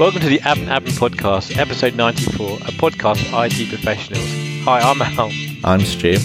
Welcome 0.00 0.22
to 0.22 0.28
the 0.30 0.38
Admin 0.38 0.68
Admin 0.68 0.96
Podcast, 0.98 1.58
episode 1.58 1.94
94, 1.94 2.48
a 2.52 2.72
podcast 2.72 3.22
for 3.28 3.44
IT 3.44 3.68
professionals. 3.68 4.24
Hi, 4.64 4.80
I'm 4.80 5.02
Al. 5.02 5.30
I'm 5.62 5.80
Stu. 5.82 6.16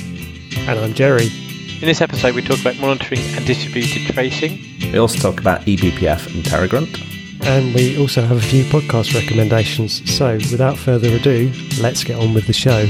And 0.59 0.79
I'm 0.79 0.93
Jerry. 0.93 1.25
In 1.25 1.81
this 1.81 1.99
episode, 1.99 2.35
we 2.35 2.41
talk 2.41 2.61
about 2.61 2.77
monitoring 2.79 3.19
and 3.35 3.45
distributed 3.45 4.13
tracing. 4.13 4.61
We 4.93 4.97
also 4.97 5.19
talk 5.19 5.41
about 5.41 5.63
eBPF 5.63 6.33
and 6.33 6.45
Terragrunt. 6.45 7.45
And 7.45 7.75
we 7.75 7.99
also 7.99 8.21
have 8.21 8.37
a 8.37 8.41
few 8.41 8.63
podcast 8.63 9.13
recommendations. 9.13 10.09
So, 10.09 10.35
without 10.35 10.77
further 10.77 11.09
ado, 11.09 11.51
let's 11.81 12.05
get 12.05 12.17
on 12.17 12.33
with 12.33 12.47
the 12.47 12.53
show. 12.53 12.85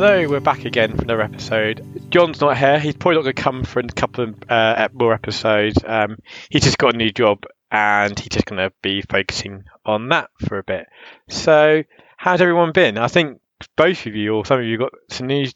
Hello, 0.00 0.28
we're 0.28 0.38
back 0.38 0.64
again 0.64 0.96
for 0.96 1.02
another 1.02 1.22
episode. 1.22 1.84
John's 2.10 2.40
not 2.40 2.56
here. 2.56 2.78
He's 2.78 2.94
probably 2.94 3.16
not 3.16 3.22
going 3.22 3.34
to 3.34 3.42
come 3.42 3.64
for 3.64 3.80
a 3.80 3.88
couple 3.88 4.28
of 4.28 4.36
uh, 4.48 4.88
more 4.92 5.12
episodes. 5.12 5.76
Um, 5.84 6.18
he's 6.50 6.62
just 6.62 6.78
got 6.78 6.94
a 6.94 6.96
new 6.96 7.10
job 7.10 7.42
and 7.72 8.16
he's 8.16 8.28
just 8.28 8.46
going 8.46 8.60
to 8.60 8.72
be 8.80 9.02
focusing 9.02 9.64
on 9.84 10.10
that 10.10 10.30
for 10.46 10.58
a 10.58 10.62
bit. 10.62 10.86
So, 11.28 11.82
how's 12.16 12.40
everyone 12.40 12.70
been? 12.70 12.96
I 12.96 13.08
think 13.08 13.40
both 13.76 14.06
of 14.06 14.14
you, 14.14 14.36
or 14.36 14.46
some 14.46 14.60
of 14.60 14.66
you, 14.66 14.78
got 14.78 14.92
some 15.10 15.26
new 15.26 15.48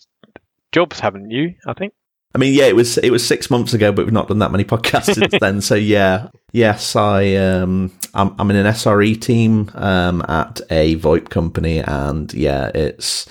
jobs, 0.73 0.99
haven't 0.99 1.31
you? 1.31 1.55
I 1.65 1.75
think. 1.75 1.93
I 2.35 2.39
mean, 2.39 2.53
yeah, 2.53 2.65
it 2.65 2.75
was 2.75 2.99
it 2.99 3.11
was 3.11 3.25
six 3.25 3.49
months 3.49 3.75
ago, 3.75 3.93
but 3.93 4.07
we've 4.07 4.13
not 4.13 4.27
done 4.27 4.41
that 4.41 4.51
many 4.51 4.65
podcasts 4.65 5.15
since 5.15 5.35
then. 5.41 5.61
So 5.61 5.77
yeah, 5.77 6.31
yes, 6.51 6.97
I 6.97 7.35
um, 7.37 7.93
I'm, 8.13 8.35
I'm 8.41 8.51
in 8.51 8.57
an 8.57 8.67
SRE 8.67 9.21
team 9.21 9.71
um, 9.75 10.21
at 10.29 10.61
a 10.69 10.97
VoIP 10.97 11.31
company, 11.31 11.79
and 11.79 12.35
yeah, 12.35 12.73
it's 12.75 13.29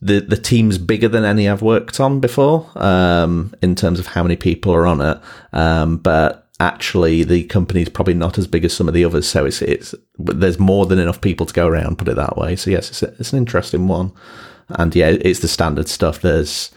the 0.00 0.20
the 0.20 0.36
team's 0.36 0.78
bigger 0.78 1.08
than 1.08 1.24
any 1.24 1.48
I've 1.48 1.62
worked 1.62 2.00
on 2.00 2.20
before 2.20 2.70
um, 2.76 3.54
in 3.62 3.74
terms 3.74 3.98
of 3.98 4.08
how 4.08 4.22
many 4.22 4.36
people 4.36 4.72
are 4.72 4.86
on 4.86 5.00
it. 5.00 5.20
Um, 5.52 5.96
but 5.96 6.48
actually, 6.60 7.24
the 7.24 7.44
company's 7.44 7.88
probably 7.88 8.14
not 8.14 8.38
as 8.38 8.46
big 8.46 8.64
as 8.64 8.72
some 8.72 8.88
of 8.88 8.94
the 8.94 9.04
others, 9.04 9.28
so 9.28 9.44
it's 9.44 9.62
it's 9.62 9.94
there's 10.18 10.58
more 10.58 10.86
than 10.86 10.98
enough 10.98 11.20
people 11.20 11.46
to 11.46 11.54
go 11.54 11.66
around. 11.66 11.98
Put 11.98 12.08
it 12.08 12.16
that 12.16 12.36
way. 12.36 12.56
So 12.56 12.70
yes, 12.70 12.90
it's 12.90 13.02
a, 13.02 13.14
it's 13.18 13.32
an 13.32 13.38
interesting 13.38 13.88
one, 13.88 14.12
and 14.70 14.94
yeah, 14.94 15.08
it's 15.08 15.40
the 15.40 15.48
standard 15.48 15.88
stuff. 15.88 16.20
There's 16.20 16.70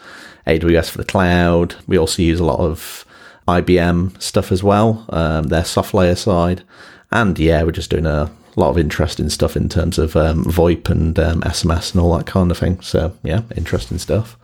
AWS 0.47 0.89
for 0.89 0.97
the 0.97 1.05
cloud. 1.05 1.75
We 1.87 1.97
also 1.97 2.23
use 2.23 2.39
a 2.39 2.45
lot 2.45 2.59
of 2.59 3.05
IBM 3.47 4.21
stuff 4.21 4.51
as 4.51 4.63
well, 4.63 5.05
um, 5.09 5.45
their 5.45 5.63
SoftLayer 5.63 6.17
side. 6.17 6.63
And 7.11 7.37
yeah, 7.37 7.63
we're 7.63 7.71
just 7.71 7.89
doing 7.89 8.05
a 8.05 8.31
lot 8.59 8.69
of 8.69 8.77
interesting 8.77 9.29
stuff 9.29 9.55
in 9.55 9.69
terms 9.69 9.97
of 9.97 10.15
um, 10.15 10.43
VoIP 10.45 10.89
and 10.89 11.17
um, 11.17 11.41
SMS 11.41 11.91
and 11.91 12.01
all 12.01 12.15
that 12.17 12.25
kind 12.25 12.51
of 12.51 12.57
thing. 12.57 12.79
So 12.81 13.17
yeah, 13.23 13.41
interesting 13.55 13.97
stuff. 13.97 14.37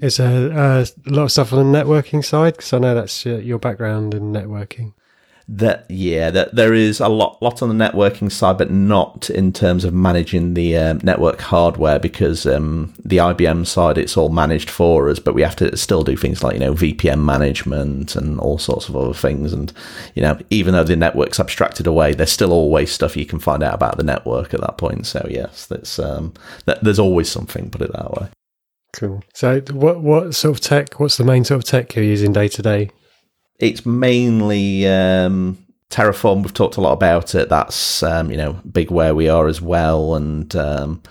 Is 0.00 0.18
uh, 0.18 0.84
a 1.06 1.10
lot 1.10 1.24
of 1.24 1.32
stuff 1.32 1.52
on 1.52 1.72
the 1.72 1.78
networking 1.78 2.24
side? 2.24 2.56
Because 2.56 2.72
I 2.72 2.78
know 2.78 2.94
that's 2.94 3.24
your 3.24 3.58
background 3.58 4.12
in 4.14 4.32
networking 4.32 4.92
that 5.46 5.84
yeah 5.90 6.30
that 6.30 6.54
there 6.54 6.72
is 6.72 7.00
a 7.00 7.08
lot 7.08 7.40
lot 7.42 7.60
on 7.60 7.68
the 7.68 7.84
networking 7.84 8.32
side 8.32 8.56
but 8.56 8.70
not 8.70 9.28
in 9.28 9.52
terms 9.52 9.84
of 9.84 9.92
managing 9.92 10.54
the 10.54 10.74
um, 10.76 10.98
network 11.02 11.38
hardware 11.38 11.98
because 11.98 12.46
um, 12.46 12.94
the 13.04 13.18
IBM 13.18 13.66
side 13.66 13.98
it's 13.98 14.16
all 14.16 14.30
managed 14.30 14.70
for 14.70 15.10
us 15.10 15.18
but 15.18 15.34
we 15.34 15.42
have 15.42 15.54
to 15.54 15.76
still 15.76 16.02
do 16.02 16.16
things 16.16 16.42
like 16.42 16.54
you 16.54 16.60
know 16.60 16.72
VPN 16.72 17.22
management 17.22 18.16
and 18.16 18.40
all 18.40 18.56
sorts 18.56 18.88
of 18.88 18.96
other 18.96 19.12
things. 19.12 19.52
And 19.52 19.70
you 20.14 20.22
know 20.22 20.38
even 20.48 20.72
though 20.72 20.84
the 20.84 20.96
network's 20.96 21.38
abstracted 21.38 21.86
away 21.86 22.14
there's 22.14 22.32
still 22.32 22.52
always 22.52 22.90
stuff 22.90 23.16
you 23.16 23.26
can 23.26 23.38
find 23.38 23.62
out 23.62 23.74
about 23.74 23.98
the 23.98 24.02
network 24.02 24.54
at 24.54 24.62
that 24.62 24.78
point. 24.78 25.06
So 25.06 25.26
yes 25.28 25.66
that's 25.66 25.98
um, 25.98 26.32
that, 26.64 26.82
there's 26.82 26.98
always 26.98 27.30
something 27.30 27.68
put 27.68 27.82
it 27.82 27.92
that 27.92 28.12
way. 28.12 28.28
Cool. 28.94 29.22
So 29.34 29.60
what 29.72 30.00
what 30.00 30.34
sort 30.34 30.56
of 30.56 30.62
tech 30.62 30.98
what's 30.98 31.18
the 31.18 31.24
main 31.24 31.44
sort 31.44 31.62
of 31.62 31.68
tech 31.68 31.94
you're 31.94 32.04
using 32.04 32.32
day 32.32 32.48
to 32.48 32.62
day 32.62 32.90
it's 33.58 33.86
mainly 33.86 34.86
um, 34.86 35.58
Terraform. 35.90 36.42
We've 36.42 36.54
talked 36.54 36.76
a 36.76 36.80
lot 36.80 36.92
about 36.92 37.34
it. 37.34 37.48
That's 37.48 38.02
um, 38.02 38.30
you 38.30 38.36
know 38.36 38.54
big 38.70 38.90
where 38.90 39.14
we 39.14 39.28
are 39.28 39.46
as 39.46 39.60
well, 39.60 40.14
and 40.14 40.54
um, 40.56 41.02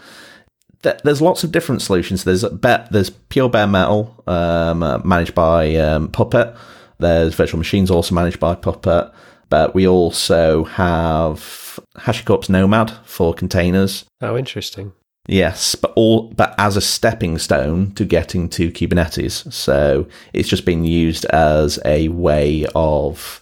th- 0.81 0.99
there's 1.03 1.21
lots 1.21 1.43
of 1.43 1.51
different 1.51 1.81
solutions. 1.81 2.23
There's 2.23 2.43
be- 2.43 2.85
there's 2.91 3.09
pure 3.09 3.49
bare 3.49 3.67
metal 3.67 4.23
um, 4.27 4.83
uh, 4.83 4.99
managed 4.99 5.35
by 5.35 5.75
um, 5.75 6.09
Puppet. 6.09 6.55
There's 6.99 7.35
virtual 7.35 7.57
machines 7.57 7.89
also 7.91 8.15
managed 8.15 8.39
by 8.39 8.55
Puppet, 8.55 9.11
but 9.49 9.73
we 9.73 9.87
also 9.87 10.63
have 10.65 11.79
HashiCorp's 11.97 12.49
Nomad 12.49 12.91
for 13.03 13.33
containers. 13.33 14.05
Oh, 14.21 14.37
interesting. 14.37 14.93
Yes, 15.27 15.75
but 15.75 15.93
all 15.95 16.29
but 16.35 16.53
as 16.57 16.75
a 16.75 16.81
stepping 16.81 17.37
stone 17.37 17.93
to 17.93 18.03
getting 18.03 18.49
to 18.49 18.71
Kubernetes. 18.71 19.51
So 19.53 20.05
it's 20.33 20.49
just 20.49 20.65
been 20.65 20.83
used 20.83 21.25
as 21.25 21.79
a 21.85 22.09
way 22.09 22.65
of 22.75 23.41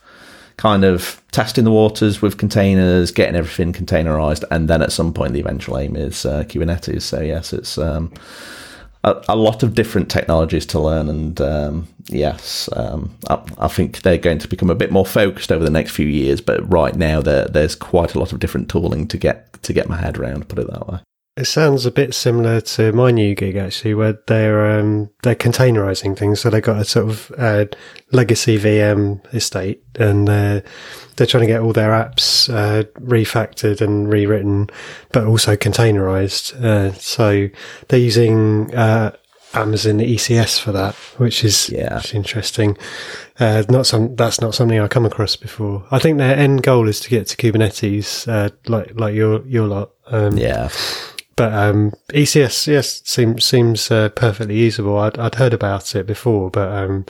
kind 0.57 0.83
of 0.83 1.19
testing 1.31 1.63
the 1.63 1.71
waters 1.71 2.21
with 2.21 2.37
containers, 2.37 3.09
getting 3.09 3.35
everything 3.35 3.73
containerized, 3.73 4.43
and 4.51 4.67
then 4.67 4.83
at 4.83 4.91
some 4.91 5.11
point 5.11 5.33
the 5.33 5.39
eventual 5.39 5.79
aim 5.79 5.95
is 5.95 6.23
uh, 6.23 6.43
Kubernetes. 6.43 7.01
So 7.01 7.19
yes, 7.19 7.51
it's 7.51 7.79
um, 7.79 8.13
a, 9.03 9.19
a, 9.29 9.35
lot 9.35 9.63
of 9.63 9.73
different 9.73 10.11
technologies 10.11 10.67
to 10.67 10.79
learn, 10.79 11.09
and 11.09 11.41
um, 11.41 11.87
yes, 12.09 12.69
um, 12.73 13.17
I, 13.27 13.41
I, 13.57 13.67
think 13.67 14.03
they're 14.03 14.19
going 14.19 14.37
to 14.37 14.47
become 14.47 14.69
a 14.69 14.75
bit 14.75 14.91
more 14.91 15.05
focused 15.05 15.51
over 15.51 15.63
the 15.63 15.71
next 15.71 15.91
few 15.91 16.05
years. 16.05 16.41
But 16.41 16.71
right 16.71 16.95
now, 16.95 17.21
there's 17.21 17.73
quite 17.73 18.13
a 18.13 18.19
lot 18.19 18.31
of 18.33 18.39
different 18.39 18.69
tooling 18.69 19.07
to 19.07 19.17
get 19.17 19.63
to 19.63 19.73
get 19.73 19.89
my 19.89 19.97
head 19.97 20.19
around. 20.19 20.47
Put 20.47 20.59
it 20.59 20.69
that 20.69 20.87
way. 20.87 20.99
It 21.37 21.45
sounds 21.45 21.85
a 21.85 21.91
bit 21.91 22.13
similar 22.13 22.59
to 22.59 22.91
my 22.91 23.09
new 23.09 23.35
gig 23.35 23.55
actually, 23.55 23.93
where 23.93 24.19
they're 24.27 24.79
um, 24.79 25.09
they're 25.23 25.33
containerizing 25.33 26.17
things. 26.17 26.41
So 26.41 26.49
they've 26.49 26.61
got 26.61 26.81
a 26.81 26.83
sort 26.83 27.07
of 27.07 27.31
uh, 27.37 27.65
legacy 28.11 28.57
VM 28.57 29.33
estate, 29.33 29.81
and 29.97 30.27
they're 30.27 30.61
they're 31.15 31.27
trying 31.27 31.43
to 31.43 31.47
get 31.47 31.61
all 31.61 31.71
their 31.71 31.91
apps 31.91 32.53
uh, 32.53 32.83
refactored 32.99 33.79
and 33.79 34.11
rewritten, 34.11 34.69
but 35.13 35.25
also 35.25 35.55
containerized. 35.55 36.61
Uh, 36.61 36.91
so 36.93 37.47
they're 37.87 37.99
using 37.99 38.75
uh, 38.75 39.15
Amazon 39.53 39.99
ECS 39.99 40.59
for 40.59 40.73
that, 40.73 40.95
which 41.17 41.45
is 41.45 41.69
yeah, 41.69 42.01
interesting. 42.13 42.77
Uh, 43.39 43.63
not 43.69 43.85
some 43.85 44.17
that's 44.17 44.41
not 44.41 44.53
something 44.53 44.79
I 44.79 44.87
come 44.89 45.05
across 45.05 45.37
before. 45.37 45.85
I 45.91 45.99
think 45.99 46.17
their 46.17 46.35
end 46.35 46.63
goal 46.63 46.89
is 46.89 46.99
to 46.99 47.09
get 47.09 47.27
to 47.27 47.37
Kubernetes, 47.37 48.27
uh, 48.27 48.49
like 48.67 48.99
like 48.99 49.15
your 49.15 49.45
your 49.47 49.67
lot. 49.67 49.91
Um, 50.07 50.37
yeah. 50.37 50.69
But 51.35 51.53
um, 51.53 51.93
ECS, 52.09 52.67
yes, 52.67 53.01
seems 53.05 53.45
seems 53.45 53.89
uh, 53.89 54.09
perfectly 54.09 54.57
usable. 54.57 54.97
I'd, 54.97 55.17
I'd 55.17 55.35
heard 55.35 55.53
about 55.53 55.95
it 55.95 56.05
before, 56.05 56.49
but 56.49 56.71
um, 56.71 57.05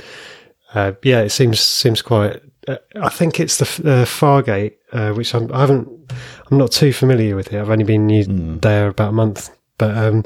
uh, 0.73 0.93
yeah, 1.03 1.21
it 1.21 1.31
seems 1.31 1.59
seems 1.59 2.01
quite. 2.01 2.41
Uh, 2.67 2.77
I 3.01 3.09
think 3.09 3.39
it's 3.39 3.57
the 3.57 3.65
uh, 3.65 4.05
Fargate, 4.05 4.75
uh, 4.91 5.13
which 5.13 5.33
I'm, 5.33 5.51
I 5.51 5.61
haven't. 5.61 5.89
I'm 6.49 6.57
not 6.57 6.71
too 6.71 6.93
familiar 6.93 7.35
with 7.35 7.51
it. 7.51 7.59
I've 7.59 7.69
only 7.69 7.83
been 7.83 8.07
mm. 8.07 8.61
there 8.61 8.89
about 8.89 9.09
a 9.09 9.13
month, 9.13 9.49
but 9.77 9.97
um, 9.97 10.23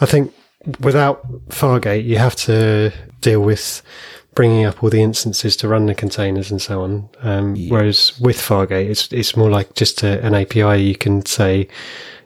I 0.00 0.06
think 0.06 0.34
without 0.80 1.26
Fargate, 1.48 2.04
you 2.04 2.18
have 2.18 2.36
to 2.36 2.92
deal 3.20 3.40
with 3.40 3.82
bringing 4.34 4.66
up 4.66 4.82
all 4.82 4.90
the 4.90 5.02
instances 5.02 5.56
to 5.56 5.66
run 5.66 5.86
the 5.86 5.94
containers 5.94 6.50
and 6.50 6.62
so 6.62 6.82
on. 6.82 7.08
Um, 7.22 7.56
yeah. 7.56 7.72
Whereas 7.72 8.18
with 8.20 8.36
Fargate, 8.36 8.88
it's 8.88 9.10
it's 9.12 9.36
more 9.36 9.50
like 9.50 9.74
just 9.74 10.02
a, 10.02 10.24
an 10.24 10.34
API 10.34 10.82
you 10.82 10.96
can 10.96 11.24
say 11.24 11.66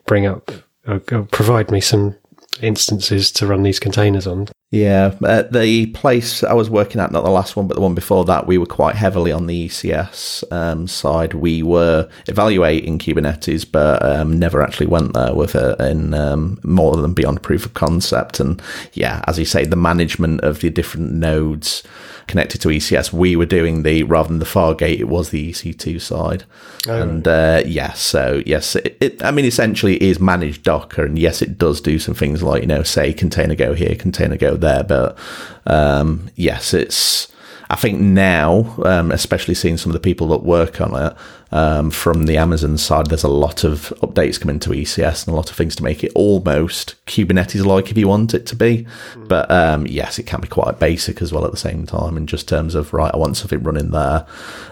bring 0.05 0.27
up 0.27 0.51
uh, 0.87 0.99
provide 1.31 1.71
me 1.71 1.81
some 1.81 2.17
instances 2.61 3.33
to 3.33 3.47
run 3.47 3.63
these 3.63 3.81
containers 3.81 4.27
on. 4.27 4.49
Yeah, 4.71 5.15
uh, 5.23 5.43
the 5.43 5.87
place 5.87 6.43
I 6.43 6.55
was 6.55 6.71
working 6.71 6.99
at, 6.99 7.13
not 7.13 7.25
the 7.25 7.31
last 7.31 7.57
one, 7.57 7.69
but 7.69 7.75
the 7.75 7.83
one 7.83 7.95
before 7.95 8.25
that, 8.25 8.47
we 8.47 8.57
were 8.57 8.65
quite 8.65 8.95
heavily 8.95 9.31
on 9.31 9.47
the 9.47 9.69
ECS 9.69 10.51
um, 10.51 10.89
side. 10.89 11.35
We 11.35 11.63
were 11.63 12.09
evaluating 12.27 12.99
Kubernetes, 12.99 13.71
but 13.71 14.03
um, 14.03 14.39
never 14.39 14.63
actually 14.63 14.87
went 14.87 15.13
there 15.13 15.35
with 15.35 15.55
it 15.55 15.79
in 15.79 16.15
um, 16.15 16.59
more 16.65 16.97
than 16.97 17.13
beyond 17.13 17.43
proof 17.43 17.67
of 17.67 17.75
concept. 17.75 18.41
And 18.41 18.63
yeah, 18.95 19.23
as 19.27 19.39
you 19.39 19.45
say, 19.45 19.67
the 19.67 19.77
management 19.77 20.41
of 20.41 20.61
the 20.61 20.71
different 20.71 21.13
nodes 21.13 21.83
connected 22.27 22.61
to 22.63 22.69
ECS, 22.69 23.13
we 23.13 23.37
were 23.37 23.47
doing 23.47 23.83
the 23.83 24.03
rather 24.03 24.29
than 24.29 24.39
the 24.39 24.45
Fargate, 24.45 24.99
it 24.99 25.09
was 25.09 25.31
the 25.31 25.51
EC2 25.53 26.01
side. 26.01 26.45
Oh, 26.89 27.03
and 27.03 27.27
uh, 27.27 27.63
yes, 27.65 28.01
so 28.01 28.43
yes, 28.47 28.77
it, 28.77 28.97
it, 29.01 29.25
I 29.25 29.31
mean, 29.31 29.45
essentially 29.45 29.97
it 29.97 30.03
is 30.03 30.21
managed 30.21 30.63
Docker, 30.63 31.05
and 31.05 31.19
yes, 31.19 31.43
it 31.43 31.59
does 31.59 31.81
do 31.81 31.99
some 31.99 32.15
things 32.15 32.43
like 32.43 32.63
you 32.63 32.69
know, 32.69 32.83
say 32.83 33.13
container 33.13 33.55
go 33.55 33.75
here, 33.75 33.95
container 33.95 34.37
go 34.37 34.57
there, 34.57 34.85
but 34.85 35.19
um, 35.67 36.31
yes, 36.37 36.75
it's 36.75 37.29
I 37.73 37.77
think 37.77 37.99
now, 37.99 38.75
um, 38.85 39.11
especially 39.11 39.55
seeing 39.55 39.79
some 39.79 39.89
of 39.89 39.95
the 39.95 40.01
people 40.01 40.27
that 40.29 40.43
work 40.43 40.83
on 40.83 40.95
it 40.95 41.17
um, 41.53 41.91
from 41.91 42.27
the 42.27 42.37
Amazon 42.37 42.77
side, 42.77 43.07
there's 43.07 43.25
a 43.25 43.29
lot 43.29 43.65
of 43.65 43.95
updates 44.03 44.39
coming 44.39 44.61
to 44.61 44.71
ECS 44.71 45.27
and 45.27 45.33
a 45.33 45.37
lot 45.37 45.49
of 45.49 45.57
things 45.57 45.75
to 45.77 45.83
make 45.83 46.05
it 46.05 46.13
almost 46.15 47.03
Kubernetes 47.07 47.65
like 47.65 47.91
if 47.91 47.97
you 47.97 48.09
want 48.09 48.35
it 48.35 48.45
to 48.49 48.57
be. 48.57 48.87
Mm. 49.15 49.27
But 49.27 49.51
um, 49.51 49.87
yes, 49.87 50.19
it 50.19 50.25
can 50.25 50.43
be 50.43 50.49
quite 50.49 50.79
basic 50.81 51.23
as 51.23 51.33
well 51.33 51.47
at 51.47 51.51
the 51.51 51.57
same 51.57 51.87
time 51.87 52.19
in 52.19 52.27
just 52.27 52.47
terms 52.47 52.75
of, 52.75 52.93
right, 52.93 53.11
I 53.15 53.17
want 53.17 53.39
something 53.39 53.63
running 53.63 53.91
there. 53.91 54.27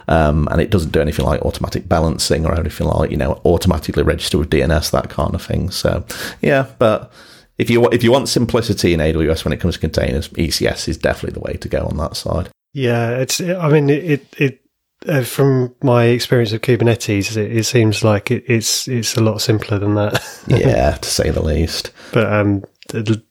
Um, 0.06 0.46
and 0.50 0.60
it 0.60 0.68
doesn't 0.68 0.92
do 0.92 1.00
anything 1.00 1.24
like 1.24 1.40
automatic 1.40 1.88
balancing 1.88 2.44
or 2.44 2.54
anything 2.54 2.86
like, 2.86 3.10
you 3.10 3.16
know, 3.16 3.40
automatically 3.46 4.02
register 4.02 4.36
with 4.36 4.50
DNS, 4.50 4.90
that 4.90 5.08
kind 5.08 5.34
of 5.34 5.42
thing. 5.42 5.70
So, 5.70 6.04
yeah, 6.42 6.66
but 6.78 7.10
if 7.56 7.70
you 7.70 7.88
if 7.88 8.04
you 8.04 8.12
want 8.12 8.28
simplicity 8.28 8.92
in 8.92 9.00
AWS 9.00 9.46
when 9.46 9.54
it 9.54 9.60
comes 9.60 9.76
to 9.76 9.80
containers, 9.80 10.28
ECS 10.28 10.86
is 10.86 10.98
definitely 10.98 11.32
the 11.32 11.40
way 11.40 11.54
to 11.54 11.68
go 11.68 11.86
on 11.86 11.96
that 11.96 12.14
side. 12.14 12.50
Yeah, 12.72 13.18
it's. 13.18 13.40
I 13.40 13.68
mean, 13.68 13.90
it 13.90 14.26
it 14.38 14.60
uh, 15.08 15.22
from 15.22 15.74
my 15.82 16.04
experience 16.04 16.52
of 16.52 16.60
Kubernetes, 16.60 17.36
it, 17.36 17.56
it 17.56 17.64
seems 17.64 18.04
like 18.04 18.30
it, 18.30 18.44
it's 18.46 18.86
it's 18.86 19.16
a 19.16 19.22
lot 19.22 19.40
simpler 19.40 19.78
than 19.78 19.94
that. 19.94 20.22
yeah, 20.46 20.92
to 20.92 21.08
say 21.08 21.30
the 21.30 21.42
least. 21.42 21.92
But 22.12 22.32
um, 22.32 22.64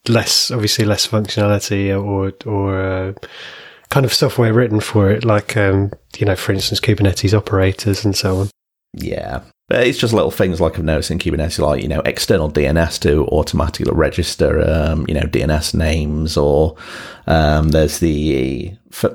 less 0.07 0.51
obviously 0.51 0.85
less 0.85 1.07
functionality 1.07 1.89
or 1.91 2.33
or 2.45 2.81
uh, 2.81 3.13
kind 3.89 4.05
of 4.05 4.13
software 4.13 4.53
written 4.53 4.79
for 4.79 5.09
it, 5.11 5.23
like 5.23 5.55
um, 5.55 5.91
you 6.17 6.25
know, 6.25 6.35
for 6.35 6.51
instance, 6.51 6.79
Kubernetes 6.79 7.37
operators 7.37 8.03
and 8.03 8.15
so 8.15 8.37
on. 8.37 8.49
Yeah, 8.93 9.41
but 9.69 9.85
it's 9.85 9.99
just 9.99 10.13
little 10.13 10.31
things 10.31 10.59
like 10.59 10.77
I've 10.77 10.83
noticed 10.83 11.11
in 11.11 11.19
Kubernetes, 11.19 11.59
like, 11.59 11.83
you 11.83 11.87
know, 11.87 12.01
external 12.01 12.51
DNS 12.51 12.99
to 13.01 13.25
automatically 13.27 13.93
register, 13.93 14.67
um, 14.67 15.05
you 15.07 15.13
know, 15.13 15.21
DNS 15.21 15.75
names, 15.75 16.35
or 16.35 16.75
um, 17.27 17.69
there's 17.69 17.99
the, 17.99 18.73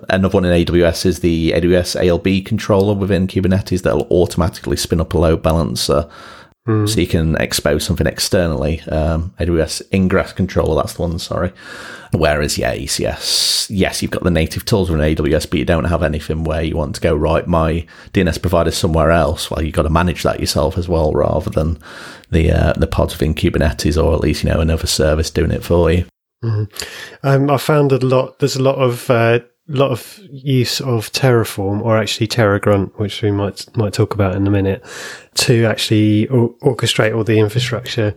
another 0.09 0.33
one 0.33 0.45
in 0.45 0.65
AWS 0.65 1.07
is 1.07 1.21
the 1.21 1.51
AWS 1.51 1.97
ALB 1.97 2.47
controller 2.47 2.95
within 2.95 3.27
Kubernetes 3.27 3.83
that'll 3.83 4.07
automatically 4.13 4.77
spin 4.77 5.01
up 5.01 5.13
a 5.13 5.19
load 5.19 5.43
balancer 5.43 6.09
Mm. 6.67 6.89
So 6.89 6.99
you 6.99 7.07
can 7.07 7.37
expose 7.37 7.85
something 7.85 8.07
externally. 8.07 8.81
Um, 8.83 9.35
AWS 9.39 9.83
Ingress 9.93 10.33
Controller, 10.33 10.77
that's 10.77 10.95
the 10.95 11.03
one, 11.03 11.19
sorry. 11.19 11.53
Whereas, 12.13 12.57
yeah, 12.57 12.75
ECS, 12.75 13.67
yes, 13.69 14.01
you've 14.01 14.11
got 14.11 14.23
the 14.23 14.31
native 14.31 14.65
tools 14.65 14.89
in 14.89 14.97
AWS, 14.97 15.51
but 15.51 15.59
you 15.59 15.67
don't 15.67 15.85
have 15.85 16.03
anything 16.03 16.45
where 16.45 16.63
you 16.63 16.75
want 16.75 16.95
to 16.95 17.03
go, 17.03 17.15
right, 17.15 17.47
my 17.47 17.87
DNS 18.15 18.41
provider 18.41 18.71
somewhere 18.71 19.11
else. 19.11 19.51
Well, 19.51 19.63
you've 19.63 19.75
got 19.75 19.83
to 19.83 19.91
manage 19.91 20.23
that 20.23 20.41
yourself 20.41 20.79
as 20.79 20.89
well, 20.89 21.13
rather 21.13 21.51
than 21.51 21.79
the 22.31 22.51
uh, 22.51 22.73
the 22.75 22.87
pods 22.87 23.13
within 23.13 23.35
Kubernetes 23.35 24.03
or 24.03 24.15
at 24.15 24.21
least, 24.21 24.43
you 24.43 24.51
know, 24.51 24.61
another 24.61 24.87
service 24.87 25.31
doing 25.31 25.51
it 25.51 25.65
for 25.65 25.93
you. 25.93 26.07
Mm-hmm. 26.43 27.27
Um, 27.27 27.51
I 27.51 27.59
found 27.59 27.91
that 27.91 28.03
a 28.03 28.07
lot, 28.07 28.39
there's 28.39 28.57
a 28.57 28.63
lot 28.63 28.77
of 28.77 29.11
uh, 29.11 29.41
lot 29.69 29.91
of 29.91 30.21
use 30.31 30.81
of 30.81 31.11
Terraform 31.13 31.81
or 31.83 31.97
actually 31.97 32.29
TerraGrunt, 32.29 32.99
which 32.99 33.23
we 33.23 33.31
might 33.31 33.65
might 33.77 33.93
talk 33.93 34.15
about 34.15 34.35
in 34.35 34.47
a 34.47 34.51
minute, 34.51 34.85
to 35.37 35.65
actually 35.65 36.29
or- 36.29 36.55
orchestrate 36.59 37.17
all 37.17 37.25
the 37.25 37.39
infrastructure 37.39 38.15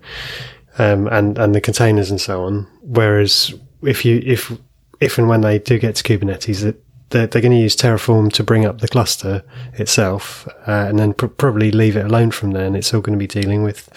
um, 0.78 1.08
and 1.08 1.38
and 1.38 1.56
the 1.56 1.62
containers 1.62 2.12
and 2.12 2.20
so 2.20 2.44
on. 2.44 2.68
Whereas 2.82 3.54
if 3.82 4.04
you 4.04 4.22
if 4.26 4.52
if 5.00 5.18
and 5.18 5.30
when 5.30 5.42
they 5.42 5.60
do 5.60 5.80
get 5.80 5.96
to 5.96 6.04
Kubernetes, 6.04 6.62
that 6.62 6.84
they're, 7.10 7.28
they're, 7.28 7.42
going 7.42 7.54
to 7.54 7.58
use 7.58 7.76
Terraform 7.76 8.34
to 8.34 8.44
bring 8.44 8.66
up 8.66 8.82
the 8.82 8.88
cluster 8.88 9.44
itself, 9.74 10.48
uh, 10.68 10.88
and 10.90 11.00
then 11.00 11.14
pr- 11.14 11.28
probably 11.28 11.72
leave 11.72 11.96
it 11.96 12.06
alone 12.06 12.32
from 12.32 12.52
there. 12.52 12.66
And 12.66 12.76
it's 12.76 12.94
all 12.94 13.02
going 13.02 13.18
to 13.18 13.20
be 13.20 13.28
dealing 13.28 13.64
with 13.64 13.90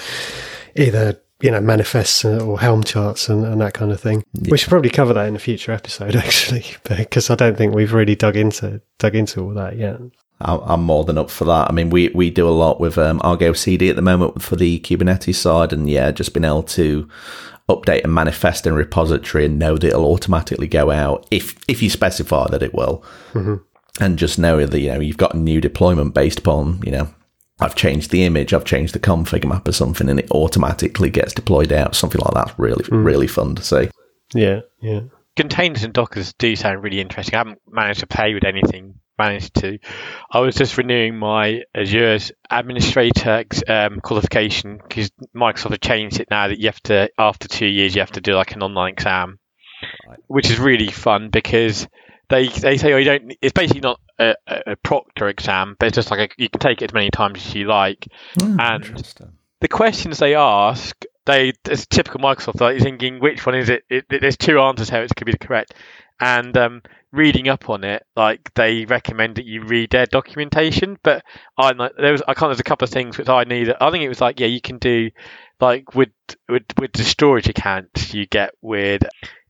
either 0.76 1.20
you 1.40 1.50
know, 1.50 1.60
manifests 1.60 2.24
or 2.24 2.60
Helm 2.60 2.84
charts 2.84 3.28
and, 3.28 3.44
and 3.44 3.60
that 3.60 3.74
kind 3.74 3.92
of 3.92 4.00
thing. 4.00 4.24
Yeah. 4.34 4.50
We 4.50 4.58
should 4.58 4.68
probably 4.68 4.90
cover 4.90 5.12
that 5.14 5.26
in 5.26 5.36
a 5.36 5.38
future 5.38 5.72
episode, 5.72 6.16
actually, 6.26 6.64
because 6.84 7.30
I 7.30 7.34
don't 7.34 7.56
think 7.56 7.74
we've 7.74 7.92
really 7.92 8.16
dug 8.16 8.36
into 8.36 8.80
dug 8.98 9.14
into 9.14 9.42
all 9.42 9.54
that 9.54 9.76
yet. 9.76 10.00
I'm 10.42 10.82
more 10.82 11.04
than 11.04 11.18
up 11.18 11.28
for 11.28 11.44
that. 11.44 11.68
I 11.68 11.72
mean, 11.72 11.90
we, 11.90 12.08
we 12.08 12.30
do 12.30 12.48
a 12.48 12.50
lot 12.50 12.80
with 12.80 12.96
um, 12.96 13.20
Argo 13.22 13.52
CD 13.52 13.90
at 13.90 13.96
the 13.96 14.02
moment 14.02 14.40
for 14.40 14.56
the 14.56 14.80
Kubernetes 14.80 15.34
side, 15.34 15.70
and 15.70 15.88
yeah, 15.88 16.10
just 16.12 16.32
being 16.32 16.44
able 16.44 16.62
to 16.62 17.06
update 17.68 18.04
a 18.04 18.08
manifest 18.08 18.66
in 18.66 18.74
repository 18.74 19.44
and 19.44 19.58
know 19.58 19.76
that 19.76 19.88
it'll 19.88 20.10
automatically 20.10 20.66
go 20.66 20.90
out 20.90 21.26
if 21.30 21.56
if 21.68 21.82
you 21.82 21.90
specify 21.90 22.48
that 22.48 22.62
it 22.62 22.74
will, 22.74 23.04
mm-hmm. 23.32 23.56
and 24.02 24.18
just 24.18 24.38
know 24.38 24.64
that 24.64 24.80
you 24.80 24.90
know 24.90 25.00
you've 25.00 25.18
got 25.18 25.34
a 25.34 25.38
new 25.38 25.60
deployment 25.60 26.14
based 26.14 26.38
upon 26.38 26.80
you 26.84 26.92
know 26.92 27.14
I've 27.60 27.74
changed 27.74 28.10
the 28.10 28.24
image, 28.24 28.52
I've 28.52 28.64
changed 28.64 28.94
the 28.94 28.98
config 28.98 29.46
map 29.46 29.68
or 29.68 29.72
something, 29.72 30.08
and 30.08 30.18
it 30.18 30.30
automatically 30.30 31.10
gets 31.10 31.34
deployed 31.34 31.72
out. 31.72 31.94
Something 31.94 32.20
like 32.20 32.34
that's 32.34 32.58
really, 32.58 32.84
mm. 32.84 33.04
really 33.04 33.26
fun 33.26 33.54
to 33.54 33.62
see. 33.62 33.90
Yeah, 34.34 34.60
yeah. 34.80 35.00
Containers 35.36 35.84
and 35.84 35.92
Dockers 35.92 36.32
do 36.34 36.56
sound 36.56 36.82
really 36.82 37.00
interesting. 37.00 37.34
I 37.34 37.38
haven't 37.38 37.60
managed 37.68 38.00
to 38.00 38.06
play 38.06 38.34
with 38.34 38.44
anything. 38.44 38.94
Managed 39.18 39.54
to. 39.56 39.78
I 40.30 40.40
was 40.40 40.54
just 40.54 40.78
renewing 40.78 41.18
my 41.18 41.62
Azure 41.74 42.18
administrator 42.50 43.44
um, 43.68 44.00
qualification 44.00 44.78
because 44.78 45.10
Microsoft 45.36 45.72
have 45.72 45.80
changed 45.80 46.20
it 46.20 46.28
now 46.30 46.48
that 46.48 46.58
you 46.58 46.68
have 46.68 46.80
to, 46.84 47.10
after 47.18 47.46
two 47.46 47.66
years, 47.66 47.94
you 47.94 48.00
have 48.00 48.12
to 48.12 48.22
do 48.22 48.34
like 48.34 48.52
an 48.52 48.62
online 48.62 48.94
exam, 48.94 49.38
right. 50.08 50.18
which 50.26 50.50
is 50.50 50.58
really 50.58 50.90
fun 50.90 51.28
because 51.28 51.86
they 52.30 52.48
they 52.48 52.78
say 52.78 52.92
oh 52.92 52.96
you 52.96 53.04
don't. 53.04 53.36
It's 53.42 53.52
basically 53.52 53.80
not 53.80 54.00
a, 54.18 54.34
a 54.46 54.76
proctor 54.76 55.28
exam, 55.28 55.76
but 55.78 55.86
it's 55.86 55.96
just 55.96 56.10
like 56.10 56.30
a, 56.30 56.42
you 56.42 56.48
can 56.48 56.60
take 56.60 56.80
it 56.80 56.90
as 56.90 56.94
many 56.94 57.10
times 57.10 57.44
as 57.44 57.54
you 57.54 57.66
like. 57.66 58.06
Mm, 58.38 58.60
and 58.60 59.26
the 59.60 59.68
questions 59.68 60.18
they 60.18 60.34
ask, 60.34 61.04
they 61.26 61.52
it's 61.68 61.86
typical 61.86 62.20
Microsoft. 62.20 62.60
Like 62.60 62.76
you're 62.76 62.84
thinking 62.84 63.18
which 63.18 63.44
one 63.44 63.56
is 63.56 63.68
it? 63.68 63.84
it, 63.90 64.06
it 64.10 64.20
there's 64.20 64.36
two 64.36 64.60
answers 64.60 64.88
how 64.88 65.00
it 65.00 65.12
could 65.14 65.26
be 65.26 65.32
the 65.32 65.38
correct. 65.38 65.74
And 66.22 66.56
um, 66.56 66.82
reading 67.12 67.48
up 67.48 67.70
on 67.70 67.82
it, 67.82 68.04
like 68.14 68.52
they 68.54 68.84
recommend 68.84 69.36
that 69.36 69.46
you 69.46 69.64
read 69.64 69.90
their 69.90 70.06
documentation. 70.06 70.98
But 71.02 71.24
I 71.58 71.72
like 71.72 71.92
there 71.98 72.12
was 72.12 72.22
I 72.28 72.34
can't. 72.34 72.50
There's 72.50 72.60
a 72.60 72.64
couple 72.64 72.84
of 72.84 72.90
things 72.90 73.18
which 73.18 73.28
I 73.28 73.44
need. 73.44 73.72
I 73.80 73.90
think 73.90 74.04
it 74.04 74.08
was 74.08 74.20
like 74.20 74.38
yeah, 74.38 74.46
you 74.46 74.60
can 74.60 74.78
do 74.78 75.10
like 75.60 75.94
with 75.94 76.10
with 76.48 76.64
with 76.78 76.92
the 76.92 77.04
storage 77.04 77.48
accounts 77.48 78.14
you 78.14 78.26
get 78.26 78.52
with 78.62 79.02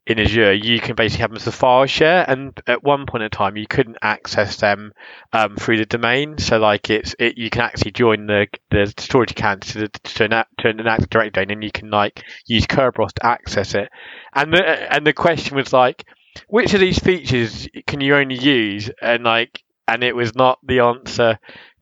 in 0.06 0.19
Azure, 0.19 0.55
you 0.55 0.81
can 0.81 0.97
basically 0.97 1.23
have 1.23 1.31
them 1.31 1.37
as 1.37 1.47
a 1.47 1.52
file 1.52 1.87
share, 1.87 2.25
and 2.29 2.58
at 2.67 2.82
one 2.82 3.06
point 3.06 3.23
in 3.23 3.31
time, 3.31 3.56
you 3.56 3.67
couldn't 3.67 3.99
access 4.02 4.56
them 4.56 4.93
um, 5.32 5.56
through 5.56 5.76
the 5.76 5.87
domain. 5.87 6.38
So, 6.38 6.58
like, 6.58 6.91
it's 6.91 7.14
it, 7.19 7.37
you 7.37 7.50
can 7.50 7.62
actually 7.62 7.93
join 7.93 8.26
the 8.26 8.47
the 8.70 8.93
storage 8.99 9.32
account 9.32 9.62
to, 9.69 9.79
the, 9.81 9.88
to, 9.88 10.25
an, 10.25 10.44
to 10.58 10.69
an 10.69 10.87
Active 10.87 11.11
Directory, 11.11 11.47
and 11.49 11.62
you 11.62 11.70
can 11.70 11.91
like 11.91 12.25
use 12.47 12.67
Kerberos 12.67 13.12
to 13.14 13.26
access 13.26 13.75
it. 13.75 13.88
And 14.35 14.52
the 14.52 14.94
and 14.94 15.06
the 15.06 15.12
question 15.12 15.56
was 15.56 15.73
like, 15.73 16.05
which 16.49 16.75
of 16.75 16.81
these 16.81 16.99
features 16.99 17.69
can 17.87 18.00
you 18.00 18.17
only 18.17 18.38
use? 18.38 18.91
And 19.02 19.25
like, 19.25 19.62
and 19.87 20.02
it 20.02 20.17
was 20.17 20.35
not 20.35 20.58
the 20.64 20.81
answer 20.81 21.38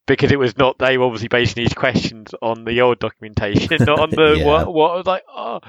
because 0.08 0.32
it 0.32 0.38
was 0.38 0.56
not 0.56 0.78
they 0.78 0.98
were 0.98 1.04
obviously 1.04 1.28
basing 1.28 1.62
these 1.62 1.74
questions 1.74 2.34
on 2.40 2.64
the 2.64 2.80
old 2.80 2.98
documentation, 2.98 3.76
not 3.80 4.00
on 4.00 4.10
the 4.10 4.36
yeah. 4.38 4.44
what, 4.44 4.72
what 4.72 4.90
I 4.92 4.96
was 4.96 5.06
like, 5.06 5.22
oh. 5.32 5.60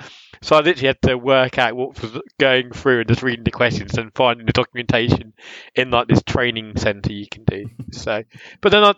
So 0.42 0.56
I 0.56 0.62
literally 0.62 0.88
had 0.88 1.02
to 1.04 1.18
work 1.18 1.60
out 1.60 1.76
what 1.76 2.02
was 2.02 2.22
going 2.40 2.72
through 2.72 3.02
and 3.02 3.10
just 3.10 3.22
reading 3.22 3.44
the 3.44 3.52
questions 3.52 3.98
and 3.98 4.16
finding 4.16 4.46
the 4.46 4.54
documentation 4.54 5.34
in 5.76 5.92
like 5.92 6.08
this 6.08 6.24
training 6.24 6.78
center 6.78 7.12
you 7.12 7.28
can 7.30 7.44
do. 7.44 7.66
So, 7.92 8.24
but 8.62 8.72
then 8.72 8.84
I'll, 8.84 8.96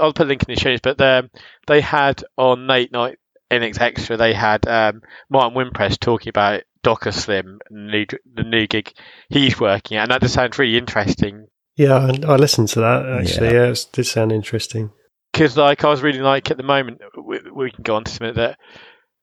I'll 0.00 0.12
put 0.12 0.26
a 0.26 0.28
link 0.28 0.44
in 0.48 0.54
the 0.54 0.60
show 0.60 0.70
notes. 0.70 0.80
But 0.80 1.00
um, 1.00 1.28
they 1.66 1.80
had 1.80 2.22
on 2.38 2.68
late 2.68 2.92
night 2.92 3.18
Linux 3.50 3.80
Extra, 3.80 4.16
they 4.16 4.32
had 4.32 4.66
um, 4.68 5.02
Martin 5.28 5.58
Wimpress 5.58 5.98
talking 5.98 6.28
about 6.30 6.62
Docker 6.84 7.10
Slim, 7.10 7.58
the 7.68 7.76
new, 7.76 8.06
the 8.32 8.44
new 8.44 8.68
gig 8.68 8.92
he's 9.28 9.58
working 9.58 9.96
at, 9.96 10.04
and 10.04 10.12
that 10.12 10.22
just 10.22 10.34
sounds 10.34 10.56
really 10.56 10.78
interesting 10.78 11.48
yeah, 11.76 11.94
I, 11.94 12.32
I 12.32 12.36
listened 12.36 12.68
to 12.68 12.80
that 12.80 13.20
actually. 13.20 13.48
Yeah, 13.48 13.52
yeah 13.52 13.72
it 13.72 13.86
did 13.92 14.06
sound 14.06 14.32
interesting. 14.32 14.90
Because 15.32 15.56
like 15.56 15.84
I 15.84 15.88
was 15.88 16.02
really 16.02 16.20
like 16.20 16.50
at 16.50 16.56
the 16.56 16.62
moment, 16.62 17.00
we, 17.16 17.40
we 17.50 17.70
can 17.70 17.82
go 17.82 17.96
on 17.96 18.04
to 18.04 18.10
submit 18.10 18.34
that 18.36 18.58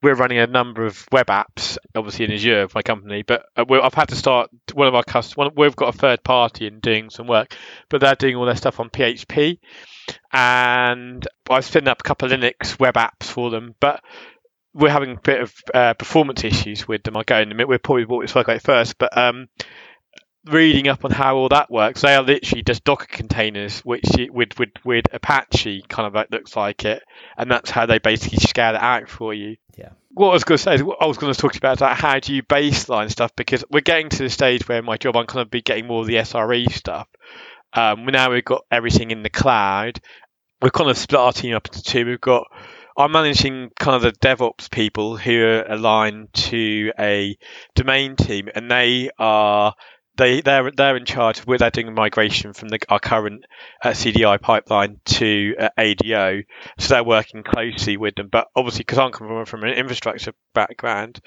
we're 0.02 0.14
running 0.14 0.38
a 0.38 0.46
number 0.46 0.86
of 0.86 1.06
web 1.12 1.26
apps, 1.26 1.76
obviously 1.94 2.24
in 2.24 2.32
Azure 2.32 2.68
for 2.68 2.78
my 2.78 2.82
company, 2.82 3.22
but 3.22 3.44
uh, 3.56 3.64
I've 3.82 3.94
had 3.94 4.08
to 4.08 4.16
start 4.16 4.50
one 4.72 4.88
of 4.88 4.94
our 4.94 5.02
customers. 5.02 5.50
We've 5.56 5.76
got 5.76 5.94
a 5.94 5.98
third 5.98 6.24
party 6.24 6.66
in 6.66 6.80
doing 6.80 7.10
some 7.10 7.26
work, 7.26 7.54
but 7.88 8.00
they're 8.00 8.14
doing 8.14 8.36
all 8.36 8.46
their 8.46 8.56
stuff 8.56 8.80
on 8.80 8.88
PHP, 8.88 9.58
and 10.32 11.26
I've 11.50 11.64
spin 11.64 11.88
up 11.88 12.00
a 12.00 12.08
couple 12.08 12.32
of 12.32 12.38
Linux 12.38 12.78
web 12.78 12.94
apps 12.94 13.24
for 13.24 13.50
them, 13.50 13.74
but 13.78 14.02
we're 14.72 14.90
having 14.90 15.16
a 15.16 15.20
bit 15.20 15.42
of 15.42 15.54
uh, 15.74 15.94
performance 15.94 16.44
issues 16.44 16.88
with 16.88 17.02
them. 17.02 17.16
I'll 17.16 17.24
go 17.24 17.38
in 17.38 17.50
a 17.50 17.54
minute. 17.54 17.68
We'll 17.68 17.78
probably 17.78 18.04
walk 18.04 18.22
this 18.22 18.34
work 18.34 18.48
out 18.48 18.62
first, 18.62 18.96
but 18.98 19.16
um, 19.18 19.48
reading 20.46 20.88
up 20.88 21.04
on 21.04 21.10
how 21.10 21.36
all 21.36 21.48
that 21.50 21.70
works, 21.70 22.02
they 22.02 22.14
are 22.14 22.22
literally 22.22 22.62
just 22.62 22.84
Docker 22.84 23.06
containers, 23.06 23.80
which 23.80 24.04
with 24.30 24.58
with 24.58 24.70
with 24.84 25.04
Apache 25.12 25.84
kind 25.88 26.06
of 26.06 26.14
like 26.14 26.30
looks 26.30 26.56
like 26.56 26.84
it, 26.84 27.02
and 27.36 27.50
that's 27.50 27.70
how 27.70 27.86
they 27.86 27.98
basically 27.98 28.38
scale 28.38 28.74
it 28.74 28.80
out 28.80 29.08
for 29.08 29.34
you. 29.34 29.56
Yeah. 29.76 29.90
What 30.12 30.30
I 30.30 30.32
was 30.32 30.44
going 30.44 30.58
to 30.58 30.62
say 30.62 30.74
is, 30.74 30.82
I 30.82 31.06
was 31.06 31.18
going 31.18 31.32
to 31.32 31.38
talk 31.38 31.56
about 31.56 31.76
is 31.76 31.80
like 31.80 31.96
how 31.96 32.18
do 32.18 32.34
you 32.34 32.42
baseline 32.42 33.10
stuff 33.10 33.34
because 33.36 33.64
we're 33.70 33.80
getting 33.80 34.08
to 34.08 34.22
the 34.24 34.30
stage 34.30 34.68
where 34.68 34.82
my 34.82 34.96
job 34.96 35.16
I'm 35.16 35.26
kind 35.26 35.42
of 35.42 35.50
be 35.50 35.62
getting 35.62 35.86
more 35.86 36.00
of 36.00 36.06
the 36.06 36.16
SRE 36.16 36.72
stuff. 36.72 37.08
Um, 37.72 38.04
now 38.06 38.32
we've 38.32 38.44
got 38.44 38.64
everything 38.70 39.10
in 39.12 39.22
the 39.22 39.30
cloud. 39.30 40.00
We've 40.60 40.72
kind 40.72 40.90
of 40.90 40.98
split 40.98 41.20
our 41.20 41.32
team 41.32 41.54
up 41.54 41.68
into 41.68 41.82
two. 41.82 42.04
We've 42.04 42.20
got 42.20 42.46
I'm 42.96 43.12
managing 43.12 43.70
kind 43.78 43.96
of 43.96 44.02
the 44.02 44.18
DevOps 44.18 44.70
people 44.70 45.16
who 45.16 45.42
are 45.42 45.64
aligned 45.66 46.32
to 46.34 46.92
a 46.98 47.38
domain 47.74 48.16
team, 48.16 48.48
and 48.54 48.70
they 48.70 49.10
are 49.18 49.74
they 50.16 50.40
they're 50.40 50.70
they're 50.70 50.96
in 50.96 51.04
charge. 51.04 51.46
We're 51.46 51.58
they're 51.58 51.70
doing 51.70 51.88
a 51.88 51.92
migration 51.92 52.52
from 52.52 52.68
the, 52.68 52.78
our 52.88 52.98
current 53.00 53.44
uh, 53.82 53.90
CDI 53.90 54.40
pipeline 54.40 55.00
to 55.04 55.54
uh, 55.58 55.68
ADO, 55.78 56.42
so 56.78 56.94
they're 56.94 57.04
working 57.04 57.42
closely 57.42 57.96
with 57.96 58.16
them. 58.16 58.28
But 58.30 58.48
obviously, 58.54 58.80
because 58.80 58.98
I'm 58.98 59.12
coming 59.12 59.44
from 59.44 59.64
an 59.64 59.70
infrastructure 59.70 60.32
background, 60.54 61.20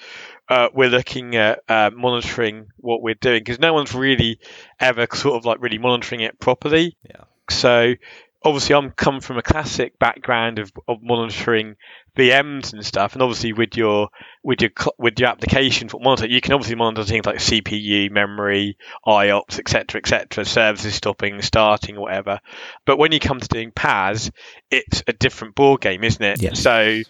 uh, 0.49 0.69
we're 0.73 0.89
looking 0.89 1.35
at 1.35 1.59
uh, 1.67 1.91
monitoring 1.93 2.67
what 2.77 3.01
we're 3.01 3.15
doing 3.15 3.39
because 3.39 3.59
no 3.59 3.73
one's 3.73 3.93
really 3.95 4.39
ever 4.79 5.07
sort 5.13 5.35
of 5.35 5.45
like 5.45 5.61
really 5.61 5.79
monitoring 5.79 6.21
it 6.21 6.39
properly. 6.39 6.95
Yeah. 7.09 7.23
So 7.49 7.95
obviously 8.43 8.75
I'm 8.75 8.91
come 8.91 9.21
from 9.21 9.37
a 9.37 9.41
classic 9.41 9.97
background 9.99 10.59
of, 10.59 10.71
of 10.87 10.99
monitoring 11.01 11.75
VMs 12.17 12.73
and 12.73 12.85
stuff, 12.85 13.13
and 13.13 13.21
obviously 13.21 13.53
with 13.53 13.75
your 13.75 14.09
with 14.43 14.61
your 14.61 14.69
with 14.99 15.19
your 15.19 15.29
application 15.29 15.89
for 15.89 15.99
monitor, 15.99 16.27
you 16.27 16.41
can 16.41 16.53
obviously 16.53 16.75
monitor 16.75 17.03
things 17.03 17.25
like 17.25 17.37
CPU, 17.37 18.11
memory, 18.11 18.77
IOPS, 19.07 19.57
etc., 19.59 19.99
etc., 19.99 20.45
services 20.45 20.93
stopping, 20.93 21.41
starting, 21.41 21.99
whatever. 21.99 22.39
But 22.85 22.97
when 22.97 23.11
you 23.11 23.19
come 23.19 23.39
to 23.39 23.47
doing 23.47 23.71
PaaS, 23.71 24.31
it's 24.69 25.01
a 25.07 25.13
different 25.13 25.55
ball 25.55 25.77
game, 25.77 26.03
isn't 26.03 26.23
it? 26.23 26.41
Yes. 26.41 26.59
So 26.59 27.01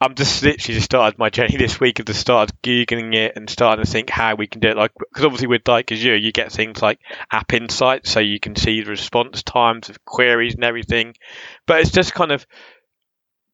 I'm 0.00 0.14
just 0.14 0.42
literally 0.42 0.74
just 0.74 0.84
started 0.84 1.18
my 1.18 1.30
journey 1.30 1.56
this 1.58 1.80
week 1.80 1.98
of 1.98 2.06
the 2.06 2.14
start 2.14 2.52
googling 2.62 3.14
it 3.14 3.32
and 3.34 3.50
starting 3.50 3.84
to 3.84 3.90
think 3.90 4.10
how 4.10 4.36
we 4.36 4.46
can 4.46 4.60
do 4.60 4.68
it. 4.68 4.76
Like 4.76 4.92
because 4.94 5.24
obviously 5.24 5.48
with 5.48 5.66
like 5.66 5.90
Azure, 5.90 6.16
you 6.16 6.30
get 6.30 6.52
things 6.52 6.80
like 6.80 7.00
App 7.30 7.52
Insights, 7.52 8.10
so 8.10 8.20
you 8.20 8.38
can 8.38 8.54
see 8.54 8.82
the 8.82 8.90
response 8.90 9.42
times 9.42 9.88
of 9.88 10.04
queries 10.04 10.54
and 10.54 10.62
everything. 10.64 11.14
But 11.66 11.80
it's 11.80 11.90
just 11.90 12.14
kind 12.14 12.30
of 12.30 12.46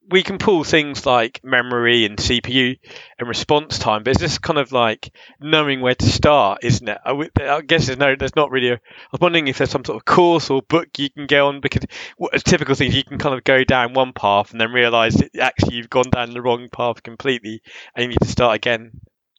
we 0.09 0.23
can 0.23 0.37
pull 0.37 0.63
things 0.63 1.05
like 1.05 1.39
memory 1.43 2.05
and 2.05 2.17
CPU 2.17 2.77
and 3.17 3.27
response 3.27 3.77
time, 3.77 4.03
but 4.03 4.11
it's 4.11 4.19
just 4.19 4.41
kind 4.41 4.57
of 4.57 4.71
like 4.71 5.11
knowing 5.39 5.81
where 5.81 5.95
to 5.95 6.05
start, 6.05 6.59
isn't 6.63 6.87
it? 6.87 6.97
I, 7.05 7.61
guess 7.61 7.87
there's 7.87 7.99
no, 7.99 8.15
there's 8.15 8.35
not 8.35 8.51
really. 8.51 8.69
A, 8.69 8.73
I 8.73 8.79
was 9.11 9.21
wondering 9.21 9.47
if 9.47 9.57
there's 9.57 9.69
some 9.69 9.85
sort 9.85 9.97
of 9.97 10.05
course 10.05 10.49
or 10.49 10.61
book 10.61 10.87
you 10.97 11.09
can 11.09 11.27
go 11.27 11.47
on 11.47 11.61
because 11.61 11.83
what, 12.17 12.35
a 12.35 12.39
typical 12.39 12.75
thing 12.75 12.91
you 12.91 13.03
can 13.03 13.17
kind 13.17 13.35
of 13.35 13.43
go 13.43 13.63
down 13.63 13.93
one 13.93 14.13
path 14.13 14.51
and 14.51 14.59
then 14.59 14.71
realise 14.71 15.15
that 15.15 15.35
actually 15.37 15.75
you've 15.75 15.89
gone 15.89 16.09
down 16.09 16.31
the 16.31 16.41
wrong 16.41 16.69
path 16.69 17.03
completely 17.03 17.61
and 17.95 18.03
you 18.03 18.09
need 18.09 18.19
to 18.21 18.27
start 18.27 18.55
again, 18.55 18.91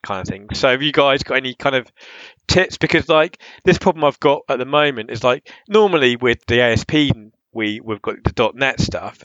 kind 0.02 0.20
of 0.20 0.28
thing. 0.28 0.48
So 0.54 0.70
have 0.70 0.82
you 0.82 0.92
guys 0.92 1.22
got 1.22 1.36
any 1.36 1.54
kind 1.54 1.76
of 1.76 1.90
tips? 2.46 2.78
Because 2.78 3.08
like 3.08 3.40
this 3.64 3.78
problem 3.78 4.04
I've 4.04 4.20
got 4.20 4.42
at 4.48 4.58
the 4.58 4.64
moment 4.64 5.10
is 5.10 5.24
like 5.24 5.50
normally 5.68 6.16
with 6.16 6.44
the 6.46 6.60
ASP 6.60 6.92
we 7.52 7.80
we've 7.80 8.02
got 8.02 8.22
the 8.22 8.52
.NET 8.54 8.80
stuff 8.80 9.24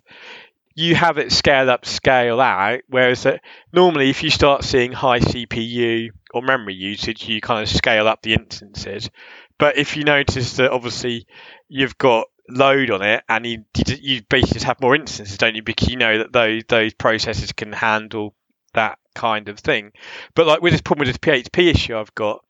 you 0.76 0.94
have 0.94 1.18
it 1.18 1.32
scale 1.32 1.70
up, 1.70 1.86
scale 1.86 2.42
out. 2.42 2.82
Whereas 2.88 3.24
that 3.24 3.42
normally, 3.74 4.10
if 4.10 4.24
you 4.24 4.30
start 4.30 4.64
seeing 4.64 4.92
high 4.92 5.20
CPU 5.20 6.10
or 6.34 6.42
memory 6.42 6.76
usage, 6.76 7.28
you 7.28 7.42
kind 7.42 7.64
of 7.64 7.70
scale 7.70 8.08
up 8.08 8.22
the 8.22 8.34
instances. 8.34 9.10
But 9.58 9.78
if 9.78 9.96
you 9.96 10.04
notice 10.04 10.58
that 10.58 10.72
obviously 10.72 11.28
you've 11.70 11.98
got 11.98 12.28
load 12.50 12.92
on 12.92 13.02
it, 13.02 13.24
and 13.28 13.46
you 13.46 13.66
you 13.88 14.22
basically 14.30 14.56
just 14.56 14.66
have 14.66 14.82
more 14.82 14.96
instances, 14.96 15.38
don't 15.38 15.56
you? 15.56 15.64
Because 15.64 15.88
you 15.88 15.96
know 15.96 16.20
that 16.20 16.34
those 16.34 16.64
those 16.68 16.94
processes 16.94 17.54
can 17.54 17.72
handle 17.72 18.36
that 18.74 19.00
kind 19.16 19.50
of 19.50 19.60
thing. 19.60 19.92
But 20.36 20.46
like 20.46 20.62
with 20.62 20.74
this 20.74 20.82
problem 20.82 21.08
with 21.08 21.20
this 21.20 21.44
PHP 21.44 21.74
issue 21.74 21.98
I've 21.98 22.14
got, 22.14 22.45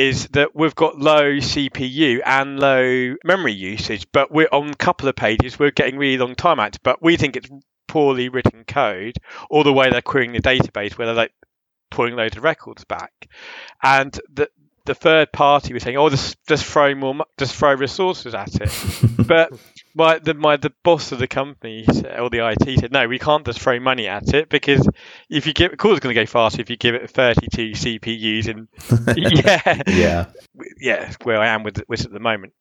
is 0.00 0.28
that 0.28 0.56
we've 0.56 0.74
got 0.74 0.98
low 0.98 1.36
CPU 1.36 2.20
and 2.24 2.58
low 2.58 3.16
memory 3.22 3.52
usage, 3.52 4.06
but 4.12 4.32
we're 4.32 4.48
on 4.50 4.70
a 4.70 4.74
couple 4.76 5.08
of 5.10 5.14
pages 5.14 5.58
we're 5.58 5.70
getting 5.70 5.98
really 5.98 6.16
long 6.16 6.34
timeouts. 6.34 6.78
But 6.82 7.02
we 7.02 7.18
think 7.18 7.36
it's 7.36 7.50
poorly 7.86 8.30
written 8.30 8.64
code, 8.64 9.16
or 9.50 9.62
the 9.62 9.74
way 9.74 9.90
they're 9.90 10.00
querying 10.00 10.32
the 10.32 10.40
database, 10.40 10.96
where 10.96 11.06
they're 11.06 11.14
like 11.14 11.34
pulling 11.90 12.16
loads 12.16 12.38
of 12.38 12.44
records 12.44 12.84
back, 12.84 13.12
and 13.82 14.18
the 14.32 14.48
the 14.86 14.94
third 14.94 15.32
party 15.32 15.72
was 15.72 15.82
saying, 15.82 15.96
"Oh, 15.96 16.08
just 16.08 16.36
just 16.46 16.64
throw 16.64 16.94
more, 16.94 17.24
just 17.38 17.54
throw 17.54 17.74
resources 17.74 18.34
at 18.34 18.54
it," 18.60 18.72
but 19.26 19.52
my 19.94 20.18
the 20.18 20.34
my 20.34 20.56
the 20.56 20.72
boss 20.82 21.12
of 21.12 21.18
the 21.18 21.28
company 21.28 21.84
or 22.18 22.30
the 22.30 22.46
IT 22.48 22.80
said, 22.80 22.92
"No, 22.92 23.06
we 23.08 23.18
can't 23.18 23.44
just 23.44 23.60
throw 23.60 23.78
money 23.80 24.08
at 24.08 24.34
it 24.34 24.48
because 24.48 24.88
if 25.28 25.46
you 25.46 25.52
give, 25.52 25.76
call 25.76 25.92
is 25.92 26.00
going 26.00 26.14
to 26.14 26.20
go 26.20 26.26
faster 26.26 26.60
if 26.60 26.70
you 26.70 26.76
give 26.76 26.94
it 26.94 27.10
32 27.10 27.72
CPUs 27.72 28.48
and 28.48 28.68
yeah, 29.16 29.82
yeah, 29.86 30.26
yeah, 30.80 31.12
where 31.22 31.38
I 31.38 31.48
am 31.48 31.62
with 31.62 31.82
with 31.88 32.04
at 32.04 32.12
the 32.12 32.20
moment. 32.20 32.52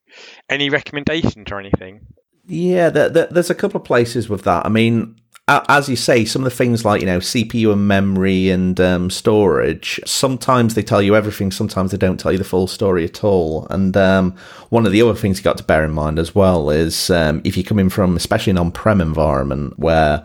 Any 0.49 0.69
recommendations 0.69 1.51
or 1.51 1.59
anything?" 1.59 2.05
Yeah, 2.51 2.89
there, 2.89 3.09
there, 3.09 3.27
there's 3.27 3.51
a 3.51 3.55
couple 3.55 3.79
of 3.79 3.85
places 3.85 4.27
with 4.27 4.43
that. 4.45 4.65
I 4.65 4.69
mean, 4.69 5.21
as 5.49 5.89
you 5.89 5.95
say, 5.95 6.25
some 6.25 6.43
of 6.43 6.45
the 6.45 6.55
things 6.55 6.85
like 6.85 7.01
you 7.01 7.07
know 7.07 7.19
CPU 7.19 7.73
and 7.73 7.87
memory 7.87 8.49
and 8.49 8.79
um, 8.79 9.09
storage. 9.09 9.99
Sometimes 10.05 10.75
they 10.75 10.83
tell 10.83 11.01
you 11.01 11.15
everything. 11.15 11.51
Sometimes 11.51 11.91
they 11.91 11.97
don't 11.97 12.19
tell 12.19 12.31
you 12.31 12.37
the 12.37 12.43
full 12.43 12.67
story 12.67 13.03
at 13.03 13.23
all. 13.23 13.65
And 13.69 13.95
um, 13.97 14.35
one 14.69 14.85
of 14.85 14.91
the 14.91 15.01
other 15.01 15.15
things 15.15 15.37
you 15.37 15.43
got 15.43 15.57
to 15.57 15.63
bear 15.63 15.83
in 15.83 15.91
mind 15.91 16.19
as 16.19 16.35
well 16.35 16.69
is 16.69 17.09
um, 17.09 17.41
if 17.43 17.57
you 17.57 17.63
come 17.63 17.79
in 17.79 17.89
from, 17.89 18.15
especially 18.15 18.51
an 18.51 18.57
on-prem 18.57 19.01
environment 19.01 19.77
where 19.79 20.23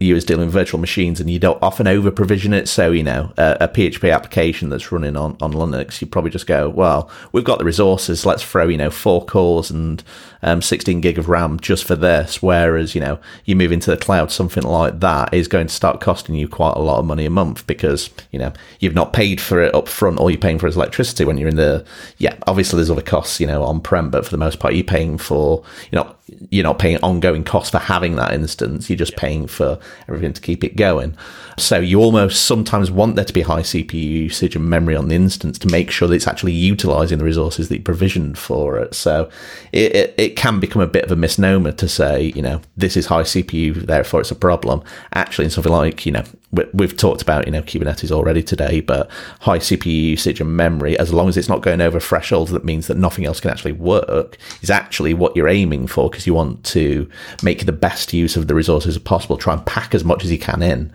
you 0.00 0.16
is 0.16 0.24
dealing 0.24 0.46
with 0.46 0.52
virtual 0.52 0.80
machines 0.80 1.20
and 1.20 1.30
you 1.30 1.38
don't 1.38 1.62
often 1.62 1.86
over 1.86 2.10
provision 2.10 2.52
it. 2.52 2.68
So, 2.68 2.90
you 2.90 3.02
know, 3.02 3.32
a, 3.36 3.56
a, 3.62 3.68
PHP 3.68 4.12
application 4.12 4.68
that's 4.68 4.90
running 4.90 5.16
on, 5.16 5.36
on 5.40 5.52
Linux, 5.52 6.00
you 6.00 6.06
probably 6.06 6.30
just 6.30 6.46
go, 6.46 6.68
well, 6.68 7.10
we've 7.32 7.44
got 7.44 7.58
the 7.58 7.64
resources. 7.64 8.26
Let's 8.26 8.42
throw, 8.42 8.68
you 8.68 8.76
know, 8.76 8.90
four 8.90 9.24
cores 9.24 9.70
and 9.70 10.02
um, 10.44 10.60
16 10.62 11.00
gig 11.00 11.18
of 11.18 11.28
RAM 11.28 11.58
just 11.58 11.84
for 11.84 11.96
this. 11.96 12.42
Whereas, 12.42 12.94
you 12.94 13.00
know, 13.00 13.18
you 13.46 13.56
move 13.56 13.72
into 13.72 13.90
the 13.90 13.96
cloud, 13.96 14.30
something 14.30 14.62
like 14.62 15.00
that 15.00 15.32
is 15.32 15.48
going 15.48 15.66
to 15.66 15.74
start 15.74 16.00
costing 16.00 16.34
you 16.34 16.46
quite 16.46 16.76
a 16.76 16.80
lot 16.80 17.00
of 17.00 17.06
money 17.06 17.24
a 17.24 17.30
month 17.30 17.66
because, 17.66 18.10
you 18.30 18.38
know, 18.38 18.52
you've 18.78 18.94
not 18.94 19.14
paid 19.14 19.40
for 19.40 19.60
it 19.60 19.74
up 19.74 19.88
front. 19.88 20.18
All 20.18 20.30
you're 20.30 20.38
paying 20.38 20.58
for 20.58 20.66
is 20.66 20.76
electricity 20.76 21.24
when 21.24 21.38
you're 21.38 21.48
in 21.48 21.56
the, 21.56 21.84
yeah, 22.18 22.36
obviously 22.46 22.76
there's 22.76 22.90
other 22.90 23.02
costs, 23.02 23.40
you 23.40 23.46
know, 23.46 23.64
on 23.64 23.80
prem, 23.80 24.10
but 24.10 24.24
for 24.24 24.30
the 24.30 24.36
most 24.36 24.60
part, 24.60 24.74
you're 24.74 24.84
paying 24.84 25.16
for, 25.16 25.64
you 25.90 25.96
know, 25.96 26.14
you're 26.50 26.64
not 26.64 26.78
paying 26.78 26.98
ongoing 27.02 27.44
costs 27.44 27.70
for 27.70 27.78
having 27.78 28.16
that 28.16 28.32
instance. 28.32 28.88
You're 28.88 28.96
just 28.96 29.16
paying 29.16 29.46
for 29.46 29.78
everything 30.08 30.32
to 30.32 30.40
keep 30.40 30.64
it 30.64 30.76
going. 30.76 31.16
So 31.58 31.78
you 31.78 32.00
almost 32.00 32.46
sometimes 32.46 32.90
want 32.90 33.16
there 33.16 33.24
to 33.24 33.32
be 33.32 33.42
high 33.42 33.60
CPU 33.60 33.92
usage 33.94 34.56
and 34.56 34.68
memory 34.68 34.96
on 34.96 35.08
the 35.08 35.14
instance 35.14 35.58
to 35.60 35.68
make 35.68 35.90
sure 35.90 36.08
that 36.08 36.14
it's 36.14 36.26
actually 36.26 36.52
utilizing 36.52 37.18
the 37.18 37.24
resources 37.24 37.68
that 37.68 37.76
you 37.76 37.82
provisioned 37.82 38.38
for 38.38 38.78
it. 38.78 38.94
So 38.94 39.28
it, 39.72 39.94
it, 39.94 40.14
it 40.16 40.33
can 40.36 40.60
become 40.60 40.82
a 40.82 40.86
bit 40.86 41.04
of 41.04 41.12
a 41.12 41.16
misnomer 41.16 41.72
to 41.72 41.88
say, 41.88 42.32
you 42.34 42.42
know, 42.42 42.60
this 42.76 42.96
is 42.96 43.06
high 43.06 43.22
CPU, 43.22 43.74
therefore 43.74 44.20
it's 44.20 44.30
a 44.30 44.36
problem. 44.36 44.82
Actually, 45.12 45.46
in 45.46 45.50
something 45.50 45.72
like, 45.72 46.06
you 46.06 46.12
know, 46.12 46.24
we've 46.72 46.96
talked 46.96 47.22
about, 47.22 47.46
you 47.46 47.52
know, 47.52 47.62
Kubernetes 47.62 48.10
already 48.10 48.42
today, 48.42 48.80
but 48.80 49.10
high 49.40 49.58
CPU 49.58 49.86
usage 49.86 50.40
and 50.40 50.56
memory, 50.56 50.98
as 50.98 51.12
long 51.12 51.28
as 51.28 51.36
it's 51.36 51.48
not 51.48 51.62
going 51.62 51.80
over 51.80 52.00
thresholds 52.00 52.50
that 52.52 52.64
means 52.64 52.86
that 52.86 52.96
nothing 52.96 53.26
else 53.26 53.40
can 53.40 53.50
actually 53.50 53.72
work, 53.72 54.38
is 54.62 54.70
actually 54.70 55.14
what 55.14 55.34
you're 55.36 55.48
aiming 55.48 55.86
for 55.86 56.08
because 56.10 56.26
you 56.26 56.34
want 56.34 56.64
to 56.64 57.08
make 57.42 57.66
the 57.66 57.72
best 57.72 58.12
use 58.12 58.36
of 58.36 58.46
the 58.46 58.54
resources 58.54 58.98
possible, 58.98 59.36
try 59.36 59.54
and 59.54 59.66
pack 59.66 59.94
as 59.94 60.04
much 60.04 60.24
as 60.24 60.30
you 60.30 60.38
can 60.38 60.62
in. 60.62 60.92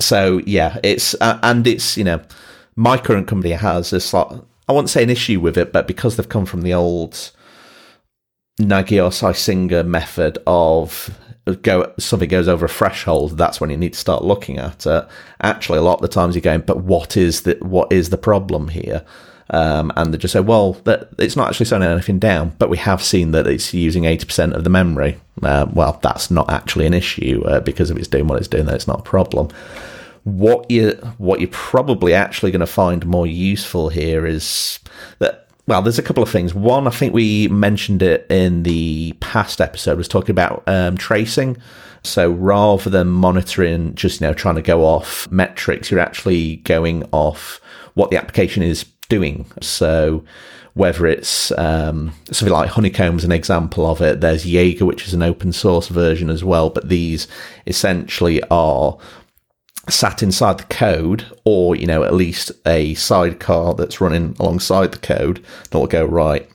So 0.00 0.38
yeah, 0.46 0.78
it's 0.82 1.14
uh, 1.20 1.38
and 1.42 1.66
it's 1.66 1.96
you 1.96 2.04
know 2.04 2.20
my 2.76 2.98
current 2.98 3.28
company 3.28 3.52
has 3.52 3.90
this 3.90 4.12
like 4.12 4.26
I 4.68 4.72
won't 4.72 4.90
say 4.90 5.02
an 5.02 5.10
issue 5.10 5.40
with 5.40 5.58
it, 5.58 5.72
but 5.72 5.86
because 5.86 6.16
they've 6.16 6.28
come 6.28 6.46
from 6.46 6.62
the 6.62 6.74
old 6.74 7.30
Nagios 8.58 9.22
Icinga 9.22 9.86
method 9.86 10.38
of 10.46 11.10
go 11.62 11.92
something 11.98 12.28
goes 12.28 12.48
over 12.48 12.66
a 12.66 12.68
threshold, 12.68 13.36
that's 13.36 13.60
when 13.60 13.70
you 13.70 13.76
need 13.76 13.92
to 13.92 13.98
start 13.98 14.24
looking 14.24 14.58
at 14.58 14.86
it. 14.86 15.06
Actually, 15.42 15.78
a 15.78 15.82
lot 15.82 15.96
of 15.96 16.02
the 16.02 16.08
times 16.08 16.34
you're 16.34 16.42
going, 16.42 16.60
but 16.60 16.82
what 16.82 17.16
is 17.16 17.42
the 17.42 17.56
what 17.60 17.92
is 17.92 18.10
the 18.10 18.18
problem 18.18 18.68
here? 18.68 19.04
Um, 19.50 19.92
and 19.96 20.12
they 20.12 20.18
just 20.18 20.32
say, 20.32 20.40
well, 20.40 20.72
that, 20.84 21.10
it's 21.18 21.36
not 21.36 21.48
actually 21.48 21.66
slowing 21.66 21.82
anything 21.82 22.18
down, 22.18 22.54
but 22.58 22.70
we 22.70 22.78
have 22.78 23.02
seen 23.02 23.32
that 23.32 23.46
it's 23.46 23.74
using 23.74 24.04
80% 24.04 24.54
of 24.54 24.64
the 24.64 24.70
memory. 24.70 25.20
Uh, 25.42 25.66
well, 25.70 26.00
that's 26.02 26.30
not 26.30 26.50
actually 26.50 26.86
an 26.86 26.94
issue 26.94 27.42
uh, 27.44 27.60
because 27.60 27.90
if 27.90 27.98
it's 27.98 28.08
doing 28.08 28.26
what 28.26 28.38
it's 28.38 28.48
doing, 28.48 28.64
then 28.64 28.74
it's 28.74 28.88
not 28.88 29.00
a 29.00 29.02
problem. 29.02 29.48
What 30.22 30.70
you 30.70 30.92
what 31.18 31.40
you're 31.40 31.50
probably 31.50 32.14
actually 32.14 32.52
going 32.52 32.60
to 32.60 32.66
find 32.66 33.04
more 33.04 33.26
useful 33.26 33.90
here 33.90 34.24
is 34.24 34.78
that 35.18 35.43
well, 35.66 35.82
there's 35.82 35.98
a 35.98 36.02
couple 36.02 36.22
of 36.22 36.30
things. 36.30 36.54
One, 36.54 36.86
I 36.86 36.90
think 36.90 37.14
we 37.14 37.48
mentioned 37.48 38.02
it 38.02 38.26
in 38.30 38.64
the 38.64 39.14
past 39.20 39.60
episode, 39.60 39.96
was 39.96 40.08
talking 40.08 40.30
about 40.30 40.62
um, 40.66 40.96
tracing. 40.96 41.56
So 42.02 42.30
rather 42.30 42.90
than 42.90 43.08
monitoring, 43.08 43.94
just 43.94 44.20
you 44.20 44.26
know, 44.26 44.34
trying 44.34 44.56
to 44.56 44.62
go 44.62 44.84
off 44.84 45.30
metrics, 45.30 45.90
you're 45.90 46.00
actually 46.00 46.56
going 46.56 47.08
off 47.12 47.60
what 47.94 48.10
the 48.10 48.18
application 48.18 48.62
is 48.62 48.84
doing. 49.08 49.50
So 49.62 50.24
whether 50.74 51.06
it's 51.06 51.52
um, 51.52 52.12
something 52.30 52.52
like 52.52 52.68
Honeycomb's 52.68 53.24
an 53.24 53.32
example 53.32 53.86
of 53.86 54.02
it. 54.02 54.20
There's 54.20 54.44
Jaeger, 54.44 54.84
which 54.84 55.06
is 55.06 55.14
an 55.14 55.22
open 55.22 55.52
source 55.52 55.88
version 55.88 56.28
as 56.28 56.44
well, 56.44 56.68
but 56.68 56.88
these 56.88 57.28
essentially 57.66 58.42
are 58.50 58.98
sat 59.88 60.22
inside 60.22 60.58
the 60.58 60.64
code 60.64 61.24
or 61.44 61.76
you 61.76 61.86
know 61.86 62.02
at 62.02 62.14
least 62.14 62.50
a 62.66 62.94
sidecar 62.94 63.74
that's 63.74 64.00
running 64.00 64.34
alongside 64.38 64.92
the 64.92 64.98
code 64.98 65.44
that 65.70 65.78
will 65.78 65.86
go 65.86 66.04
right 66.04 66.48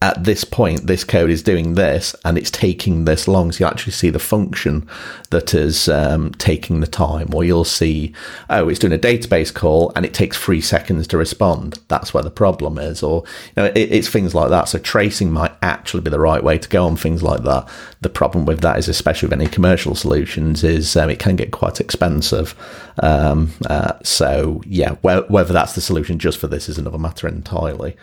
at 0.00 0.22
this 0.22 0.44
point, 0.44 0.86
this 0.86 1.02
code 1.02 1.28
is 1.28 1.42
doing 1.42 1.74
this 1.74 2.14
and 2.24 2.38
it's 2.38 2.52
taking 2.52 3.04
this 3.04 3.26
long. 3.26 3.50
So 3.50 3.64
you 3.64 3.68
actually 3.68 3.92
see 3.92 4.10
the 4.10 4.20
function 4.20 4.88
that 5.30 5.54
is 5.54 5.88
um, 5.88 6.30
taking 6.34 6.78
the 6.78 6.86
time, 6.86 7.34
or 7.34 7.42
you'll 7.42 7.64
see, 7.64 8.14
oh, 8.48 8.68
it's 8.68 8.78
doing 8.78 8.92
a 8.92 8.98
database 8.98 9.52
call 9.52 9.90
and 9.96 10.06
it 10.06 10.14
takes 10.14 10.38
three 10.38 10.60
seconds 10.60 11.08
to 11.08 11.16
respond. 11.16 11.80
That's 11.88 12.14
where 12.14 12.22
the 12.22 12.30
problem 12.30 12.78
is. 12.78 13.02
Or, 13.02 13.24
you 13.56 13.62
know, 13.64 13.72
it, 13.74 13.90
it's 13.90 14.08
things 14.08 14.36
like 14.36 14.50
that. 14.50 14.68
So 14.68 14.78
tracing 14.78 15.32
might 15.32 15.52
actually 15.62 16.02
be 16.02 16.10
the 16.10 16.20
right 16.20 16.44
way 16.44 16.58
to 16.58 16.68
go 16.68 16.86
on 16.86 16.94
things 16.94 17.24
like 17.24 17.42
that. 17.42 17.68
The 18.00 18.08
problem 18.08 18.46
with 18.46 18.60
that 18.60 18.78
is, 18.78 18.88
especially 18.88 19.26
with 19.26 19.40
any 19.40 19.50
commercial 19.50 19.96
solutions, 19.96 20.62
is 20.62 20.96
um, 20.96 21.10
it 21.10 21.18
can 21.18 21.34
get 21.34 21.50
quite 21.50 21.80
expensive. 21.80 22.54
Um, 23.02 23.50
uh, 23.68 23.94
so, 24.04 24.62
yeah, 24.64 24.94
wh- 24.96 25.28
whether 25.28 25.52
that's 25.52 25.74
the 25.74 25.80
solution 25.80 26.20
just 26.20 26.38
for 26.38 26.46
this 26.46 26.68
is 26.68 26.78
another 26.78 26.98
matter 26.98 27.26
entirely. 27.26 27.96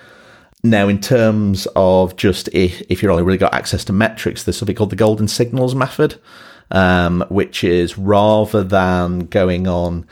Now, 0.66 0.88
in 0.88 1.00
terms 1.00 1.68
of 1.76 2.16
just 2.16 2.50
if, 2.52 2.82
if 2.90 3.04
you've 3.04 3.12
only 3.12 3.24
really 3.24 3.38
got 3.38 3.54
access 3.54 3.86
to 3.86 3.94
metrics, 3.94 4.44
there's 4.44 4.58
something 4.58 4.76
called 4.76 4.90
the 4.90 4.96
golden 4.96 5.28
signals 5.28 5.76
method. 5.76 6.16
um, 6.72 7.24
which 7.30 7.64
is 7.64 7.98
rather 7.98 8.64
than 8.64 9.20
going 9.28 9.68
on, 9.68 10.06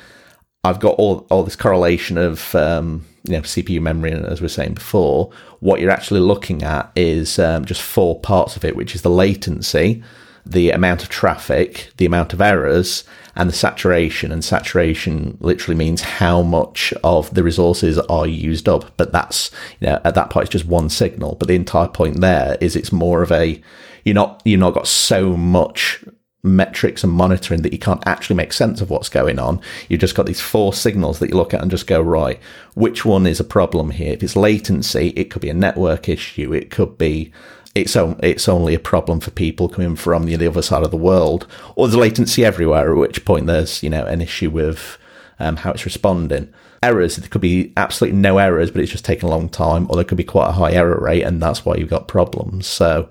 I've 0.64 0.80
got 0.80 0.96
all, 0.96 1.28
all 1.30 1.44
this 1.44 1.56
correlation 1.56 2.18
of 2.18 2.54
um, 2.56 3.06
you 3.24 3.34
know 3.34 3.42
CPU 3.42 3.82
memory, 3.82 4.12
and 4.12 4.26
as 4.26 4.42
we 4.42 4.46
were 4.46 4.50
saying 4.50 4.76
before, 4.76 5.32
what 5.60 5.80
you're 5.80 5.92
actually 5.92 6.22
looking 6.22 6.64
at 6.64 6.92
is 6.96 7.40
um, 7.40 7.66
just 7.66 7.82
four 7.82 8.20
parts 8.20 8.56
of 8.56 8.64
it, 8.64 8.76
which 8.76 8.96
is 8.96 9.02
the 9.02 9.10
latency, 9.10 10.04
the 10.46 10.72
amount 10.72 11.04
of 11.04 11.10
traffic, 11.10 11.92
the 11.98 12.06
amount 12.06 12.34
of 12.34 12.42
errors, 12.42 13.04
and 13.36 13.50
the 13.50 13.54
saturation. 13.54 14.32
And 14.32 14.44
saturation 14.44 15.38
literally 15.40 15.78
means 15.78 16.02
how 16.02 16.42
much 16.42 16.94
of 17.04 17.34
the 17.34 17.44
resources 17.44 17.98
are 18.00 18.28
used 18.28 18.70
up. 18.70 18.96
But 18.98 19.12
that's, 19.12 19.52
you 19.80 19.88
know, 19.88 20.02
at 20.04 20.16
that 20.16 20.30
point, 20.30 20.46
it's 20.46 20.52
just 20.52 20.66
one 20.66 20.90
signal. 20.90 21.36
But 21.36 21.48
the 21.48 21.56
entire 21.56 21.88
point 21.88 22.22
there 22.22 22.58
is 22.62 22.76
it's 22.76 22.92
more 22.92 23.22
of 23.22 23.32
a, 23.32 23.62
you're 24.04 24.16
not, 24.16 24.42
you're 24.46 24.60
not 24.60 24.74
got 24.74 24.88
so 24.88 25.36
much 25.36 26.04
metrics 26.44 27.04
and 27.04 27.14
monitoring 27.14 27.62
that 27.62 27.72
you 27.72 27.80
can't 27.80 28.06
actually 28.06 28.36
make 28.36 28.52
sense 28.52 28.82
of 28.82 28.90
what's 28.90 29.08
going 29.08 29.40
on. 29.40 29.62
You've 29.88 30.02
just 30.02 30.16
got 30.16 30.26
these 30.26 30.42
four 30.42 30.74
signals 30.74 31.20
that 31.20 31.30
you 31.30 31.38
look 31.38 31.54
at 31.54 31.62
and 31.62 31.72
just 31.72 31.88
go, 31.88 32.02
right, 32.02 32.40
which 32.76 33.06
one 33.06 33.26
is 33.26 33.40
a 33.40 33.46
problem 33.46 33.92
here? 33.92 34.14
If 34.14 34.24
it's 34.24 34.36
latency, 34.36 35.10
it 35.16 35.32
could 35.32 35.42
be 35.42 35.50
a 35.50 35.54
network 35.54 36.10
issue. 36.10 36.54
It 36.54 36.70
could 36.70 36.98
be 36.98 37.32
it's 37.76 37.96
it's 37.96 38.48
only 38.48 38.76
a 38.76 38.80
problem 38.80 39.20
for 39.20 39.32
people 39.32 39.68
coming 39.68 39.96
from 39.96 40.26
the, 40.26 40.48
other 40.48 40.62
side 40.62 40.84
of 40.84 40.92
the 40.92 40.98
world, 40.98 41.48
or 41.76 41.88
there's 41.88 41.98
latency 41.98 42.46
everywhere. 42.46 42.92
At 42.92 42.98
which 42.98 43.26
point 43.26 43.48
there's 43.48 43.82
you 43.82 43.90
know 43.90 44.06
an 44.06 44.22
issue 44.22 44.50
with 44.50 44.98
um, 45.40 45.58
how 45.58 45.72
it's 45.72 45.86
responding. 45.86 46.54
Errors, 46.84 47.16
there 47.16 47.30
could 47.30 47.42
be 47.42 47.72
absolutely 47.78 48.20
no 48.20 48.38
errors, 48.38 48.70
but 48.70 48.82
it's 48.82 48.92
just 48.92 49.06
taking 49.06 49.28
a 49.28 49.32
long 49.32 49.50
time, 49.50 49.88
or 49.90 49.96
there 49.96 50.04
could 50.04 50.18
be 50.18 50.24
quite 50.24 50.50
a 50.50 50.54
high 50.54 50.74
error 50.74 51.00
rate, 51.00 51.24
and 51.24 51.42
that's 51.42 51.66
why 51.66 51.76
you've 51.76 51.90
got 51.90 52.08
problems. 52.08 52.68
So, 52.68 53.10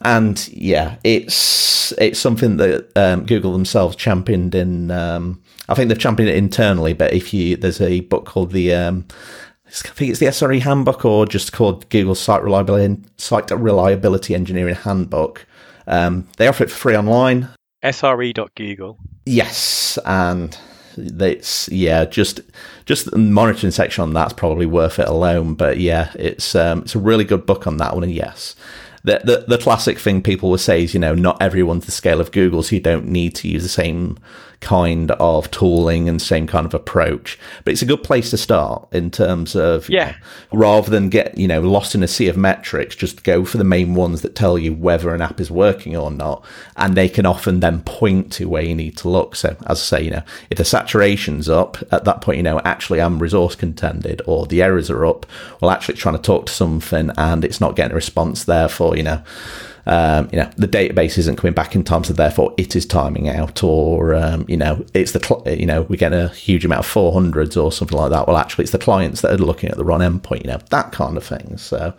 and 0.00 0.48
yeah, 0.48 0.96
it's 1.04 1.92
it's 1.92 2.18
something 2.18 2.56
that 2.56 2.90
um, 2.96 3.24
Google 3.24 3.52
themselves 3.52 3.94
championed 3.94 4.54
in. 4.54 4.90
Um, 4.90 5.40
I 5.68 5.74
think 5.74 5.88
they've 5.88 5.98
championed 5.98 6.30
it 6.30 6.36
internally, 6.36 6.92
but 6.92 7.12
if 7.12 7.32
you 7.32 7.56
there's 7.56 7.80
a 7.80 8.00
book 8.00 8.24
called 8.24 8.50
the 8.50 8.74
um, 8.74 9.06
I 9.72 9.88
think 9.88 10.10
it's 10.10 10.20
the 10.20 10.26
SRE 10.26 10.60
handbook 10.60 11.04
or 11.04 11.24
just 11.24 11.52
called 11.52 11.88
Google 11.88 12.14
Site 12.14 12.42
Reliability, 12.42 13.02
Site 13.16 13.50
Reliability 13.50 14.34
Engineering 14.34 14.74
Handbook. 14.74 15.46
Um, 15.86 16.28
they 16.36 16.46
offer 16.46 16.64
it 16.64 16.70
for 16.70 16.76
free 16.76 16.96
online. 16.96 17.48
SRE.google. 17.82 18.98
Yes, 19.24 19.98
and 20.04 20.56
it's 20.96 21.68
yeah, 21.70 22.04
just 22.04 22.40
just 22.84 23.10
the 23.10 23.18
monitoring 23.18 23.70
section 23.70 24.02
on 24.02 24.12
that's 24.12 24.34
probably 24.34 24.66
worth 24.66 24.98
it 24.98 25.08
alone. 25.08 25.54
But 25.54 25.78
yeah, 25.78 26.12
it's 26.16 26.54
um, 26.54 26.80
it's 26.82 26.94
a 26.94 27.00
really 27.00 27.24
good 27.24 27.46
book 27.46 27.66
on 27.66 27.78
that 27.78 27.94
one. 27.94 28.04
And 28.04 28.12
yes, 28.12 28.54
the, 29.04 29.20
the 29.24 29.44
the 29.48 29.58
classic 29.58 29.98
thing 29.98 30.22
people 30.22 30.50
will 30.50 30.58
say 30.58 30.84
is 30.84 30.94
you 30.94 31.00
know 31.00 31.14
not 31.14 31.40
everyone's 31.40 31.86
the 31.86 31.92
scale 31.92 32.20
of 32.20 32.30
Google, 32.30 32.62
so 32.62 32.76
you 32.76 32.82
don't 32.82 33.06
need 33.06 33.34
to 33.36 33.48
use 33.48 33.62
the 33.62 33.68
same 33.68 34.18
kind 34.62 35.10
of 35.10 35.50
tooling 35.50 36.08
and 36.08 36.22
same 36.22 36.46
kind 36.46 36.64
of 36.64 36.72
approach. 36.72 37.38
But 37.64 37.72
it's 37.72 37.82
a 37.82 37.86
good 37.86 38.02
place 38.02 38.30
to 38.30 38.38
start 38.38 38.88
in 38.92 39.10
terms 39.10 39.54
of 39.54 39.88
yeah. 39.90 40.12
Know, 40.12 40.58
rather 40.58 40.90
than 40.90 41.10
get 41.10 41.36
you 41.36 41.48
know 41.48 41.60
lost 41.60 41.94
in 41.94 42.02
a 42.02 42.08
sea 42.08 42.28
of 42.28 42.36
metrics, 42.36 42.96
just 42.96 43.24
go 43.24 43.44
for 43.44 43.58
the 43.58 43.64
main 43.64 43.94
ones 43.94 44.22
that 44.22 44.34
tell 44.34 44.58
you 44.58 44.72
whether 44.72 45.12
an 45.12 45.20
app 45.20 45.40
is 45.40 45.50
working 45.50 45.96
or 45.96 46.10
not, 46.10 46.44
and 46.76 46.96
they 46.96 47.08
can 47.08 47.26
often 47.26 47.60
then 47.60 47.82
point 47.82 48.32
to 48.34 48.48
where 48.48 48.62
you 48.62 48.74
need 48.74 48.96
to 48.98 49.08
look. 49.08 49.36
So 49.36 49.56
as 49.66 49.80
I 49.80 49.98
say, 49.98 50.02
you 50.04 50.10
know, 50.12 50.22
if 50.48 50.58
the 50.58 50.64
saturation's 50.64 51.48
up 51.48 51.76
at 51.92 52.04
that 52.04 52.22
point, 52.22 52.38
you 52.38 52.42
know 52.42 52.60
actually 52.60 53.02
I'm 53.02 53.18
resource 53.18 53.56
contended, 53.56 54.22
or 54.26 54.46
the 54.46 54.62
errors 54.62 54.88
are 54.88 55.04
up. 55.04 55.26
Well, 55.60 55.70
actually 55.70 55.96
trying 55.96 56.16
to 56.16 56.22
talk 56.22 56.46
to 56.46 56.52
something 56.52 57.10
and 57.18 57.44
it's 57.44 57.60
not 57.60 57.76
getting 57.76 57.92
a 57.92 57.96
response. 57.96 58.44
Therefore, 58.44 58.96
you 58.96 59.02
know 59.02 59.22
um, 59.86 60.28
you 60.32 60.38
know, 60.38 60.50
the 60.56 60.68
database 60.68 61.18
isn't 61.18 61.36
coming 61.36 61.54
back 61.54 61.74
in 61.74 61.82
time, 61.82 62.04
so 62.04 62.12
therefore 62.12 62.54
it 62.56 62.76
is 62.76 62.86
timing 62.86 63.28
out, 63.28 63.62
or 63.64 64.14
um, 64.14 64.44
you 64.48 64.56
know, 64.56 64.84
it's 64.94 65.12
the 65.12 65.20
cl- 65.20 65.42
you 65.48 65.66
know 65.66 65.82
we 65.82 65.96
get 65.96 66.12
a 66.12 66.28
huge 66.28 66.64
amount 66.64 66.80
of 66.80 66.86
four 66.86 67.12
hundreds 67.12 67.56
or 67.56 67.72
something 67.72 67.98
like 67.98 68.10
that. 68.10 68.26
Well, 68.26 68.36
actually, 68.36 68.64
it's 68.64 68.72
the 68.72 68.78
clients 68.78 69.22
that 69.22 69.32
are 69.32 69.44
looking 69.44 69.70
at 69.70 69.76
the 69.76 69.84
wrong 69.84 70.00
endpoint, 70.00 70.44
you 70.44 70.50
know, 70.50 70.60
that 70.70 70.92
kind 70.92 71.16
of 71.16 71.24
thing. 71.24 71.56
So 71.56 71.94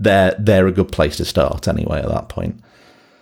they're 0.00 0.34
they're 0.38 0.66
a 0.66 0.72
good 0.72 0.90
place 0.90 1.16
to 1.18 1.24
start 1.24 1.68
anyway 1.68 1.98
at 1.98 2.08
that 2.08 2.28
point. 2.28 2.60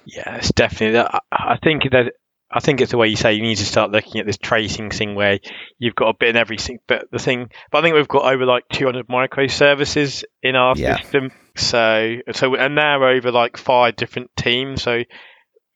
Yeah, 0.04 0.36
it's 0.36 0.52
definitely. 0.52 1.00
I 1.32 1.58
think 1.62 1.90
that 1.90 2.12
I 2.54 2.60
think 2.60 2.80
it's 2.80 2.92
the 2.92 2.98
way 2.98 3.08
you 3.08 3.16
say 3.16 3.34
you 3.34 3.42
need 3.42 3.56
to 3.56 3.66
start 3.66 3.90
looking 3.90 4.20
at 4.20 4.26
this 4.26 4.38
tracing 4.38 4.90
thing 4.90 5.16
where 5.16 5.40
you've 5.78 5.96
got 5.96 6.10
a 6.10 6.14
bit 6.14 6.28
in 6.28 6.36
everything. 6.36 6.78
But 6.86 7.10
the 7.10 7.18
thing, 7.18 7.50
but 7.72 7.78
I 7.78 7.82
think 7.82 7.96
we've 7.96 8.06
got 8.06 8.32
over 8.32 8.46
like 8.46 8.64
200 8.72 9.08
microservices 9.08 10.22
in 10.40 10.54
our 10.54 10.74
yeah. 10.76 11.00
system. 11.00 11.32
So, 11.56 12.16
so, 12.32 12.54
and 12.56 12.74
now 12.74 13.04
over 13.04 13.30
like 13.30 13.56
five 13.56 13.96
different 13.96 14.30
teams. 14.36 14.82
So 14.82 15.04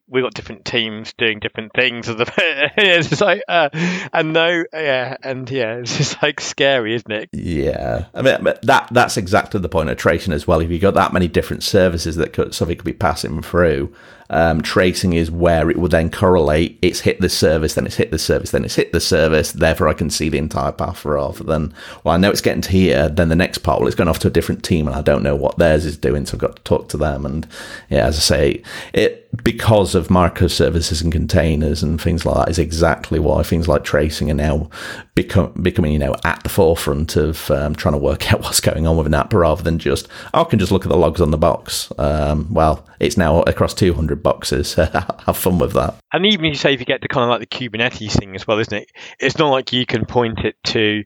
we've 0.08 0.24
got 0.24 0.34
different 0.34 0.64
teams 0.64 1.12
doing 1.16 1.38
different 1.38 1.72
things. 1.74 2.06
it's 2.10 3.08
just 3.08 3.20
like, 3.20 3.42
uh, 3.48 3.68
and 4.12 4.32
no, 4.32 4.64
yeah, 4.72 5.16
and 5.22 5.48
yeah, 5.50 5.76
it's 5.76 5.96
just 5.96 6.22
like 6.22 6.40
scary, 6.40 6.94
isn't 6.94 7.10
it? 7.10 7.28
Yeah, 7.32 8.06
I 8.14 8.22
mean 8.22 8.44
that 8.62 8.88
that's 8.90 9.16
exactly 9.16 9.60
the 9.60 9.68
point 9.68 9.90
of 9.90 9.96
tracing 9.98 10.32
as 10.32 10.46
well. 10.46 10.60
If 10.60 10.70
you've 10.70 10.80
got 10.80 10.94
that 10.94 11.12
many 11.12 11.28
different 11.28 11.62
services 11.62 12.16
that 12.16 12.32
could, 12.32 12.54
something 12.54 12.76
could 12.76 12.84
be 12.84 12.92
passing 12.92 13.42
through, 13.42 13.94
um, 14.30 14.60
tracing 14.60 15.12
is 15.14 15.30
where 15.30 15.70
it 15.70 15.78
will 15.78 15.88
then 15.88 16.10
correlate. 16.10 16.78
It's 16.82 17.00
hit 17.00 17.20
the 17.20 17.28
service, 17.28 17.74
then 17.74 17.86
it's 17.86 17.96
hit 17.96 18.10
the 18.10 18.18
service, 18.18 18.50
then 18.50 18.64
it's 18.64 18.74
hit 18.74 18.92
the 18.92 19.00
service. 19.00 19.52
Therefore, 19.52 19.88
I 19.88 19.94
can 19.94 20.10
see 20.10 20.28
the 20.28 20.38
entire 20.38 20.72
path 20.72 21.04
rather 21.04 21.44
than, 21.44 21.74
well, 22.04 22.14
I 22.14 22.18
know 22.18 22.30
it's 22.30 22.40
getting 22.40 22.62
to 22.62 22.70
here. 22.70 23.08
Then 23.08 23.28
the 23.28 23.36
next 23.36 23.58
part, 23.58 23.80
well, 23.80 23.88
it's 23.88 23.96
going 23.96 24.08
off 24.08 24.18
to 24.20 24.28
a 24.28 24.32
different 24.32 24.62
team, 24.62 24.86
and 24.86 24.96
I 24.96 25.02
don't 25.02 25.22
know 25.22 25.36
what 25.36 25.58
theirs 25.58 25.84
is 25.84 25.96
doing, 25.96 26.26
so 26.26 26.34
I've 26.34 26.40
got 26.40 26.56
to 26.56 26.62
talk 26.62 26.88
to 26.90 26.96
them. 26.96 27.24
And 27.24 27.46
yeah, 27.88 28.06
as 28.06 28.16
I 28.16 28.20
say, 28.20 28.62
it 28.92 29.28
because 29.44 29.94
of 29.94 30.08
microservices 30.08 31.02
and 31.02 31.12
containers 31.12 31.82
and 31.82 32.00
things 32.00 32.24
like 32.24 32.36
that 32.36 32.48
is 32.50 32.58
exactly 32.58 33.18
why 33.18 33.42
things 33.42 33.68
like 33.68 33.84
tracing 33.84 34.30
are 34.30 34.34
now 34.34 34.70
become, 35.14 35.52
becoming, 35.60 35.92
you 35.92 35.98
know, 35.98 36.16
at 36.24 36.42
the 36.42 36.48
forefront 36.48 37.14
of 37.14 37.50
um, 37.50 37.74
trying 37.74 37.92
to 37.92 37.98
work 37.98 38.32
out 38.32 38.40
what's 38.40 38.60
going 38.60 38.86
on 38.86 38.96
with 38.96 39.06
an 39.06 39.14
app 39.14 39.32
rather 39.32 39.62
than 39.62 39.78
just, 39.78 40.08
oh, 40.32 40.42
I 40.42 40.44
can 40.44 40.58
just 40.58 40.72
look 40.72 40.84
at 40.84 40.88
the 40.88 40.96
logs 40.96 41.20
on 41.20 41.30
the 41.30 41.38
box. 41.38 41.92
Um, 41.98 42.52
well, 42.52 42.86
it's 43.00 43.16
now 43.16 43.42
across 43.42 43.74
200 43.74 44.17
boxes. 44.22 44.74
Have 44.74 45.36
fun 45.36 45.58
with 45.58 45.72
that. 45.72 45.96
And 46.12 46.26
even 46.26 46.46
if 46.46 46.50
you 46.50 46.54
say 46.54 46.74
if 46.74 46.80
you 46.80 46.86
get 46.86 47.02
to 47.02 47.08
kind 47.08 47.24
of 47.24 47.30
like 47.30 47.40
the 47.40 47.46
Kubernetes 47.46 48.12
thing 48.12 48.34
as 48.34 48.46
well, 48.46 48.58
isn't 48.58 48.74
it? 48.74 48.90
It's 49.20 49.38
not 49.38 49.50
like 49.50 49.72
you 49.72 49.86
can 49.86 50.06
point 50.06 50.40
it 50.40 50.56
to 50.64 51.04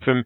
from 0.00 0.24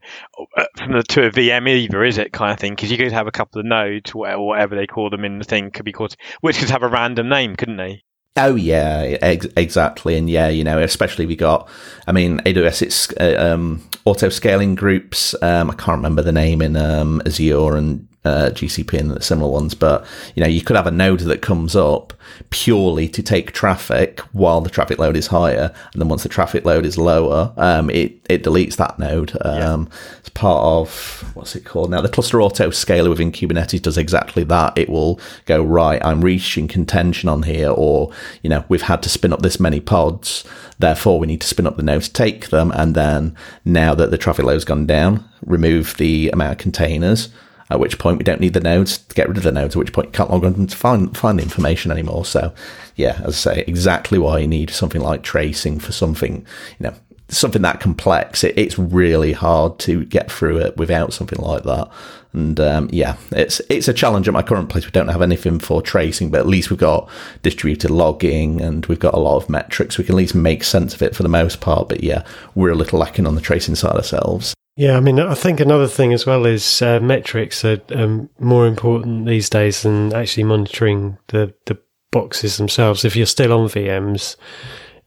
uh, 0.56 0.64
from 0.76 0.92
the 0.92 1.02
to 1.02 1.26
a 1.26 1.30
VM 1.30 1.68
either, 1.68 2.04
is 2.04 2.18
it 2.18 2.32
kind 2.32 2.52
of 2.52 2.58
thing? 2.58 2.74
Because 2.74 2.90
you 2.90 2.96
could 2.96 3.12
have 3.12 3.26
a 3.26 3.32
couple 3.32 3.60
of 3.60 3.66
nodes, 3.66 4.12
or 4.12 4.46
whatever 4.46 4.76
they 4.76 4.86
call 4.86 5.10
them 5.10 5.24
in 5.24 5.38
the 5.38 5.44
thing, 5.44 5.70
could 5.70 5.84
be 5.84 5.92
called, 5.92 6.16
which 6.40 6.58
could 6.58 6.70
have 6.70 6.82
a 6.82 6.88
random 6.88 7.28
name, 7.28 7.56
couldn't 7.56 7.76
they? 7.76 8.02
Oh 8.36 8.54
yeah, 8.54 9.18
ex- 9.20 9.48
exactly, 9.56 10.16
and 10.16 10.30
yeah, 10.30 10.48
you 10.48 10.62
know, 10.62 10.78
especially 10.78 11.26
we 11.26 11.34
got, 11.34 11.68
I 12.06 12.12
mean, 12.12 12.38
AWS 12.40 12.82
it's 12.82 13.12
uh, 13.14 13.36
um, 13.38 13.82
auto 14.04 14.28
scaling 14.28 14.76
groups. 14.76 15.34
Um, 15.42 15.70
I 15.70 15.74
can't 15.74 15.98
remember 15.98 16.22
the 16.22 16.32
name 16.32 16.62
in 16.62 16.76
um, 16.76 17.20
Azure 17.26 17.76
and 17.76 18.06
uh, 18.24 18.50
GCP 18.52 18.98
and 18.98 19.10
the 19.10 19.22
similar 19.22 19.50
ones, 19.50 19.74
but 19.74 20.06
you 20.34 20.42
know, 20.42 20.48
you 20.48 20.60
could 20.60 20.76
have 20.76 20.86
a 20.86 20.90
node 20.90 21.20
that 21.20 21.40
comes 21.40 21.74
up 21.74 22.12
purely 22.50 23.08
to 23.08 23.22
take 23.22 23.52
traffic 23.52 24.20
while 24.32 24.60
the 24.60 24.68
traffic 24.68 24.98
load 24.98 25.16
is 25.16 25.28
higher, 25.28 25.72
and 25.92 26.02
then 26.02 26.08
once 26.08 26.22
the 26.22 26.28
traffic 26.28 26.66
load 26.66 26.84
is 26.84 26.98
lower, 26.98 27.52
um, 27.56 27.88
it 27.88 28.20
it 28.28 28.44
deletes 28.44 28.76
that 28.76 28.98
node. 28.98 29.32
Um, 29.40 29.88
yeah. 29.90 29.98
It's 30.18 30.28
part 30.28 30.62
of 30.62 31.30
what's 31.34 31.56
it 31.56 31.64
called 31.64 31.90
now? 31.90 32.02
The 32.02 32.10
cluster 32.10 32.42
auto 32.42 32.68
scaler 32.70 33.08
within 33.08 33.32
Kubernetes 33.32 33.80
does 33.80 33.96
exactly 33.96 34.44
that. 34.44 34.76
It 34.76 34.90
will 34.90 35.18
go 35.46 35.62
right. 35.62 36.04
I'm 36.04 36.20
reaching 36.20 36.68
contention 36.68 37.28
on 37.30 37.44
here, 37.44 37.70
or 37.70 38.12
you 38.42 38.50
know, 38.50 38.64
we've 38.68 38.82
had 38.82 39.02
to 39.04 39.08
spin 39.08 39.32
up 39.32 39.40
this 39.40 39.58
many 39.58 39.80
pods. 39.80 40.44
Therefore, 40.78 41.18
we 41.18 41.26
need 41.26 41.40
to 41.40 41.46
spin 41.46 41.66
up 41.66 41.76
the 41.76 41.82
nodes, 41.82 42.08
take 42.08 42.50
them, 42.50 42.70
and 42.72 42.94
then 42.94 43.34
now 43.64 43.94
that 43.94 44.10
the 44.10 44.18
traffic 44.18 44.44
load's 44.44 44.64
gone 44.66 44.86
down, 44.86 45.26
remove 45.44 45.96
the 45.96 46.30
amount 46.30 46.52
of 46.52 46.58
containers 46.58 47.30
at 47.70 47.80
which 47.80 47.98
point 47.98 48.18
we 48.18 48.24
don't 48.24 48.40
need 48.40 48.54
the 48.54 48.60
nodes 48.60 48.98
to 48.98 49.14
get 49.14 49.28
rid 49.28 49.36
of 49.36 49.44
the 49.44 49.52
nodes, 49.52 49.74
at 49.74 49.78
which 49.78 49.92
point 49.92 50.08
you 50.08 50.12
can't 50.12 50.30
log 50.30 50.44
on 50.44 50.66
to 50.66 50.76
find, 50.76 51.16
find 51.16 51.38
the 51.38 51.42
information 51.42 51.90
anymore. 51.90 52.24
So, 52.24 52.52
yeah, 52.96 53.20
as 53.24 53.46
I 53.46 53.54
say, 53.54 53.64
exactly 53.66 54.18
why 54.18 54.38
you 54.38 54.48
need 54.48 54.70
something 54.70 55.00
like 55.00 55.22
tracing 55.22 55.78
for 55.78 55.92
something, 55.92 56.44
you 56.78 56.84
know, 56.84 56.94
something 57.28 57.62
that 57.62 57.80
complex. 57.80 58.44
It, 58.44 58.58
it's 58.58 58.78
really 58.78 59.32
hard 59.32 59.78
to 59.80 60.04
get 60.04 60.30
through 60.30 60.58
it 60.58 60.76
without 60.76 61.12
something 61.12 61.38
like 61.38 61.62
that. 61.64 61.88
And 62.32 62.60
um, 62.60 62.88
yeah, 62.92 63.16
it's 63.32 63.60
it's 63.68 63.88
a 63.88 63.92
challenge 63.92 64.28
at 64.28 64.34
my 64.34 64.42
current 64.42 64.68
place. 64.68 64.84
We 64.84 64.92
don't 64.92 65.08
have 65.08 65.22
anything 65.22 65.58
for 65.58 65.82
tracing, 65.82 66.30
but 66.30 66.40
at 66.40 66.46
least 66.46 66.70
we've 66.70 66.78
got 66.78 67.08
distributed 67.42 67.90
logging 67.90 68.60
and 68.60 68.86
we've 68.86 69.00
got 69.00 69.14
a 69.14 69.18
lot 69.18 69.36
of 69.36 69.48
metrics. 69.48 69.98
We 69.98 70.04
can 70.04 70.14
at 70.14 70.18
least 70.18 70.34
make 70.34 70.62
sense 70.62 70.94
of 70.94 71.02
it 71.02 71.16
for 71.16 71.24
the 71.24 71.28
most 71.28 71.60
part. 71.60 71.88
But 71.88 72.04
yeah, 72.04 72.24
we're 72.54 72.70
a 72.70 72.76
little 72.76 73.00
lacking 73.00 73.26
on 73.26 73.34
the 73.34 73.40
tracing 73.40 73.74
side 73.74 73.96
ourselves. 73.96 74.54
Yeah, 74.80 74.96
I 74.96 75.00
mean, 75.00 75.20
I 75.20 75.34
think 75.34 75.60
another 75.60 75.86
thing 75.86 76.14
as 76.14 76.24
well 76.24 76.46
is 76.46 76.80
uh, 76.80 77.00
metrics 77.00 77.66
are 77.66 77.82
um, 77.94 78.30
more 78.38 78.66
important 78.66 79.26
these 79.26 79.50
days 79.50 79.82
than 79.82 80.14
actually 80.14 80.44
monitoring 80.44 81.18
the, 81.26 81.52
the 81.66 81.78
boxes 82.10 82.56
themselves. 82.56 83.04
If 83.04 83.14
you're 83.14 83.26
still 83.26 83.52
on 83.52 83.68
VMs, 83.68 84.36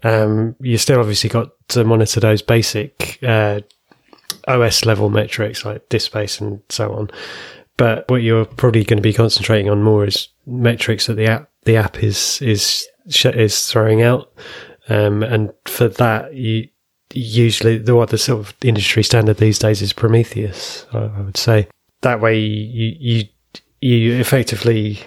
um, 0.04 0.56
you 0.60 0.78
still 0.78 1.00
obviously 1.00 1.32
got 1.32 1.54
to 1.70 1.84
monitor 1.84 2.20
those 2.20 2.44
basic 2.44 3.18
uh, 3.24 3.62
OS 4.48 4.86
level 4.86 5.10
metrics 5.10 5.66
like 5.66 5.90
disk 5.90 6.06
space 6.06 6.40
and 6.40 6.62
so 6.70 6.94
on. 6.94 7.10
But 7.76 8.08
what 8.12 8.22
you're 8.22 8.46
probably 8.46 8.84
going 8.84 8.98
to 8.98 9.02
be 9.02 9.12
concentrating 9.12 9.72
on 9.72 9.82
more 9.82 10.06
is 10.06 10.28
metrics 10.46 11.08
that 11.08 11.16
the 11.16 11.26
app 11.26 11.50
the 11.64 11.78
app 11.78 12.04
is 12.04 12.40
is 12.44 12.88
is 13.26 13.66
throwing 13.66 14.04
out. 14.04 14.32
Um, 14.88 15.24
and 15.24 15.52
for 15.66 15.88
that, 15.88 16.36
you 16.36 16.68
usually 17.16 17.78
the 17.78 17.96
what 17.96 18.10
the 18.10 18.18
sort 18.18 18.40
of 18.40 18.54
industry 18.64 19.04
standard 19.04 19.38
these 19.38 19.60
days 19.60 19.82
is 19.82 19.94
Prometheus. 19.94 20.86
I, 20.94 20.98
I 20.98 21.22
would 21.22 21.38
say 21.38 21.68
that 22.02 22.20
way 22.20 22.40
you 22.40 22.96
you 23.00 23.28
you 23.82 24.14
effectively 24.16 25.00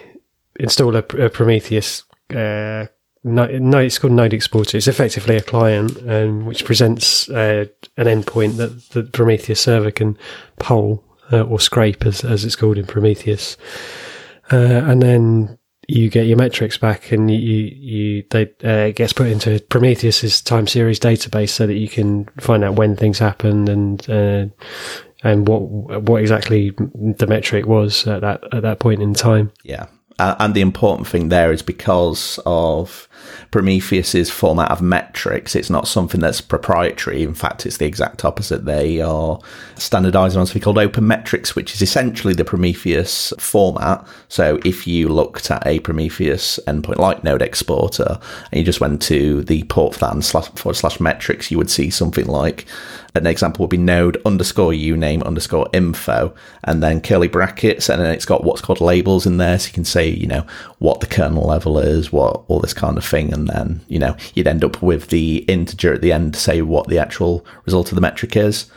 install 0.59 0.95
a, 0.95 0.99
a 0.99 1.29
Prometheus. 1.29 2.03
Uh, 2.29 2.87
no, 3.23 3.45
no, 3.45 3.79
it's 3.79 3.99
called 3.99 4.13
Node 4.13 4.33
Exporter. 4.33 4.77
It's 4.77 4.87
effectively 4.87 5.35
a 5.35 5.41
client 5.41 5.97
um, 6.07 6.45
which 6.45 6.63
presents 6.63 7.29
uh, 7.29 7.65
an 7.97 8.05
endpoint 8.05 8.57
that 8.57 8.89
the 8.91 9.03
Prometheus 9.03 9.59
server 9.59 9.91
can 9.91 10.17
poll 10.59 11.03
uh, 11.31 11.41
or 11.41 11.59
scrape, 11.59 12.05
as, 12.05 12.23
as 12.23 12.45
it's 12.45 12.55
called 12.55 12.77
in 12.77 12.85
Prometheus. 12.85 13.57
Uh, 14.51 14.55
and 14.55 15.01
then 15.01 15.57
you 15.87 16.09
get 16.09 16.27
your 16.27 16.37
metrics 16.37 16.77
back, 16.77 17.11
and 17.11 17.31
you 17.31 17.37
you 17.37 18.23
they 18.29 18.43
uh, 18.63 18.87
it 18.87 18.95
gets 18.95 19.13
put 19.13 19.27
into 19.27 19.59
Prometheus's 19.69 20.41
time 20.41 20.67
series 20.67 20.99
database 20.99 21.49
so 21.49 21.65
that 21.65 21.75
you 21.75 21.87
can 21.87 22.25
find 22.39 22.63
out 22.63 22.75
when 22.75 22.95
things 22.95 23.19
happened 23.19 23.69
and 23.69 24.09
uh, 24.09 24.45
and 25.23 25.47
what 25.47 25.61
what 26.03 26.21
exactly 26.21 26.71
the 26.71 27.27
metric 27.27 27.65
was 27.65 28.05
at 28.05 28.21
that 28.21 28.43
at 28.53 28.63
that 28.63 28.79
point 28.79 29.01
in 29.01 29.13
time. 29.13 29.51
Yeah, 29.63 29.87
uh, 30.19 30.35
and 30.39 30.53
the 30.53 30.61
important 30.61 31.07
thing 31.07 31.29
there 31.29 31.51
is 31.53 31.61
because 31.61 32.39
of 32.45 33.06
Prometheus's 33.51 34.29
format 34.29 34.71
of 34.71 34.81
metrics, 34.81 35.55
it's 35.55 35.69
not 35.69 35.87
something 35.87 36.19
that's 36.19 36.41
proprietary. 36.41 37.23
In 37.23 37.33
fact, 37.33 37.65
it's 37.65 37.77
the 37.77 37.85
exact 37.85 38.25
opposite. 38.25 38.65
They 38.65 38.99
are 39.01 39.39
standardizing 39.75 40.39
on 40.39 40.45
something 40.45 40.61
called 40.61 40.77
open 40.77 41.07
metrics, 41.07 41.55
which 41.55 41.73
is 41.73 41.81
essentially 41.81 42.33
the 42.33 42.45
Prometheus 42.45 43.33
format. 43.39 44.05
So 44.27 44.59
if 44.65 44.85
you 44.85 45.07
looked 45.07 45.49
at 45.49 45.65
a 45.65 45.79
Prometheus 45.79 46.59
endpoint 46.67 46.97
like 46.97 47.23
Node 47.23 47.41
Exporter 47.41 48.19
and 48.51 48.59
you 48.59 48.65
just 48.65 48.81
went 48.81 49.01
to 49.03 49.43
the 49.43 49.63
port 49.63 49.93
for 49.93 50.01
that 50.01 50.13
and 50.13 50.25
slash 50.25 50.47
forward 50.49 50.75
slash 50.75 50.99
metrics, 50.99 51.49
you 51.49 51.57
would 51.57 51.69
see 51.69 51.89
something 51.89 52.25
like 52.25 52.65
an 53.15 53.25
example 53.25 53.63
would 53.63 53.69
be 53.69 53.77
node 53.77 54.21
underscore 54.25 54.71
uname 54.71 55.23
underscore 55.23 55.69
info 55.73 56.33
and 56.63 56.83
then 56.83 57.01
curly 57.01 57.27
brackets 57.27 57.89
and 57.89 58.01
then 58.01 58.13
it's 58.13 58.25
got 58.25 58.43
what's 58.43 58.61
called 58.61 58.81
labels 58.81 59.25
in 59.25 59.37
there 59.37 59.57
so 59.57 59.67
you 59.67 59.73
can 59.73 59.85
say 59.85 60.07
you 60.07 60.27
know 60.27 60.45
what 60.79 60.99
the 60.99 61.07
kernel 61.07 61.47
level 61.47 61.79
is 61.79 62.11
what 62.11 62.43
all 62.47 62.59
this 62.59 62.73
kind 62.73 62.97
of 62.97 63.05
thing 63.05 63.33
and 63.33 63.47
then 63.47 63.81
you 63.87 63.99
know 63.99 64.15
you'd 64.33 64.47
end 64.47 64.63
up 64.63 64.81
with 64.81 65.09
the 65.09 65.37
integer 65.47 65.93
at 65.93 66.01
the 66.01 66.13
end 66.13 66.33
to 66.33 66.39
say 66.39 66.61
what 66.61 66.87
the 66.87 66.99
actual 66.99 67.45
result 67.65 67.91
of 67.91 67.95
the 67.95 68.01
metric 68.01 68.35
is 68.35 68.69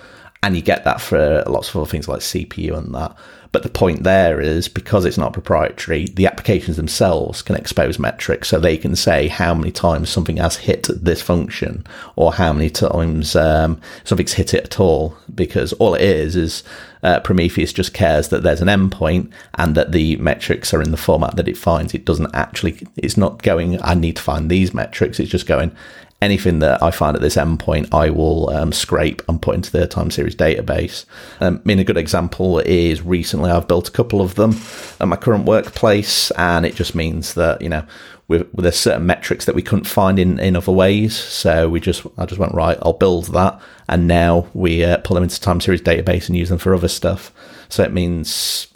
and 0.43 0.57
you 0.57 0.63
get 0.63 0.85
that 0.85 1.01
for 1.01 1.43
lots 1.47 1.69
of 1.69 1.77
other 1.77 1.91
things 1.91 2.09
like 2.09 2.21
cpu 2.21 2.77
and 2.77 2.95
that 2.95 3.17
but 3.53 3.65
the 3.65 3.69
point 3.69 4.05
there 4.05 4.41
is 4.41 4.69
because 4.69 5.05
it's 5.05 5.19
not 5.19 5.33
proprietary, 5.33 6.07
the 6.07 6.27
applications 6.27 6.77
themselves 6.77 7.43
can 7.43 7.57
expose 7.57 7.99
metrics 7.99 8.49
so 8.49 8.61
they 8.61 8.77
can 8.77 8.95
say 8.95 9.27
how 9.27 9.55
many 9.55 9.73
times 9.73 10.09
something 10.09 10.37
has 10.37 10.57
hit 10.57 10.87
this 10.89 11.21
function 11.21 11.85
or 12.15 12.33
how 12.33 12.53
many 12.53 12.71
times 12.71 13.35
um, 13.35 13.81
something's 14.05 14.35
hit 14.35 14.55
it 14.55 14.65
at 14.65 14.79
all. 14.79 15.17
Because 15.35 15.73
all 15.75 15.95
it 15.95 16.03
is 16.03 16.37
is 16.37 16.63
uh, 17.03 17.19
Prometheus 17.21 17.73
just 17.73 17.93
cares 17.93 18.29
that 18.29 18.45
there's 18.45 18.61
an 18.61 18.69
endpoint 18.69 19.33
and 19.55 19.75
that 19.75 19.91
the 19.91 20.15
metrics 20.17 20.73
are 20.73 20.83
in 20.83 20.93
the 20.93 20.97
format 20.97 21.35
that 21.35 21.49
it 21.49 21.59
finds. 21.59 21.93
It 21.93 22.05
doesn't 22.05 22.33
actually, 22.33 22.87
it's 22.97 23.17
not 23.17 23.43
going, 23.43 23.83
I 23.83 23.95
need 23.95 24.17
to 24.17 24.23
find 24.23 24.49
these 24.49 24.73
metrics. 24.73 25.19
It's 25.19 25.31
just 25.31 25.47
going, 25.47 25.75
anything 26.23 26.59
that 26.59 26.83
I 26.83 26.91
find 26.91 27.17
at 27.17 27.23
this 27.23 27.37
endpoint, 27.37 27.93
I 27.95 28.11
will 28.11 28.51
um, 28.51 28.73
scrape 28.73 29.23
and 29.29 29.41
put 29.41 29.55
into 29.55 29.73
the 29.73 29.87
time 29.87 30.11
series 30.11 30.37
database. 30.37 31.07
Um, 31.41 31.61
I 31.65 31.69
mean, 31.69 31.79
a 31.79 31.85
good 31.85 31.97
example 31.97 32.59
is 32.61 33.03
recently 33.03 33.51
I've 33.51 33.69
built 33.69 33.89
a 33.89 33.93
couple 33.93 34.21
of 34.21 34.35
them 34.35 34.57
at 35.01 35.09
my 35.09 35.17
current 35.17 35.47
workplace, 35.47 36.31
and 36.33 36.67
it 36.67 36.75
just 36.75 36.95
means 36.95 37.35
that 37.35 37.63
you 37.63 37.69
know. 37.69 37.85
With, 38.29 38.53
there's 38.57 38.79
certain 38.79 39.07
metrics 39.07 39.47
that 39.47 39.57
we 39.57 39.63
couldn't 39.63 39.89
find 39.89 40.17
in, 40.17 40.39
in 40.39 40.55
other 40.55 40.71
ways, 40.71 41.17
so 41.17 41.69
we 41.69 41.81
just 41.81 42.07
I 42.17 42.27
just 42.27 42.39
went 42.39 42.55
right. 42.55 42.79
I'll 42.81 42.93
build 42.93 43.33
that, 43.33 43.61
and 43.89 44.07
now 44.07 44.47
we 44.55 44.85
uh, 44.85 44.99
pull 44.99 45.17
them 45.17 45.25
into 45.25 45.41
time 45.41 45.61
series 45.61 45.83
database 45.83 46.29
and 46.29 46.37
use 46.37 46.49
them 46.49 46.59
for 46.59 46.73
other 46.73 46.87
stuff. 46.87 47.33
So 47.69 47.83
it 47.83 47.93
means 47.93 48.69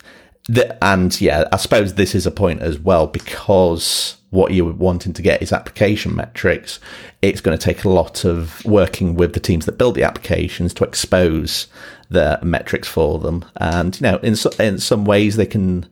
that, 0.48 0.76
and 0.82 1.20
yeah, 1.20 1.44
I 1.52 1.56
suppose 1.58 1.94
this 1.94 2.16
is 2.16 2.26
a 2.26 2.32
point 2.32 2.62
as 2.62 2.80
well 2.80 3.06
because 3.06 4.16
what 4.34 4.52
you're 4.52 4.72
wanting 4.72 5.12
to 5.12 5.22
get 5.22 5.40
is 5.40 5.52
application 5.52 6.14
metrics, 6.14 6.80
it's 7.22 7.40
going 7.40 7.56
to 7.56 7.64
take 7.64 7.84
a 7.84 7.88
lot 7.88 8.24
of 8.24 8.64
working 8.64 9.14
with 9.14 9.32
the 9.32 9.40
teams 9.40 9.64
that 9.64 9.78
build 9.78 9.94
the 9.94 10.02
applications 10.02 10.74
to 10.74 10.84
expose 10.84 11.68
the 12.10 12.38
metrics 12.42 12.88
for 12.88 13.20
them. 13.20 13.44
And, 13.56 13.98
you 14.00 14.02
know, 14.02 14.16
in, 14.18 14.34
in 14.58 14.78
some 14.78 15.04
ways, 15.04 15.36
they 15.36 15.46
can, 15.46 15.86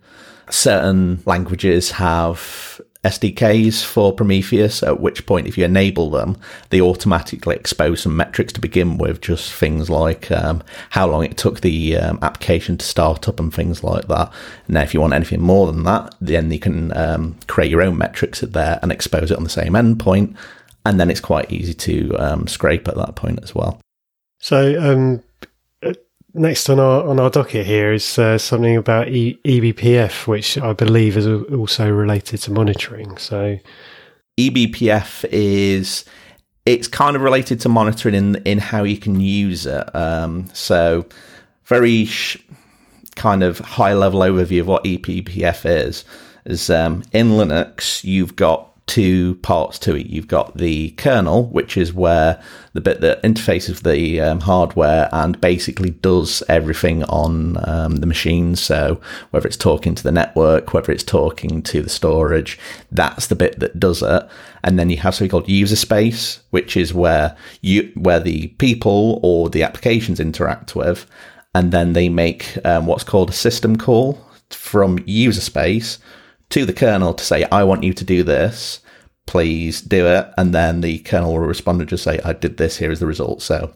certain 0.50 1.22
languages 1.24 1.92
have 1.92 2.80
SDKs 3.04 3.84
for 3.84 4.12
Prometheus, 4.12 4.80
at 4.82 5.00
which 5.00 5.26
point, 5.26 5.48
if 5.48 5.58
you 5.58 5.64
enable 5.64 6.08
them, 6.08 6.36
they 6.70 6.80
automatically 6.80 7.56
expose 7.56 8.02
some 8.02 8.16
metrics 8.16 8.52
to 8.52 8.60
begin 8.60 8.96
with, 8.96 9.20
just 9.20 9.52
things 9.52 9.90
like 9.90 10.30
um, 10.30 10.62
how 10.90 11.08
long 11.08 11.24
it 11.24 11.36
took 11.36 11.62
the 11.62 11.96
um, 11.96 12.20
application 12.22 12.78
to 12.78 12.86
start 12.86 13.28
up 13.28 13.40
and 13.40 13.52
things 13.52 13.82
like 13.82 14.06
that. 14.06 14.32
Now, 14.68 14.82
if 14.82 14.94
you 14.94 15.00
want 15.00 15.14
anything 15.14 15.40
more 15.40 15.66
than 15.66 15.82
that, 15.82 16.14
then 16.20 16.52
you 16.52 16.60
can 16.60 16.96
um, 16.96 17.36
create 17.48 17.72
your 17.72 17.82
own 17.82 17.98
metrics 17.98 18.40
at 18.44 18.52
there 18.52 18.78
and 18.82 18.92
expose 18.92 19.32
it 19.32 19.36
on 19.36 19.44
the 19.44 19.50
same 19.50 19.72
endpoint. 19.72 20.36
And 20.86 21.00
then 21.00 21.10
it's 21.10 21.20
quite 21.20 21.50
easy 21.50 21.74
to 21.74 22.16
um, 22.18 22.46
scrape 22.46 22.86
at 22.86 22.96
that 22.96 23.16
point 23.16 23.40
as 23.42 23.52
well. 23.52 23.80
So, 24.38 24.80
um, 24.80 25.22
next 26.34 26.68
on 26.70 26.80
our 26.80 27.06
on 27.06 27.20
our 27.20 27.30
docket 27.30 27.66
here 27.66 27.92
is 27.92 28.18
uh, 28.18 28.38
something 28.38 28.76
about 28.76 29.08
e- 29.08 29.38
eBPF, 29.44 30.26
which 30.26 30.58
I 30.58 30.72
believe 30.72 31.16
is 31.16 31.26
also 31.26 31.90
related 31.90 32.38
to 32.42 32.50
monitoring. 32.50 33.16
So, 33.18 33.58
eBPF 34.38 35.24
is 35.30 36.04
it's 36.64 36.88
kind 36.88 37.16
of 37.16 37.22
related 37.22 37.60
to 37.60 37.68
monitoring 37.68 38.14
in 38.14 38.36
in 38.44 38.58
how 38.58 38.84
you 38.84 38.96
can 38.96 39.20
use 39.20 39.66
it. 39.66 39.94
Um, 39.94 40.48
so, 40.52 41.06
very 41.64 42.04
sh- 42.06 42.38
kind 43.16 43.42
of 43.42 43.58
high 43.58 43.94
level 43.94 44.20
overview 44.20 44.60
of 44.60 44.66
what 44.66 44.84
eBPF 44.84 45.66
is 45.66 46.04
is 46.44 46.70
um, 46.70 47.02
in 47.12 47.28
Linux 47.30 48.02
you've 48.02 48.34
got 48.36 48.71
two 48.92 49.36
parts 49.36 49.78
to 49.78 49.96
it. 49.96 50.08
You've 50.08 50.28
got 50.28 50.58
the 50.58 50.90
kernel, 50.90 51.46
which 51.46 51.78
is 51.78 51.94
where 51.94 52.38
the 52.74 52.80
bit 52.82 53.00
that 53.00 53.22
interfaces 53.22 53.82
the 53.82 54.20
um, 54.20 54.40
hardware 54.40 55.08
and 55.12 55.40
basically 55.40 55.88
does 55.88 56.42
everything 56.46 57.02
on 57.04 57.56
um, 57.66 57.96
the 57.96 58.06
machine. 58.06 58.54
So 58.54 59.00
whether 59.30 59.46
it's 59.46 59.56
talking 59.56 59.94
to 59.94 60.02
the 60.02 60.12
network, 60.12 60.74
whether 60.74 60.92
it's 60.92 61.04
talking 61.04 61.62
to 61.62 61.80
the 61.80 61.88
storage, 61.88 62.58
that's 62.90 63.28
the 63.28 63.34
bit 63.34 63.60
that 63.60 63.80
does 63.80 64.02
it. 64.02 64.28
And 64.62 64.78
then 64.78 64.90
you 64.90 64.98
have 64.98 65.14
something 65.14 65.30
called 65.30 65.48
user 65.48 65.76
space, 65.76 66.42
which 66.50 66.76
is 66.76 66.92
where 66.92 67.34
you 67.62 67.90
where 67.94 68.20
the 68.20 68.48
people 68.58 69.20
or 69.22 69.48
the 69.48 69.62
applications 69.62 70.20
interact 70.20 70.76
with, 70.76 71.06
and 71.54 71.72
then 71.72 71.94
they 71.94 72.10
make 72.10 72.58
um, 72.66 72.84
what's 72.84 73.04
called 73.04 73.30
a 73.30 73.32
system 73.32 73.78
call 73.78 74.18
from 74.50 74.98
user 75.06 75.40
space 75.40 75.98
to 76.50 76.66
the 76.66 76.74
kernel 76.74 77.14
to 77.14 77.24
say, 77.24 77.44
I 77.44 77.64
want 77.64 77.82
you 77.82 77.94
to 77.94 78.04
do 78.04 78.22
this, 78.22 78.81
please 79.26 79.80
do 79.80 80.06
it. 80.06 80.28
And 80.36 80.54
then 80.54 80.80
the 80.80 80.98
kernel 81.00 81.32
will 81.32 81.40
respond 81.40 81.80
and 81.80 81.88
just 81.88 82.04
say, 82.04 82.20
I 82.24 82.32
did 82.32 82.56
this, 82.56 82.78
here 82.78 82.90
is 82.90 83.00
the 83.00 83.06
result. 83.06 83.42
So 83.42 83.72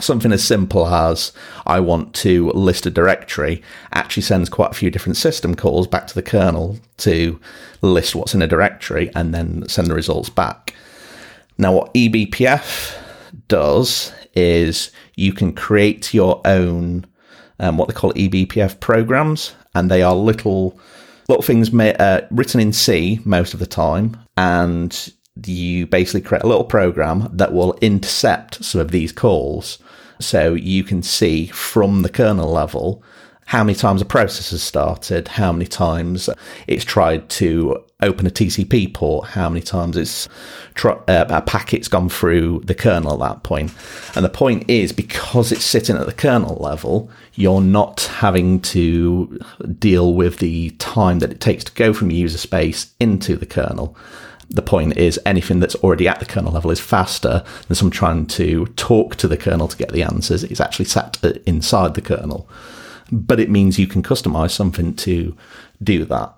something 0.00 0.32
as 0.32 0.44
simple 0.44 0.86
as 0.86 1.32
I 1.66 1.80
want 1.80 2.14
to 2.16 2.50
list 2.50 2.86
a 2.86 2.90
directory 2.90 3.62
actually 3.92 4.24
sends 4.24 4.48
quite 4.48 4.72
a 4.72 4.74
few 4.74 4.90
different 4.90 5.16
system 5.16 5.54
calls 5.54 5.86
back 5.86 6.06
to 6.08 6.14
the 6.14 6.22
kernel 6.22 6.78
to 6.98 7.40
list 7.80 8.14
what's 8.14 8.34
in 8.34 8.42
a 8.42 8.46
directory 8.46 9.10
and 9.14 9.34
then 9.34 9.68
send 9.68 9.88
the 9.88 9.94
results 9.94 10.28
back. 10.28 10.74
Now, 11.58 11.72
what 11.72 11.94
eBPF 11.94 12.98
does 13.46 14.12
is 14.34 14.90
you 15.14 15.32
can 15.32 15.52
create 15.52 16.12
your 16.12 16.40
own 16.44 17.06
um, 17.60 17.76
what 17.76 17.88
they 17.88 17.94
call 17.94 18.12
eBPF 18.14 18.80
programs, 18.80 19.54
and 19.74 19.90
they 19.90 20.02
are 20.02 20.14
little 20.14 20.78
little 21.28 21.42
things 21.42 21.72
uh, 21.72 22.26
written 22.30 22.60
in 22.60 22.72
C 22.72 23.20
most 23.24 23.54
of 23.54 23.60
the 23.60 23.66
time, 23.66 24.18
and 24.36 25.12
you 25.44 25.86
basically 25.86 26.20
create 26.20 26.44
a 26.44 26.46
little 26.46 26.64
program 26.64 27.28
that 27.32 27.52
will 27.52 27.76
intercept 27.80 28.64
some 28.64 28.80
of 28.80 28.90
these 28.90 29.12
calls. 29.12 29.78
So 30.20 30.54
you 30.54 30.84
can 30.84 31.02
see 31.02 31.46
from 31.46 32.02
the 32.02 32.08
kernel 32.08 32.50
level 32.50 33.02
how 33.46 33.62
many 33.62 33.74
times 33.74 34.00
a 34.00 34.06
process 34.06 34.50
has 34.50 34.62
started, 34.62 35.28
how 35.28 35.52
many 35.52 35.66
times 35.66 36.30
it's 36.66 36.84
tried 36.84 37.28
to 37.28 37.84
open 38.00 38.26
a 38.26 38.30
TCP 38.30 38.92
port, 38.92 39.28
how 39.28 39.48
many 39.48 39.60
times 39.60 39.96
it's 39.96 40.28
uh, 40.84 40.96
a 41.06 41.42
packet's 41.42 41.88
gone 41.88 42.08
through 42.08 42.60
the 42.64 42.74
kernel 42.74 43.12
at 43.12 43.28
that 43.28 43.42
point. 43.42 43.72
And 44.14 44.24
the 44.24 44.30
point 44.30 44.68
is, 44.68 44.92
because 44.92 45.52
it's 45.52 45.64
sitting 45.64 45.96
at 45.96 46.06
the 46.06 46.12
kernel 46.12 46.56
level, 46.56 47.10
you're 47.34 47.60
not 47.60 48.02
having 48.02 48.60
to 48.60 49.38
deal 49.78 50.14
with 50.14 50.38
the 50.38 50.70
time 50.72 51.18
that 51.18 51.30
it 51.30 51.40
takes 51.40 51.64
to 51.64 51.72
go 51.72 51.92
from 51.92 52.10
user 52.10 52.38
space 52.38 52.94
into 52.98 53.36
the 53.36 53.46
kernel. 53.46 53.96
The 54.50 54.62
point 54.62 54.96
is, 54.96 55.18
anything 55.24 55.60
that's 55.60 55.74
already 55.76 56.06
at 56.06 56.20
the 56.20 56.26
kernel 56.26 56.52
level 56.52 56.70
is 56.70 56.80
faster 56.80 57.42
than 57.66 57.74
some 57.74 57.90
trying 57.90 58.26
to 58.26 58.66
talk 58.76 59.16
to 59.16 59.28
the 59.28 59.36
kernel 59.36 59.68
to 59.68 59.76
get 59.76 59.92
the 59.92 60.02
answers. 60.02 60.44
It's 60.44 60.60
actually 60.60 60.84
sat 60.86 61.18
inside 61.46 61.94
the 61.94 62.02
kernel 62.02 62.48
but 63.14 63.40
it 63.40 63.50
means 63.50 63.78
you 63.78 63.86
can 63.86 64.02
customize 64.02 64.50
something 64.50 64.94
to 64.96 65.36
do 65.82 66.04
that. 66.04 66.34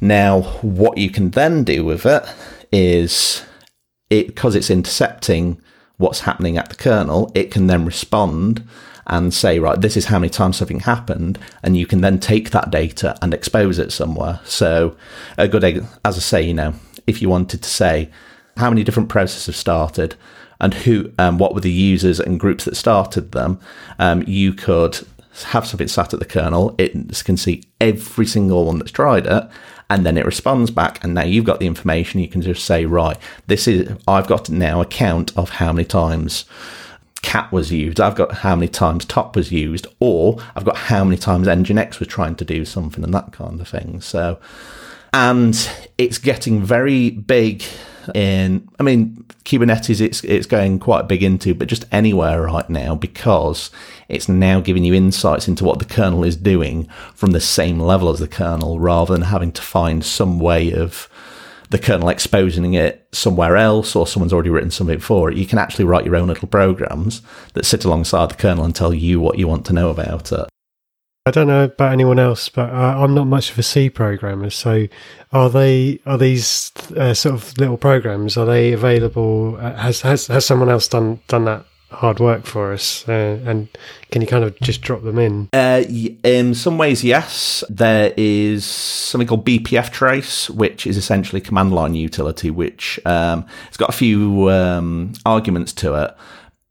Now, 0.00 0.42
what 0.62 0.98
you 0.98 1.10
can 1.10 1.30
then 1.30 1.64
do 1.64 1.84
with 1.84 2.06
it 2.06 2.24
is 2.72 3.42
it 4.10 4.28
because 4.28 4.54
it's 4.54 4.70
intercepting 4.70 5.60
what's 5.96 6.20
happening 6.20 6.56
at 6.56 6.68
the 6.68 6.76
kernel, 6.76 7.30
it 7.34 7.50
can 7.50 7.66
then 7.66 7.84
respond 7.84 8.66
and 9.08 9.32
say, 9.34 9.58
right, 9.58 9.80
this 9.80 9.96
is 9.96 10.06
how 10.06 10.18
many 10.18 10.30
times 10.30 10.58
something 10.58 10.80
happened, 10.80 11.38
and 11.62 11.76
you 11.76 11.86
can 11.86 12.02
then 12.02 12.20
take 12.20 12.50
that 12.50 12.70
data 12.70 13.16
and 13.22 13.34
expose 13.34 13.78
it 13.78 13.90
somewhere. 13.90 14.38
So, 14.44 14.96
a 15.36 15.48
good, 15.48 15.64
as 15.64 16.16
I 16.16 16.20
say, 16.20 16.42
you 16.42 16.54
know, 16.54 16.74
if 17.06 17.20
you 17.20 17.28
wanted 17.28 17.62
to 17.62 17.68
say 17.68 18.10
how 18.58 18.68
many 18.68 18.84
different 18.84 19.08
processes 19.08 19.46
have 19.46 19.56
started 19.56 20.14
and 20.60 20.74
who, 20.74 21.10
um, 21.18 21.38
what 21.38 21.54
were 21.54 21.60
the 21.60 21.72
users 21.72 22.20
and 22.20 22.38
groups 22.38 22.64
that 22.64 22.76
started 22.76 23.32
them, 23.32 23.58
um, 23.98 24.24
you 24.26 24.52
could 24.52 25.00
have 25.44 25.66
something 25.66 25.88
sat 25.88 26.12
at 26.12 26.20
the 26.20 26.26
kernel. 26.26 26.74
It 26.78 26.92
can 27.24 27.36
see 27.36 27.64
every 27.80 28.26
single 28.26 28.64
one 28.66 28.78
that's 28.78 28.90
tried 28.90 29.26
it, 29.26 29.48
and 29.90 30.04
then 30.04 30.18
it 30.18 30.26
responds 30.26 30.70
back. 30.70 31.02
And 31.02 31.14
now 31.14 31.24
you've 31.24 31.44
got 31.44 31.60
the 31.60 31.66
information. 31.66 32.20
You 32.20 32.28
can 32.28 32.42
just 32.42 32.64
say, 32.64 32.84
right, 32.84 33.16
this 33.46 33.66
is 33.66 33.90
I've 34.06 34.26
got 34.26 34.50
now 34.50 34.80
a 34.80 34.86
count 34.86 35.36
of 35.36 35.50
how 35.50 35.72
many 35.72 35.86
times 35.86 36.44
cat 37.22 37.50
was 37.50 37.72
used. 37.72 38.00
I've 38.00 38.14
got 38.14 38.32
how 38.32 38.54
many 38.54 38.68
times 38.68 39.04
top 39.04 39.34
was 39.34 39.50
used, 39.50 39.86
or 40.00 40.38
I've 40.54 40.64
got 40.64 40.76
how 40.76 41.04
many 41.04 41.16
times 41.16 41.46
Nginx 41.48 41.98
was 41.98 42.08
trying 42.08 42.36
to 42.36 42.44
do 42.44 42.64
something 42.64 43.02
and 43.02 43.12
that 43.14 43.32
kind 43.32 43.60
of 43.60 43.68
thing. 43.68 44.00
So, 44.00 44.38
and 45.12 45.70
it's 45.98 46.18
getting 46.18 46.62
very 46.62 47.10
big 47.10 47.62
in 48.14 48.68
I 48.78 48.82
mean 48.82 49.24
Kubernetes 49.44 50.00
it's 50.00 50.22
it's 50.24 50.46
going 50.46 50.78
quite 50.78 51.08
big 51.08 51.22
into 51.22 51.54
but 51.54 51.68
just 51.68 51.84
anywhere 51.92 52.42
right 52.42 52.68
now 52.68 52.94
because 52.94 53.70
it's 54.08 54.28
now 54.28 54.60
giving 54.60 54.84
you 54.84 54.94
insights 54.94 55.48
into 55.48 55.64
what 55.64 55.78
the 55.78 55.84
kernel 55.84 56.24
is 56.24 56.36
doing 56.36 56.88
from 57.14 57.32
the 57.32 57.40
same 57.40 57.80
level 57.80 58.08
as 58.10 58.18
the 58.18 58.28
kernel 58.28 58.80
rather 58.80 59.12
than 59.14 59.22
having 59.22 59.52
to 59.52 59.62
find 59.62 60.04
some 60.04 60.38
way 60.38 60.72
of 60.72 61.08
the 61.70 61.78
kernel 61.78 62.08
exposing 62.08 62.74
it 62.74 63.06
somewhere 63.12 63.56
else 63.56 63.94
or 63.94 64.06
someone's 64.06 64.32
already 64.32 64.50
written 64.50 64.70
something 64.70 64.98
for 64.98 65.30
it. 65.30 65.36
You 65.36 65.46
can 65.46 65.58
actually 65.58 65.84
write 65.84 66.06
your 66.06 66.16
own 66.16 66.28
little 66.28 66.48
programs 66.48 67.20
that 67.52 67.66
sit 67.66 67.84
alongside 67.84 68.30
the 68.30 68.36
kernel 68.36 68.64
and 68.64 68.74
tell 68.74 68.94
you 68.94 69.20
what 69.20 69.38
you 69.38 69.46
want 69.46 69.66
to 69.66 69.74
know 69.74 69.90
about 69.90 70.32
it. 70.32 70.48
I 71.28 71.30
don't 71.30 71.46
know 71.46 71.64
about 71.64 71.92
anyone 71.92 72.18
else, 72.18 72.48
but 72.48 72.70
uh, 72.70 73.02
I'm 73.02 73.14
not 73.14 73.26
much 73.26 73.50
of 73.50 73.58
a 73.58 73.62
C 73.62 73.90
programmer. 73.90 74.48
So, 74.48 74.88
are 75.30 75.50
they 75.50 76.00
are 76.06 76.16
these 76.16 76.72
uh, 76.96 77.12
sort 77.12 77.34
of 77.34 77.58
little 77.58 77.76
programs? 77.76 78.38
Are 78.38 78.46
they 78.46 78.72
available? 78.72 79.58
Uh, 79.60 79.74
has 79.74 80.00
has 80.00 80.28
has 80.28 80.46
someone 80.46 80.70
else 80.70 80.88
done 80.88 81.20
done 81.28 81.44
that 81.44 81.66
hard 81.90 82.18
work 82.18 82.46
for 82.46 82.72
us? 82.72 83.06
Uh, 83.06 83.40
and 83.44 83.68
can 84.10 84.22
you 84.22 84.26
kind 84.26 84.42
of 84.42 84.58
just 84.60 84.80
drop 84.80 85.02
them 85.02 85.18
in? 85.18 85.50
Uh, 85.52 85.82
in 86.22 86.54
some 86.54 86.78
ways, 86.78 87.04
yes. 87.04 87.62
There 87.68 88.14
is 88.16 88.64
something 88.64 89.28
called 89.28 89.44
BPF 89.44 89.92
Trace, 89.92 90.48
which 90.48 90.86
is 90.86 90.96
essentially 90.96 91.42
command 91.42 91.74
line 91.74 91.94
utility, 91.94 92.50
which 92.50 92.98
um, 93.04 93.44
it's 93.66 93.76
got 93.76 93.90
a 93.90 93.92
few 93.92 94.48
um, 94.48 95.12
arguments 95.26 95.74
to 95.74 95.94
it. 95.94 96.16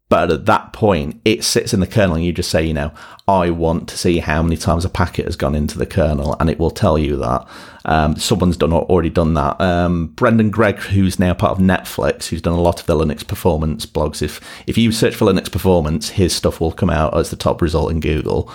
But 0.10 0.32
at 0.32 0.46
that 0.46 0.72
point, 0.72 1.20
it 1.26 1.43
sits 1.43 1.74
in 1.74 1.82
the 1.82 1.88
kernel, 1.88 2.15
and 2.15 2.24
you 2.24 2.32
just 2.32 2.50
say, 2.50 2.65
you 2.65 2.74
know, 2.74 2.93
I 3.28 3.50
want 3.50 3.89
to 3.89 3.98
see 3.98 4.20
how 4.20 4.41
many 4.41 4.56
times 4.56 4.86
a 4.86 4.89
packet 4.89 5.26
has 5.26 5.36
gone 5.36 5.54
into 5.54 5.78
the 5.78 5.86
kernel, 5.86 6.38
and 6.39 6.50
it 6.50 6.60
will 6.60 6.72
tell 6.72 6.98
you 6.98 7.17
that. 7.17 7.46
Um, 7.84 8.15
someone's 8.15 8.56
done 8.56 8.72
already 8.72 9.10
done 9.10 9.34
that. 9.34 9.60
Um, 9.60 10.08
Brendan 10.08 10.50
Gregg, 10.50 10.78
who's 10.78 11.20
now 11.20 11.34
part 11.34 11.52
of 11.52 11.58
Netflix, 11.58 12.28
who's 12.28 12.41
done 12.41 12.58
a 12.58 12.62
lot 12.62 12.80
of 12.80 12.86
the 12.86 12.96
Linux 12.96 13.28
performance 13.28 13.86
blogs. 13.86 14.22
If 14.22 14.39
if 14.65 14.78
you 14.78 14.93
search 14.93 15.15
for 15.15 15.26
Linux 15.26 15.52
performance, 15.52 16.10
his 16.10 16.34
stuff 16.34 16.62
will 16.62 16.72
come 16.72 16.89
out 16.89 17.17
as 17.17 17.30
the 17.30 17.36
top 17.36 17.62
result 17.62 17.91
in 17.91 18.00
Google. 18.00 18.50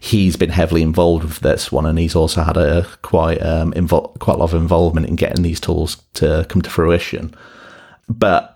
He's 0.00 0.36
been 0.36 0.50
heavily 0.50 0.82
involved 0.82 1.24
with 1.24 1.40
this 1.40 1.70
one, 1.70 1.84
and 1.84 1.98
he's 1.98 2.14
also 2.16 2.42
had 2.42 2.56
a 2.56 2.86
quite 3.02 3.42
um, 3.42 3.72
invo- 3.72 4.18
quite 4.20 4.36
a 4.36 4.38
lot 4.38 4.54
of 4.54 4.60
involvement 4.60 5.06
in 5.06 5.16
getting 5.16 5.42
these 5.42 5.60
tools 5.60 6.02
to 6.14 6.46
come 6.48 6.62
to 6.62 6.70
fruition. 6.70 7.34
But 8.08 8.53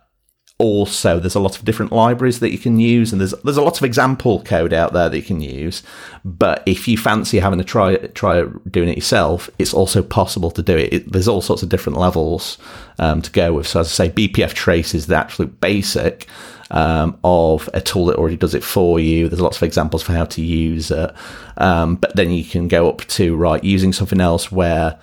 also 0.59 1.21
there's 1.21 1.37
a 1.37 1.41
lot 1.41 1.57
of 1.57 1.65
different 1.65 1.93
libraries 1.93 2.41
that 2.41 2.51
you 2.51 2.59
can 2.59 2.81
use 2.81 3.13
and 3.13 3.21
there's 3.21 3.33
there's 3.45 3.57
a 3.57 3.63
lot 3.63 3.79
of 3.79 3.85
example 3.85 4.43
code 4.43 4.73
out 4.73 4.93
there 4.93 5.09
that 5.09 5.17
you 5.17 5.23
can 5.23 5.41
use 5.41 5.85
but 6.25 6.65
if 6.67 6.89
you 6.89 6.99
fancy 6.99 7.39
having 7.39 7.61
to 7.61 7.65
try 7.65 7.97
try 8.09 8.45
doing 8.69 8.89
it 8.89 8.97
yourself 8.97 9.49
it's 9.59 9.73
also 9.73 10.03
possible 10.03 10.51
to 10.51 10.61
do 10.61 10.77
it, 10.77 10.93
it 10.93 11.13
there's 11.13 11.29
all 11.29 11.41
sorts 11.41 11.63
of 11.63 11.69
different 11.69 11.97
levels 11.97 12.59
um, 12.99 13.23
to 13.23 13.31
go 13.31 13.53
with. 13.53 13.69
So 13.69 13.81
as 13.81 13.87
i 14.01 14.07
say 14.07 14.11
bpf 14.11 14.53
trace 14.53 14.95
is 14.95 15.07
the 15.07 15.17
absolute 15.17 15.61
basic 15.61 16.27
um, 16.71 17.19
of 17.25 17.71
a 17.73 17.81
tool 17.81 18.07
that 18.07 18.17
already 18.17 18.37
does 18.37 18.55
it 18.55 18.63
for 18.63 19.01
you. 19.01 19.29
There's 19.29 19.41
lots 19.41 19.57
of 19.57 19.63
examples 19.63 20.03
for 20.03 20.13
how 20.13 20.27
to 20.27 20.43
use 20.43 20.91
it. 20.91 21.15
Um, 21.57 21.97
but 21.97 22.15
then 22.15 22.31
you 22.31 22.45
can 22.45 22.69
go 22.69 22.91
up 22.91 23.07
to 23.07 23.35
right 23.37 23.63
using 23.65 23.93
something 23.93 24.21
else 24.21 24.53
where 24.53 24.99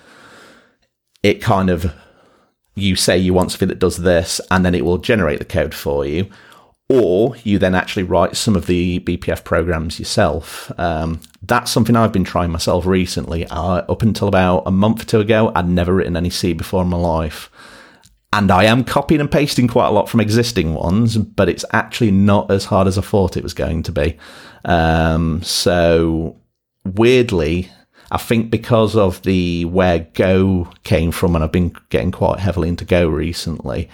it 1.24 1.42
kind 1.42 1.70
of 1.70 1.92
you 2.76 2.94
say 2.94 3.18
you 3.18 3.34
want 3.34 3.50
something 3.50 3.68
that 3.68 3.80
does 3.80 3.96
this, 3.96 4.40
and 4.50 4.64
then 4.64 4.74
it 4.74 4.84
will 4.84 4.98
generate 4.98 5.40
the 5.40 5.44
code 5.44 5.74
for 5.74 6.06
you. 6.06 6.30
Or 6.88 7.34
you 7.42 7.58
then 7.58 7.74
actually 7.74 8.04
write 8.04 8.36
some 8.36 8.54
of 8.54 8.66
the 8.66 9.00
BPF 9.00 9.42
programs 9.42 9.98
yourself. 9.98 10.70
Um, 10.78 11.20
that's 11.42 11.70
something 11.72 11.96
I've 11.96 12.12
been 12.12 12.22
trying 12.22 12.52
myself 12.52 12.86
recently. 12.86 13.44
Uh, 13.46 13.82
up 13.88 14.02
until 14.02 14.28
about 14.28 14.62
a 14.66 14.70
month 14.70 15.02
or 15.02 15.04
two 15.06 15.20
ago, 15.20 15.50
I'd 15.56 15.68
never 15.68 15.92
written 15.92 16.16
any 16.16 16.30
C 16.30 16.52
before 16.52 16.82
in 16.82 16.88
my 16.88 16.96
life. 16.96 17.50
And 18.32 18.50
I 18.50 18.64
am 18.64 18.84
copying 18.84 19.20
and 19.20 19.30
pasting 19.30 19.66
quite 19.66 19.88
a 19.88 19.92
lot 19.92 20.08
from 20.08 20.20
existing 20.20 20.74
ones, 20.74 21.16
but 21.16 21.48
it's 21.48 21.64
actually 21.72 22.10
not 22.10 22.50
as 22.50 22.66
hard 22.66 22.86
as 22.86 22.98
I 22.98 23.00
thought 23.00 23.36
it 23.36 23.42
was 23.42 23.54
going 23.54 23.82
to 23.84 23.92
be. 23.92 24.18
Um, 24.64 25.42
so, 25.42 26.36
weirdly, 26.84 27.70
I 28.10 28.18
think 28.18 28.50
because 28.50 28.94
of 28.94 29.22
the 29.22 29.64
where 29.64 30.00
Go 30.14 30.70
came 30.84 31.10
from, 31.10 31.34
and 31.34 31.42
I've 31.42 31.52
been 31.52 31.74
getting 31.88 32.12
quite 32.12 32.38
heavily 32.38 32.68
into 32.68 32.84
Go 32.84 33.08
recently, 33.08 33.88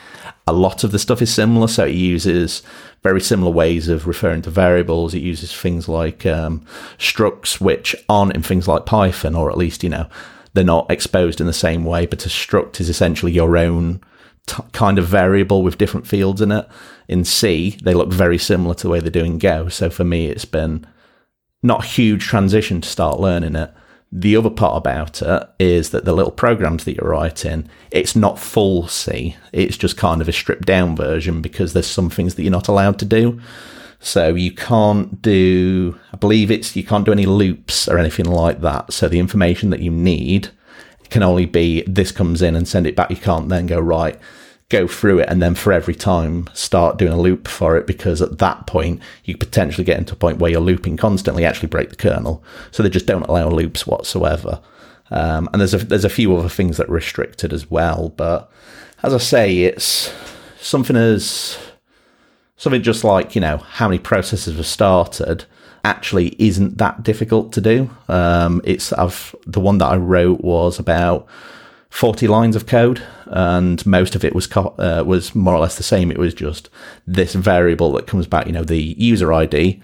a 0.47 0.53
lot 0.53 0.85
of 0.85 0.93
the 0.93 0.99
stuff 0.99 1.23
is 1.23 1.33
similar. 1.33 1.67
So 1.67 1.87
it 1.87 1.95
uses 1.95 2.63
very 3.03 3.21
similar 3.21 3.51
ways 3.51 3.89
of 3.89 4.07
referring 4.07 4.43
to 4.43 4.51
variables. 4.51 5.15
It 5.15 5.23
uses 5.23 5.55
things 5.55 5.89
like 5.89 6.27
um, 6.27 6.65
structs, 6.99 7.61
which 7.61 7.97
aren't 8.09 8.35
in 8.35 8.43
things 8.43 8.69
like 8.69 8.87
Python, 8.87 9.35
or 9.35 9.51
at 9.51 9.57
least, 9.57 9.83
you 9.83 9.89
know, 9.89 10.09
they're 10.53 10.65
not 10.65 10.91
exposed 10.91 11.41
in 11.41 11.47
the 11.47 11.53
same 11.55 11.85
way. 11.85 12.05
But 12.05 12.27
a 12.27 12.29
struct 12.29 12.81
is 12.81 12.91
essentially 12.91 13.33
your 13.33 13.57
own 13.57 14.03
t- 14.47 14.63
kind 14.73 14.99
of 14.99 15.07
variable 15.07 15.63
with 15.63 15.79
different 15.79 16.07
fields 16.07 16.43
in 16.43 16.53
it. 16.53 16.69
In 17.09 17.25
C, 17.25 17.79
they 17.83 17.95
look 17.95 18.13
very 18.13 18.39
similar 18.39 18.75
to 18.75 18.83
the 18.83 18.91
way 18.91 19.01
they 19.01 19.09
do 19.09 19.25
in 19.25 19.39
Go. 19.39 19.69
So 19.69 19.89
for 19.89 20.05
me, 20.05 20.27
it's 20.27 20.45
been 20.45 20.87
not 21.63 21.85
a 21.85 21.87
huge 21.87 22.27
transition 22.27 22.83
to 22.83 22.89
start 22.89 23.19
learning 23.19 23.57
it 23.57 23.73
the 24.13 24.37
other 24.37 24.51
part 24.51 24.77
about 24.77 25.23
it 25.23 25.49
is 25.59 25.91
that 25.91 26.05
the 26.05 26.13
little 26.13 26.31
programs 26.31 26.85
that 26.85 26.97
you're 26.97 27.09
writing, 27.09 27.69
it's 27.91 28.15
not 28.15 28.39
full 28.39 28.87
C. 28.87 29.37
It's 29.53 29.79
just 29.79 29.97
kind 29.97 30.21
of 30.21 30.29
a 30.29 30.33
stripped 30.33 30.67
down 30.67 30.95
version 30.95 31.41
because 31.41 31.73
there's 31.73 31.87
some 31.87 32.11
things 32.11 32.35
that 32.35 32.43
you're 32.43 32.53
not 32.53 32.69
allowed 32.69 32.99
to 32.99 33.07
do. 33.07 33.41
So 34.01 34.35
you 34.35 34.53
can't 34.53 35.23
do, 35.23 35.99
I 36.13 36.17
believe 36.19 36.51
it's, 36.51 36.77
you 36.77 36.85
can't 36.85 37.07
do 37.07 37.13
any 37.13 37.25
loops 37.25 37.89
or 37.89 37.97
anything 37.97 38.27
like 38.27 38.61
that. 38.61 38.93
So 38.93 39.09
the 39.09 39.19
information 39.19 39.71
that 39.71 39.81
you 39.81 39.91
need 39.91 40.51
can 41.09 41.23
only 41.23 41.47
be 41.47 41.83
this 41.87 42.13
comes 42.13 42.43
in 42.43 42.55
and 42.55 42.69
send 42.69 42.87
it 42.87 42.97
back. 42.97 43.09
You 43.09 43.17
can't 43.17 43.49
then 43.49 43.67
go, 43.67 43.81
right, 43.81 44.19
go 44.73 44.89
through 44.89 45.21
it 45.21 45.29
and 45.29 45.41
then 45.41 45.55
for 45.55 45.73
every 45.73 45.95
time 45.95 46.49
start 46.55 46.99
doing 46.99 47.13
a 47.13 47.21
loop 47.21 47.47
for 47.47 47.77
it 47.77 47.87
because 47.87 48.21
at 48.21 48.39
that 48.39 48.67
point 48.67 49.01
you 49.25 49.37
potentially 49.37 49.85
get 49.85 49.99
into 49.99 50.15
a 50.15 50.17
point 50.17 50.39
where 50.39 50.51
you're 50.51 50.61
looping 50.61 50.97
constantly 50.97 51.45
actually 51.45 51.69
break 51.69 51.91
the 51.91 51.97
kernel. 51.97 52.43
So 52.71 52.83
they 52.83 52.89
just 52.89 53.07
don't 53.07 53.27
allow 53.29 53.49
loops 53.51 53.87
whatsoever. 53.87 54.61
Um, 55.11 55.49
and 55.53 55.61
there's 55.61 55.75
a 55.75 55.79
there's 55.79 56.07
a 56.07 56.11
few 56.11 56.35
other 56.35 56.49
things 56.49 56.79
that 56.79 56.89
are 56.89 56.93
restricted 56.93 57.53
as 57.53 57.71
well 57.71 58.09
but 58.17 58.51
as 59.03 59.13
I 59.13 59.19
say 59.19 59.59
it's 59.59 60.11
something 60.59 60.97
as 60.97 61.59
something 62.57 62.83
just 62.83 63.05
like 63.05 63.35
you 63.35 63.41
know 63.43 63.59
how 63.59 63.89
many 63.89 63.99
processes 63.99 64.57
have 64.57 64.67
started 64.67 65.45
actually 65.85 66.35
isn't 66.39 66.79
that 66.79 67.03
difficult 67.03 67.53
to 67.53 67.61
do. 67.61 67.91
Um, 68.09 68.61
it's 68.65 68.93
I've 68.93 69.35
the 69.47 69.61
one 69.61 69.79
that 69.79 69.87
I 69.87 69.97
wrote 69.97 70.41
was 70.41 70.79
about 70.79 71.27
40 71.93 72.27
lines 72.27 72.57
of 72.57 72.67
code, 72.67 73.03
and 73.27 73.85
most 73.85 74.15
of 74.15 74.25
it 74.25 74.35
was 74.35 74.47
co- 74.47 74.75
uh, 74.79 75.05
was 75.07 75.35
more 75.35 75.55
or 75.55 75.61
less 75.61 75.77
the 75.77 75.83
same. 75.83 76.11
It 76.11 76.17
was 76.17 76.33
just 76.33 76.71
this 77.07 77.35
variable 77.35 77.93
that 77.93 78.07
comes 78.07 78.27
back, 78.27 78.47
you 78.47 78.53
know, 78.53 78.65
the 78.65 78.95
user 78.97 79.31
ID, 79.31 79.81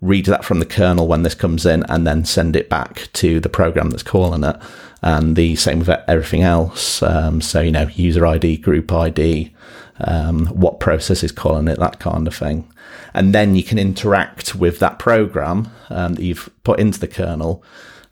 read 0.00 0.24
that 0.24 0.42
from 0.42 0.58
the 0.58 0.64
kernel 0.64 1.06
when 1.06 1.22
this 1.22 1.34
comes 1.34 1.66
in, 1.66 1.84
and 1.90 2.06
then 2.06 2.24
send 2.24 2.56
it 2.56 2.70
back 2.70 3.08
to 3.12 3.40
the 3.40 3.50
program 3.50 3.90
that's 3.90 4.02
calling 4.02 4.42
it. 4.42 4.56
And 5.02 5.36
the 5.36 5.54
same 5.54 5.80
with 5.80 5.90
everything 5.90 6.42
else. 6.42 7.02
Um, 7.02 7.42
so, 7.42 7.60
you 7.60 7.72
know, 7.72 7.88
user 7.88 8.26
ID, 8.26 8.56
group 8.56 8.90
ID, 8.90 9.52
um, 10.00 10.46
what 10.46 10.80
process 10.80 11.22
is 11.22 11.30
calling 11.30 11.68
it, 11.68 11.78
that 11.78 12.00
kind 12.00 12.26
of 12.26 12.34
thing. 12.34 12.72
And 13.12 13.34
then 13.34 13.54
you 13.54 13.62
can 13.62 13.78
interact 13.78 14.54
with 14.54 14.78
that 14.78 14.98
program 14.98 15.68
um, 15.90 16.14
that 16.14 16.22
you've 16.22 16.48
put 16.64 16.80
into 16.80 16.98
the 16.98 17.08
kernel 17.08 17.62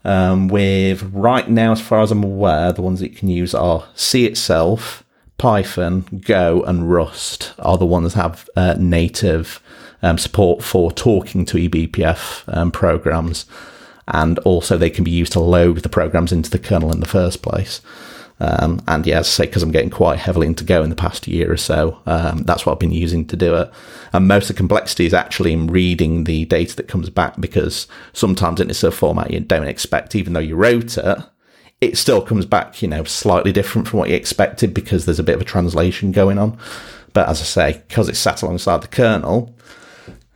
um, 0.03 0.47
with 0.47 1.03
right 1.13 1.49
now, 1.49 1.71
as 1.71 1.81
far 1.81 2.01
as 2.01 2.11
I'm 2.11 2.23
aware, 2.23 2.71
the 2.71 2.81
ones 2.81 2.99
that 2.99 3.09
you 3.11 3.15
can 3.15 3.29
use 3.29 3.53
are 3.53 3.87
C 3.95 4.25
itself, 4.25 5.03
Python, 5.37 6.21
Go, 6.25 6.63
and 6.63 6.89
Rust 6.91 7.53
are 7.59 7.77
the 7.77 7.85
ones 7.85 8.13
that 8.13 8.21
have 8.21 8.49
uh, 8.55 8.75
native 8.77 9.61
um, 10.01 10.17
support 10.17 10.63
for 10.63 10.91
talking 10.91 11.45
to 11.45 11.57
eBPF 11.57 12.43
um, 12.55 12.71
programs, 12.71 13.45
and 14.07 14.39
also 14.39 14.77
they 14.77 14.89
can 14.89 15.03
be 15.03 15.11
used 15.11 15.33
to 15.33 15.39
load 15.39 15.77
the 15.79 15.89
programs 15.89 16.31
into 16.31 16.49
the 16.49 16.59
kernel 16.59 16.91
in 16.91 17.01
the 17.01 17.05
first 17.05 17.41
place. 17.41 17.81
Um, 18.41 18.81
and 18.87 19.05
yeah, 19.05 19.19
as 19.19 19.27
I 19.27 19.29
say, 19.29 19.45
because 19.45 19.63
I'm 19.63 19.71
getting 19.71 19.89
quite 19.89 20.19
heavily 20.19 20.47
into 20.47 20.63
Go 20.63 20.81
in 20.81 20.89
the 20.89 20.95
past 20.95 21.27
year 21.27 21.51
or 21.51 21.57
so, 21.57 21.99
um, 22.05 22.43
that's 22.43 22.65
what 22.65 22.73
I've 22.73 22.79
been 22.79 22.91
using 22.91 23.25
to 23.27 23.35
do 23.35 23.55
it. 23.55 23.71
And 24.13 24.27
most 24.27 24.49
of 24.49 24.55
the 24.55 24.59
complexity 24.59 25.05
is 25.05 25.13
actually 25.13 25.53
in 25.53 25.67
reading 25.67 26.23
the 26.23 26.45
data 26.45 26.75
that 26.77 26.87
comes 26.87 27.09
back 27.09 27.39
because 27.39 27.87
sometimes 28.13 28.61
it's 28.61 28.83
a 28.83 28.91
format 28.91 29.31
you 29.31 29.39
don't 29.41 29.67
expect, 29.67 30.15
even 30.15 30.33
though 30.33 30.39
you 30.39 30.55
wrote 30.55 30.97
it, 30.97 31.19
it 31.81 31.97
still 31.97 32.21
comes 32.21 32.45
back, 32.45 32.81
you 32.81 32.87
know, 32.87 33.03
slightly 33.03 33.51
different 33.51 33.87
from 33.87 33.99
what 33.99 34.09
you 34.09 34.15
expected 34.15 34.73
because 34.73 35.05
there's 35.05 35.19
a 35.19 35.23
bit 35.23 35.35
of 35.35 35.41
a 35.41 35.45
translation 35.45 36.11
going 36.11 36.37
on. 36.37 36.57
But 37.13 37.29
as 37.29 37.41
I 37.41 37.45
say, 37.45 37.83
because 37.87 38.09
it's 38.09 38.19
sat 38.19 38.41
alongside 38.41 38.81
the 38.81 38.87
kernel, 38.87 39.55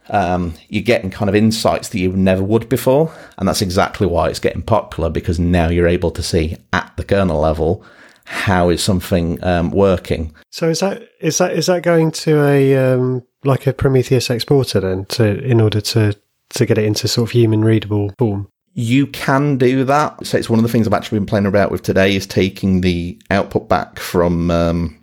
um, 0.09 0.53
you're 0.69 0.83
getting 0.83 1.09
kind 1.09 1.29
of 1.29 1.35
insights 1.35 1.89
that 1.89 1.99
you 1.99 2.11
never 2.11 2.43
would 2.43 2.69
before. 2.69 3.13
And 3.37 3.47
that's 3.47 3.61
exactly 3.61 4.07
why 4.07 4.29
it's 4.29 4.39
getting 4.39 4.61
popular 4.61 5.09
because 5.09 5.39
now 5.39 5.69
you're 5.69 5.87
able 5.87 6.11
to 6.11 6.23
see 6.23 6.57
at 6.71 6.91
the 6.97 7.03
kernel 7.03 7.39
level 7.39 7.85
how 8.25 8.69
is 8.69 8.81
something 8.81 9.43
um, 9.43 9.71
working. 9.71 10.33
So 10.49 10.69
is 10.69 10.79
that 10.79 11.07
is 11.19 11.37
that 11.39 11.53
is 11.53 11.65
that 11.67 11.83
going 11.83 12.11
to 12.11 12.45
a 12.45 12.93
um, 12.93 13.23
like 13.43 13.67
a 13.67 13.73
Prometheus 13.73 14.29
exporter 14.29 14.79
then 14.79 15.05
to 15.05 15.43
in 15.43 15.59
order 15.59 15.81
to 15.81 16.15
to 16.49 16.65
get 16.65 16.77
it 16.77 16.85
into 16.85 17.07
sort 17.07 17.29
of 17.29 17.31
human 17.31 17.63
readable 17.63 18.13
form? 18.17 18.47
You 18.75 19.07
can 19.07 19.57
do 19.57 19.83
that. 19.83 20.25
So 20.25 20.37
it's 20.37 20.49
one 20.49 20.57
of 20.57 20.63
the 20.63 20.69
things 20.69 20.87
I've 20.87 20.93
actually 20.93 21.19
been 21.19 21.27
playing 21.27 21.45
about 21.45 21.69
with 21.69 21.83
today 21.83 22.15
is 22.15 22.25
taking 22.25 22.81
the 22.81 23.19
output 23.29 23.69
back 23.69 23.99
from 23.99 24.49
um, 24.49 25.02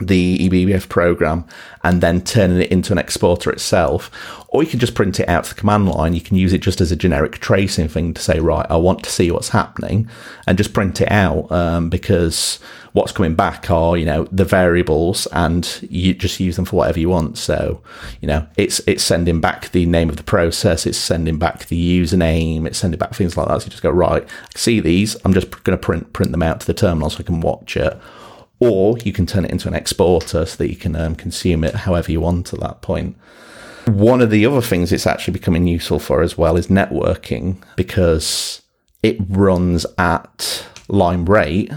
the 0.00 0.48
eBPF 0.48 0.88
program 0.88 1.44
and 1.82 2.00
then 2.00 2.22
turning 2.22 2.60
it 2.60 2.70
into 2.70 2.92
an 2.92 2.98
exporter 2.98 3.50
itself. 3.50 4.10
Or 4.48 4.62
you 4.62 4.68
can 4.68 4.78
just 4.78 4.94
print 4.94 5.20
it 5.20 5.28
out 5.28 5.44
to 5.44 5.54
the 5.54 5.60
command 5.60 5.88
line. 5.88 6.14
You 6.14 6.20
can 6.20 6.36
use 6.36 6.52
it 6.52 6.62
just 6.62 6.80
as 6.80 6.90
a 6.90 6.96
generic 6.96 7.38
tracing 7.38 7.88
thing 7.88 8.14
to 8.14 8.22
say, 8.22 8.40
right, 8.40 8.66
I 8.70 8.76
want 8.76 9.04
to 9.04 9.10
see 9.10 9.30
what's 9.30 9.50
happening 9.50 10.08
and 10.46 10.56
just 10.56 10.72
print 10.72 11.00
it 11.00 11.10
out 11.10 11.50
um, 11.52 11.90
because 11.90 12.58
what's 12.92 13.12
coming 13.12 13.34
back 13.34 13.70
are, 13.70 13.96
you 13.96 14.06
know, 14.06 14.24
the 14.32 14.44
variables 14.44 15.26
and 15.32 15.86
you 15.90 16.14
just 16.14 16.40
use 16.40 16.56
them 16.56 16.64
for 16.64 16.76
whatever 16.76 16.98
you 16.98 17.10
want. 17.10 17.36
So, 17.36 17.82
you 18.20 18.28
know, 18.28 18.46
it's, 18.56 18.80
it's 18.86 19.04
sending 19.04 19.40
back 19.40 19.70
the 19.72 19.86
name 19.86 20.08
of 20.08 20.16
the 20.16 20.22
process. 20.22 20.86
It's 20.86 20.98
sending 20.98 21.38
back 21.38 21.66
the 21.66 22.00
username. 22.00 22.66
It's 22.66 22.78
sending 22.78 22.98
back 22.98 23.14
things 23.14 23.36
like 23.36 23.48
that. 23.48 23.60
So 23.60 23.66
you 23.66 23.70
just 23.70 23.82
go, 23.82 23.90
right, 23.90 24.24
I 24.24 24.58
see 24.58 24.80
these. 24.80 25.16
I'm 25.24 25.34
just 25.34 25.50
going 25.64 25.78
to 25.78 25.82
print, 25.82 26.12
print 26.12 26.32
them 26.32 26.42
out 26.42 26.60
to 26.60 26.66
the 26.66 26.74
terminal 26.74 27.10
so 27.10 27.18
I 27.20 27.22
can 27.22 27.40
watch 27.40 27.76
it 27.76 27.98
or 28.60 28.98
you 28.98 29.12
can 29.12 29.26
turn 29.26 29.44
it 29.44 29.50
into 29.50 29.68
an 29.68 29.74
exporter 29.74 30.44
so 30.44 30.56
that 30.56 30.70
you 30.70 30.76
can 30.76 30.96
um, 30.96 31.14
consume 31.14 31.64
it 31.64 31.74
however 31.74 32.10
you 32.10 32.20
want 32.20 32.52
at 32.52 32.60
that 32.60 32.82
point. 32.82 33.16
One 33.86 34.20
of 34.20 34.30
the 34.30 34.44
other 34.44 34.60
things 34.60 34.92
it's 34.92 35.06
actually 35.06 35.32
becoming 35.32 35.66
useful 35.66 35.98
for 35.98 36.22
as 36.22 36.36
well 36.36 36.56
is 36.56 36.66
networking 36.66 37.62
because 37.76 38.62
it 39.02 39.16
runs 39.28 39.86
at 39.96 40.66
line 40.88 41.24
rate 41.24 41.72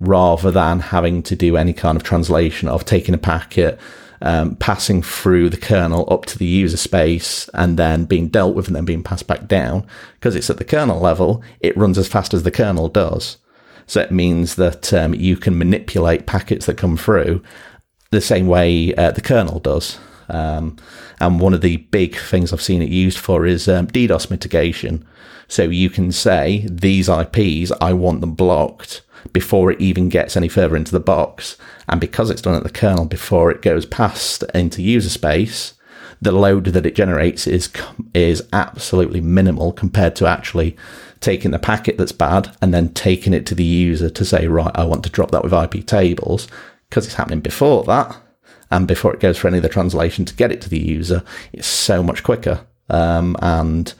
rather 0.00 0.50
than 0.50 0.80
having 0.80 1.22
to 1.22 1.36
do 1.36 1.56
any 1.56 1.72
kind 1.72 1.96
of 1.96 2.02
translation 2.02 2.68
of 2.68 2.84
taking 2.84 3.14
a 3.14 3.18
packet, 3.18 3.78
um, 4.22 4.56
passing 4.56 5.02
through 5.02 5.50
the 5.50 5.56
kernel 5.56 6.08
up 6.10 6.26
to 6.26 6.38
the 6.38 6.46
user 6.46 6.76
space 6.76 7.48
and 7.54 7.78
then 7.78 8.04
being 8.04 8.28
dealt 8.28 8.54
with 8.54 8.66
and 8.66 8.76
then 8.76 8.84
being 8.84 9.02
passed 9.02 9.26
back 9.26 9.46
down. 9.46 9.86
Because 10.14 10.34
it's 10.34 10.50
at 10.50 10.56
the 10.56 10.64
kernel 10.64 11.00
level, 11.00 11.42
it 11.60 11.76
runs 11.76 11.98
as 11.98 12.08
fast 12.08 12.34
as 12.34 12.42
the 12.42 12.50
kernel 12.50 12.88
does. 12.88 13.36
So 13.90 14.00
it 14.00 14.12
means 14.12 14.54
that 14.54 14.94
um, 14.94 15.14
you 15.14 15.36
can 15.36 15.58
manipulate 15.58 16.24
packets 16.24 16.66
that 16.66 16.78
come 16.78 16.96
through 16.96 17.42
the 18.12 18.20
same 18.20 18.46
way 18.46 18.94
uh, 18.94 19.10
the 19.10 19.20
kernel 19.20 19.58
does. 19.58 19.98
Um, 20.28 20.76
and 21.18 21.40
one 21.40 21.54
of 21.54 21.60
the 21.60 21.78
big 21.78 22.16
things 22.16 22.52
I've 22.52 22.62
seen 22.62 22.82
it 22.82 22.88
used 22.88 23.18
for 23.18 23.44
is 23.44 23.66
um, 23.66 23.88
DDoS 23.88 24.30
mitigation. 24.30 25.04
So 25.48 25.64
you 25.64 25.90
can 25.90 26.12
say 26.12 26.68
these 26.70 27.08
IPs, 27.08 27.72
I 27.80 27.92
want 27.94 28.20
them 28.20 28.34
blocked 28.34 29.02
before 29.32 29.72
it 29.72 29.80
even 29.80 30.08
gets 30.08 30.36
any 30.36 30.46
further 30.46 30.76
into 30.76 30.92
the 30.92 31.00
box. 31.00 31.56
And 31.88 32.00
because 32.00 32.30
it's 32.30 32.42
done 32.42 32.54
at 32.54 32.62
the 32.62 32.70
kernel 32.70 33.06
before 33.06 33.50
it 33.50 33.60
goes 33.60 33.86
past 33.86 34.44
into 34.54 34.82
user 34.82 35.10
space, 35.10 35.74
the 36.22 36.30
load 36.30 36.66
that 36.66 36.86
it 36.86 36.94
generates 36.94 37.48
is 37.48 37.68
is 38.14 38.46
absolutely 38.52 39.20
minimal 39.20 39.72
compared 39.72 40.14
to 40.16 40.26
actually 40.26 40.76
taking 41.20 41.50
the 41.50 41.58
packet 41.58 41.98
that's 41.98 42.12
bad 42.12 42.54
and 42.62 42.72
then 42.72 42.92
taking 42.94 43.32
it 43.32 43.46
to 43.46 43.54
the 43.54 43.64
user 43.64 44.10
to 44.10 44.24
say, 44.24 44.46
right, 44.46 44.72
I 44.74 44.84
want 44.84 45.04
to 45.04 45.10
drop 45.10 45.30
that 45.30 45.44
with 45.44 45.52
IP 45.52 45.86
tables 45.86 46.48
because 46.88 47.06
it's 47.06 47.14
happening 47.14 47.40
before 47.40 47.84
that. 47.84 48.16
And 48.70 48.86
before 48.86 49.12
it 49.12 49.20
goes 49.20 49.36
for 49.36 49.48
any 49.48 49.58
of 49.58 49.62
the 49.62 49.68
translation 49.68 50.24
to 50.24 50.34
get 50.34 50.52
it 50.52 50.60
to 50.62 50.68
the 50.68 50.78
user, 50.78 51.22
it's 51.52 51.66
so 51.66 52.02
much 52.02 52.22
quicker. 52.22 52.64
Um, 52.88 53.36
and 53.40 53.92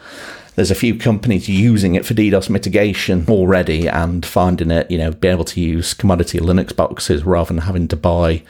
there's 0.54 0.70
a 0.70 0.76
few 0.76 0.96
companies 0.96 1.48
using 1.48 1.94
it 1.94 2.06
for 2.06 2.14
DDoS 2.14 2.50
mitigation 2.50 3.26
already 3.28 3.88
and 3.88 4.24
finding 4.24 4.70
it, 4.70 4.90
you 4.90 4.98
know, 4.98 5.10
be 5.10 5.28
able 5.28 5.44
to 5.44 5.60
use 5.60 5.94
commodity 5.94 6.38
Linux 6.38 6.74
boxes 6.74 7.24
rather 7.24 7.48
than 7.48 7.62
having 7.62 7.88
to 7.88 7.96
buy, 7.96 8.42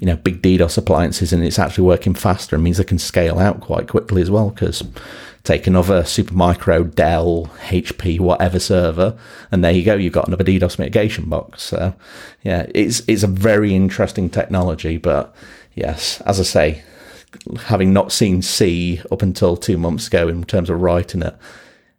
you 0.00 0.06
know, 0.06 0.16
big 0.16 0.42
DDoS 0.42 0.78
appliances 0.78 1.32
and 1.32 1.44
it's 1.44 1.58
actually 1.58 1.84
working 1.84 2.14
faster. 2.14 2.56
and 2.56 2.64
means 2.64 2.78
they 2.78 2.84
can 2.84 2.98
scale 2.98 3.38
out 3.38 3.60
quite 3.60 3.88
quickly 3.88 4.22
as 4.22 4.30
well 4.30 4.50
because 4.50 4.82
take 5.44 5.66
another 5.66 6.02
Supermicro, 6.02 6.94
Dell, 6.94 7.50
HP, 7.68 8.20
whatever 8.20 8.58
server, 8.58 9.18
and 9.50 9.64
there 9.64 9.72
you 9.72 9.84
go. 9.84 9.94
You've 9.94 10.12
got 10.12 10.28
another 10.28 10.44
DDoS 10.44 10.78
mitigation 10.78 11.28
box. 11.28 11.62
So, 11.62 11.94
yeah, 12.42 12.66
it's 12.74 13.02
it's 13.08 13.22
a 13.22 13.28
very 13.28 13.74
interesting 13.74 14.30
technology. 14.30 14.96
But 14.96 15.34
yes, 15.74 16.20
as 16.22 16.40
I 16.40 16.42
say, 16.42 16.82
having 17.64 17.92
not 17.92 18.12
seen 18.12 18.42
C 18.42 19.00
up 19.10 19.22
until 19.22 19.56
two 19.56 19.78
months 19.78 20.06
ago 20.06 20.28
in 20.28 20.44
terms 20.44 20.70
of 20.70 20.80
writing 20.80 21.22
it, 21.22 21.36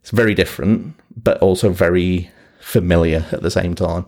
it's 0.01 0.11
very 0.11 0.33
different, 0.33 0.95
but 1.15 1.37
also 1.39 1.69
very 1.69 2.31
familiar 2.59 3.25
at 3.31 3.41
the 3.41 3.51
same 3.51 3.75
time. 3.75 4.05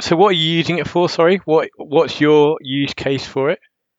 So, 0.00 0.16
what 0.16 0.28
are 0.28 0.32
you 0.32 0.56
using 0.56 0.78
it 0.78 0.88
for? 0.88 1.08
Sorry, 1.08 1.40
what 1.44 1.68
what's 1.76 2.20
your 2.20 2.58
use 2.60 2.94
case 2.94 3.26
for 3.26 3.50
it? 3.50 3.58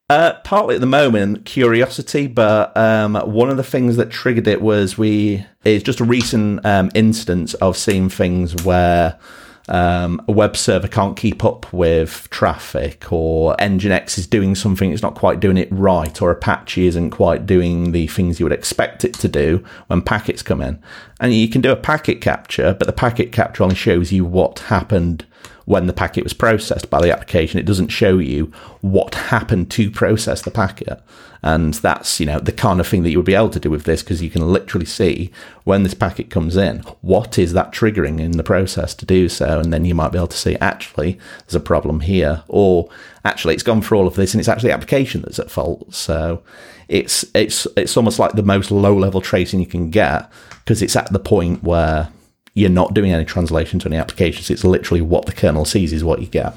Uh, 0.10 0.34
partly 0.44 0.74
at 0.74 0.82
the 0.82 0.88
moment, 0.88 1.46
curiosity, 1.46 2.26
but 2.26 2.76
um, 2.76 3.14
one 3.14 3.48
of 3.48 3.58
the 3.58 3.64
things 3.64 3.96
that 3.96 4.10
triggered 4.10 4.48
it 4.48 4.60
was 4.60 4.98
we 4.98 5.46
is 5.64 5.84
just 5.84 6.00
a 6.00 6.04
recent 6.04 6.66
um, 6.66 6.90
instance 6.96 7.54
of 7.56 7.78
seeing 7.78 8.10
things 8.10 8.64
where 8.64 9.20
um, 9.68 10.20
a 10.28 10.32
web 10.32 10.58
server 10.58 10.88
can't 10.88 11.16
keep 11.16 11.46
up 11.46 11.72
with 11.72 12.28
traffic, 12.32 13.12
or 13.12 13.56
Nginx 13.58 14.18
is 14.18 14.26
doing 14.26 14.56
something 14.56 14.92
it's 14.92 15.04
not 15.04 15.14
quite 15.14 15.40
doing 15.40 15.58
it 15.58 15.68
right, 15.72 16.20
or 16.24 16.32
Apache 16.32 16.88
isn't 16.88 17.12
quite 17.12 17.46
doing 17.46 17.92
the 17.92 18.08
things 18.08 18.40
you 18.40 18.48
would 18.48 18.52
expect 18.52 19.06
it 19.06 19.14
to 19.14 19.28
do 19.28 19.64
when 19.88 20.02
packets 20.02 20.42
come 20.42 20.60
in. 20.60 20.82
And 21.20 21.36
you 21.36 21.48
can 21.48 21.62
do 21.62 21.72
a 21.72 21.76
packet 21.76 22.20
capture, 22.20 22.74
but 22.74 22.88
the 22.88 22.94
packet 22.94 23.32
capture 23.32 23.62
only 23.62 23.76
shows 23.76 24.12
you 24.12 24.26
what 24.26 24.58
happened 24.58 25.28
when 25.70 25.86
the 25.86 25.94
packet 25.94 26.24
was 26.24 26.34
processed 26.34 26.90
by 26.90 27.00
the 27.00 27.12
application. 27.12 27.60
It 27.60 27.68
doesn't 27.68 27.90
show 27.90 28.18
you 28.18 28.52
what 28.82 29.14
happened 29.14 29.70
to 29.70 29.92
process 29.92 30.42
the 30.42 30.50
packet. 30.50 31.00
And 31.44 31.76
that's, 31.76 32.20
you 32.20 32.26
know, 32.26 32.40
the 32.40 32.52
kind 32.52 32.80
of 32.80 32.88
thing 32.88 33.04
that 33.04 33.12
you 33.12 33.20
would 33.20 33.26
be 33.28 33.36
able 33.36 33.52
to 33.52 33.60
do 33.60 33.70
with 33.70 33.84
this 33.84 34.02
because 34.02 34.20
you 34.20 34.32
can 34.32 34.52
literally 34.52 34.88
see 34.88 35.32
when 35.66 35.84
this 35.84 35.94
packet 35.94 36.32
comes 36.32 36.58
in, 36.58 36.80
what 37.02 37.38
is 37.38 37.54
that 37.54 37.72
triggering 37.72 38.20
in 38.20 38.32
the 38.32 38.44
process 38.44 38.96
to 38.96 39.06
do 39.06 39.30
so? 39.30 39.60
And 39.60 39.72
then 39.72 39.86
you 39.86 39.94
might 39.94 40.12
be 40.12 40.18
able 40.18 40.30
to 40.30 40.38
see, 40.38 40.56
actually, 40.56 41.20
there's 41.46 41.54
a 41.54 41.60
problem 41.60 42.00
here. 42.00 42.42
Or 42.48 42.90
actually, 43.24 43.54
it's 43.54 43.62
gone 43.62 43.84
through 43.84 44.00
all 44.00 44.08
of 44.08 44.16
this 44.16 44.34
and 44.34 44.40
it's 44.40 44.50
actually 44.50 44.70
the 44.70 44.74
application 44.74 45.22
that's 45.22 45.38
at 45.38 45.52
fault. 45.52 45.94
So 45.94 46.42
it's, 46.88 47.24
it's, 47.36 47.68
it's 47.78 47.96
almost 47.96 48.18
like 48.18 48.32
the 48.32 48.42
most 48.42 48.72
low 48.72 48.98
level 48.98 49.22
tracing 49.22 49.60
you 49.60 49.68
can 49.68 49.92
get 49.92 50.32
because 50.66 50.82
it's 50.82 50.96
at 50.96 51.14
the 51.14 51.20
point 51.20 51.64
where 51.64 52.10
you're 52.54 52.70
not 52.70 52.94
doing 52.94 53.12
any 53.12 53.26
translation 53.26 53.80
to 53.80 53.88
any 53.88 53.98
applications. 53.98 54.50
It's 54.50 54.64
literally 54.64 55.02
what 55.02 55.26
the 55.26 55.34
kernel 55.34 55.66
sees 55.66 55.94
is 55.94 56.04
what 56.04 56.22
you 56.22 56.28
get. 56.28 56.56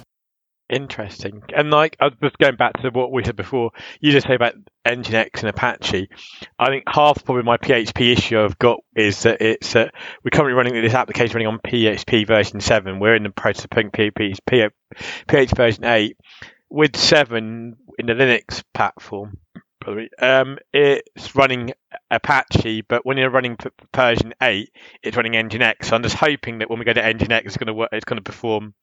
Interesting. 0.73 1.43
And 1.55 1.71
like 1.71 1.99
I 2.01 2.11
was 2.23 2.33
going 2.41 2.57
back 2.57 2.81
to 2.81 2.89
what 2.89 3.13
we 3.13 3.23
said 3.23 3.37
before, 3.37 3.73
you 4.01 4.11
just 4.11 4.27
say 4.27 4.35
about 4.35 4.55
Nginx 4.87 5.41
and 5.41 5.51
Apache. 5.51 6.09
I 6.59 6.67
think 6.69 6.85
half 6.87 7.23
probably 7.25 7.43
my 7.43 7.59
PHP 7.59 8.17
issue 8.17 8.41
I've 8.41 8.59
got 8.59 8.81
is 8.97 9.25
that 9.25 9.43
it's 9.43 9.77
uh, 9.77 9.91
we're 10.25 10.31
currently 10.31 10.55
running 10.55 10.73
this 10.81 10.95
application 10.95 11.35
running 11.35 11.49
on 11.49 11.59
PHP 11.59 12.27
version 12.27 12.61
seven. 12.61 13.01
We're 13.01 13.17
in 13.17 13.23
the 13.23 13.31
process 13.31 13.65
of 13.65 13.71
putting 13.71 13.91
PHP, 13.91 14.71
PHP 15.29 15.57
version 15.57 15.85
eight 15.85 16.17
with 16.71 16.97
seven 16.97 17.77
in 17.99 18.07
the 18.07 18.15
Linux 18.15 18.65
platform 18.73 19.37
um, 20.19 20.59
it's 20.73 21.35
running 21.35 21.73
Apache, 22.11 22.83
but 22.83 23.05
when 23.05 23.17
you're 23.17 23.31
running 23.31 23.57
Persian 23.93 24.35
8, 24.41 24.71
it's 25.03 25.17
running 25.17 25.33
Nginx. 25.33 25.87
So 25.87 25.97
I'm 25.97 26.03
just 26.03 26.17
hoping 26.17 26.59
that 26.59 26.71
when 26.71 26.79
we 26.79 26.85
go 26.85 26.93
to 26.93 27.03
Nginx, 27.03 27.47
it's 27.47 27.57
going 27.57 27.67
to 27.67 27.75
work. 27.75 27.91
It's 27.93 28.05
going 28.05 28.19
to 28.19 28.23
perform 28.23 28.75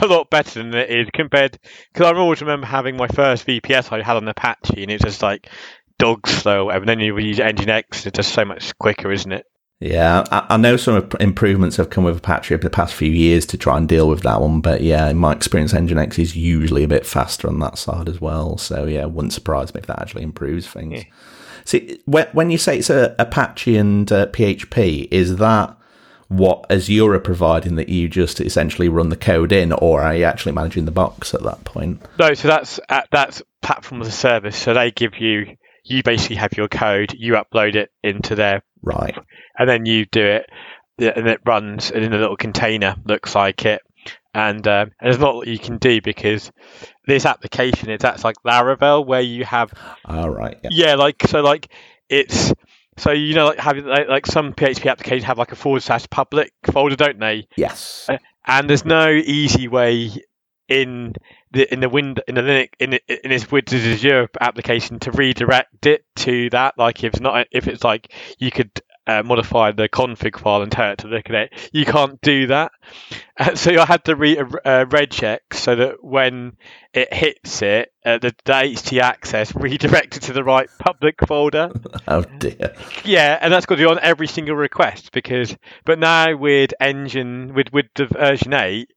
a 0.00 0.06
lot 0.06 0.30
better 0.30 0.62
than 0.62 0.74
it 0.74 0.90
is 0.90 1.08
compared. 1.12 1.58
Because 1.92 2.06
I 2.06 2.18
always 2.18 2.40
remember 2.40 2.66
having 2.66 2.96
my 2.96 3.08
first 3.08 3.46
VPS 3.46 3.92
I 3.92 4.02
had 4.02 4.16
on 4.16 4.28
Apache, 4.28 4.82
and 4.82 4.90
it's 4.90 5.04
just 5.04 5.22
like 5.22 5.48
dog 5.98 6.26
slow. 6.26 6.70
And 6.70 6.88
then 6.88 7.00
you 7.00 7.16
use 7.18 7.38
Nginx, 7.38 8.06
it's 8.06 8.16
just 8.16 8.32
so 8.32 8.44
much 8.44 8.76
quicker, 8.78 9.12
isn't 9.12 9.32
it? 9.32 9.46
Yeah, 9.78 10.24
I, 10.30 10.46
I, 10.50 10.56
know 10.56 10.78
some 10.78 11.06
improvements 11.20 11.76
have 11.76 11.90
come 11.90 12.04
with 12.04 12.16
Apache 12.16 12.54
over 12.54 12.62
the 12.62 12.70
past 12.70 12.94
few 12.94 13.10
years 13.10 13.44
to 13.46 13.58
try 13.58 13.76
and 13.76 13.86
deal 13.86 14.08
with 14.08 14.22
that 14.22 14.40
one, 14.40 14.62
but 14.62 14.80
yeah, 14.80 15.08
in 15.10 15.18
my 15.18 15.32
experience, 15.32 15.74
Nginx 15.74 16.18
is 16.18 16.34
usually 16.34 16.82
a 16.82 16.88
bit 16.88 17.04
faster 17.04 17.46
on 17.46 17.58
that 17.58 17.76
side 17.76 18.08
as 18.08 18.18
well. 18.18 18.56
So 18.56 18.86
yeah, 18.86 19.04
wouldn't 19.04 19.34
surprise 19.34 19.74
me 19.74 19.80
if 19.80 19.86
that 19.86 20.00
actually 20.00 20.22
improves 20.22 20.66
things. 20.66 21.00
Yeah. 21.00 21.12
See, 21.66 22.00
when, 22.06 22.26
when 22.32 22.50
you 22.50 22.56
say 22.56 22.78
it's 22.78 22.88
a 22.88 23.14
Apache 23.18 23.76
and 23.76 24.10
uh, 24.10 24.28
PHP, 24.28 25.08
is 25.10 25.36
that 25.36 25.76
what 26.28 26.64
Azure 26.70 27.12
are 27.12 27.20
providing 27.20 27.76
that 27.76 27.90
you 27.90 28.08
just 28.08 28.40
essentially 28.40 28.88
run 28.88 29.10
the 29.10 29.16
code 29.16 29.52
in, 29.52 29.72
or 29.72 30.00
are 30.00 30.14
you 30.14 30.24
actually 30.24 30.52
managing 30.52 30.86
the 30.86 30.90
box 30.90 31.34
at 31.34 31.42
that 31.42 31.64
point? 31.64 32.00
No, 32.18 32.32
so 32.32 32.48
that's 32.48 32.80
uh, 32.88 33.02
that's 33.12 33.42
platform 33.60 34.00
as 34.00 34.08
a 34.08 34.12
service. 34.12 34.56
So 34.56 34.72
they 34.72 34.90
give 34.90 35.18
you 35.18 35.56
you 35.84 36.02
basically 36.02 36.36
have 36.36 36.56
your 36.56 36.68
code, 36.68 37.14
you 37.16 37.34
upload 37.34 37.76
it 37.76 37.90
into 38.02 38.34
their 38.34 38.62
Right. 38.86 39.16
and 39.58 39.68
then 39.68 39.84
you 39.84 40.06
do 40.06 40.24
it, 40.24 40.50
and 40.98 41.28
it 41.28 41.40
runs 41.44 41.90
in 41.90 42.12
a 42.12 42.18
little 42.18 42.36
container, 42.36 42.96
looks 43.04 43.34
like 43.34 43.64
it. 43.66 43.82
And, 44.32 44.66
um, 44.68 44.92
and 45.00 45.10
there's 45.10 45.18
not 45.18 45.34
lot 45.34 45.46
you 45.46 45.58
can 45.58 45.78
do 45.78 46.00
because 46.02 46.52
this 47.06 47.24
application 47.24 47.90
is 47.90 48.00
that's 48.00 48.22
like 48.22 48.36
Laravel 48.46 49.06
where 49.06 49.22
you 49.22 49.44
have 49.46 49.72
All 50.04 50.28
right. 50.28 50.58
Yeah. 50.62 50.70
yeah 50.72 50.94
like 50.94 51.22
so 51.26 51.40
like 51.40 51.72
it's 52.10 52.52
so 52.98 53.12
you 53.12 53.34
know 53.34 53.46
like 53.46 53.58
having 53.58 53.86
like, 53.86 54.08
like 54.08 54.26
some 54.26 54.52
PHP 54.52 54.90
applications 54.90 55.24
have 55.24 55.38
like 55.38 55.52
a 55.52 55.56
forward 55.56 55.82
slash 55.82 56.06
public 56.10 56.52
folder, 56.70 56.96
don't 56.96 57.18
they? 57.18 57.48
Yes. 57.56 58.10
and 58.46 58.68
there's 58.68 58.84
no 58.84 59.08
easy 59.08 59.68
way 59.68 60.12
in 60.68 61.14
the 61.56 61.72
in 61.72 61.80
the 61.80 61.88
wind 61.88 62.22
in 62.28 62.34
the 62.34 62.42
Linux 62.42 62.68
in 62.78 62.94
in 63.08 63.30
this 63.30 63.50
Windows 63.50 63.84
Azure 63.84 64.28
application 64.40 64.98
to 65.00 65.12
redirect 65.12 65.86
it 65.86 66.04
to 66.16 66.50
that. 66.50 66.78
Like 66.78 67.02
if 67.02 67.14
it's 67.14 67.20
not 67.20 67.46
if 67.50 67.68
it's 67.68 67.84
like 67.84 68.12
you 68.38 68.50
could 68.50 68.70
uh, 69.06 69.22
modify 69.22 69.70
the 69.72 69.88
config 69.88 70.38
file 70.38 70.62
and 70.62 70.72
tell 70.72 70.92
it 70.92 70.98
to 70.98 71.08
look 71.08 71.30
at 71.30 71.34
it, 71.34 71.70
you 71.72 71.84
can't 71.84 72.20
do 72.20 72.48
that. 72.48 72.72
Uh, 73.38 73.54
so 73.54 73.70
I 73.78 73.84
had 73.84 74.02
to 74.06 74.16
re 74.16 74.38
uh, 74.38 74.86
regex 74.86 75.40
so 75.52 75.76
that 75.76 76.02
when 76.02 76.56
it 76.94 77.12
hits 77.12 77.60
it, 77.60 77.92
uh, 78.02 78.16
the, 78.16 78.34
the 78.46 78.52
HT 78.52 78.98
access 78.98 79.54
redirected 79.54 80.22
to 80.22 80.32
the 80.32 80.42
right 80.42 80.70
public 80.78 81.16
folder. 81.26 81.70
Oh 82.08 82.22
dear. 82.22 82.74
Yeah, 83.04 83.36
and 83.38 83.52
that's 83.52 83.66
got 83.66 83.74
to 83.74 83.82
be 83.82 83.84
on 83.84 83.98
every 84.00 84.26
single 84.26 84.56
request 84.56 85.12
because, 85.12 85.54
but 85.84 85.98
now 85.98 86.34
with 86.34 86.72
Engine, 86.80 87.52
with 87.52 87.70
with 87.74 87.86
the 87.94 88.06
version 88.06 88.54
eight, 88.54 88.90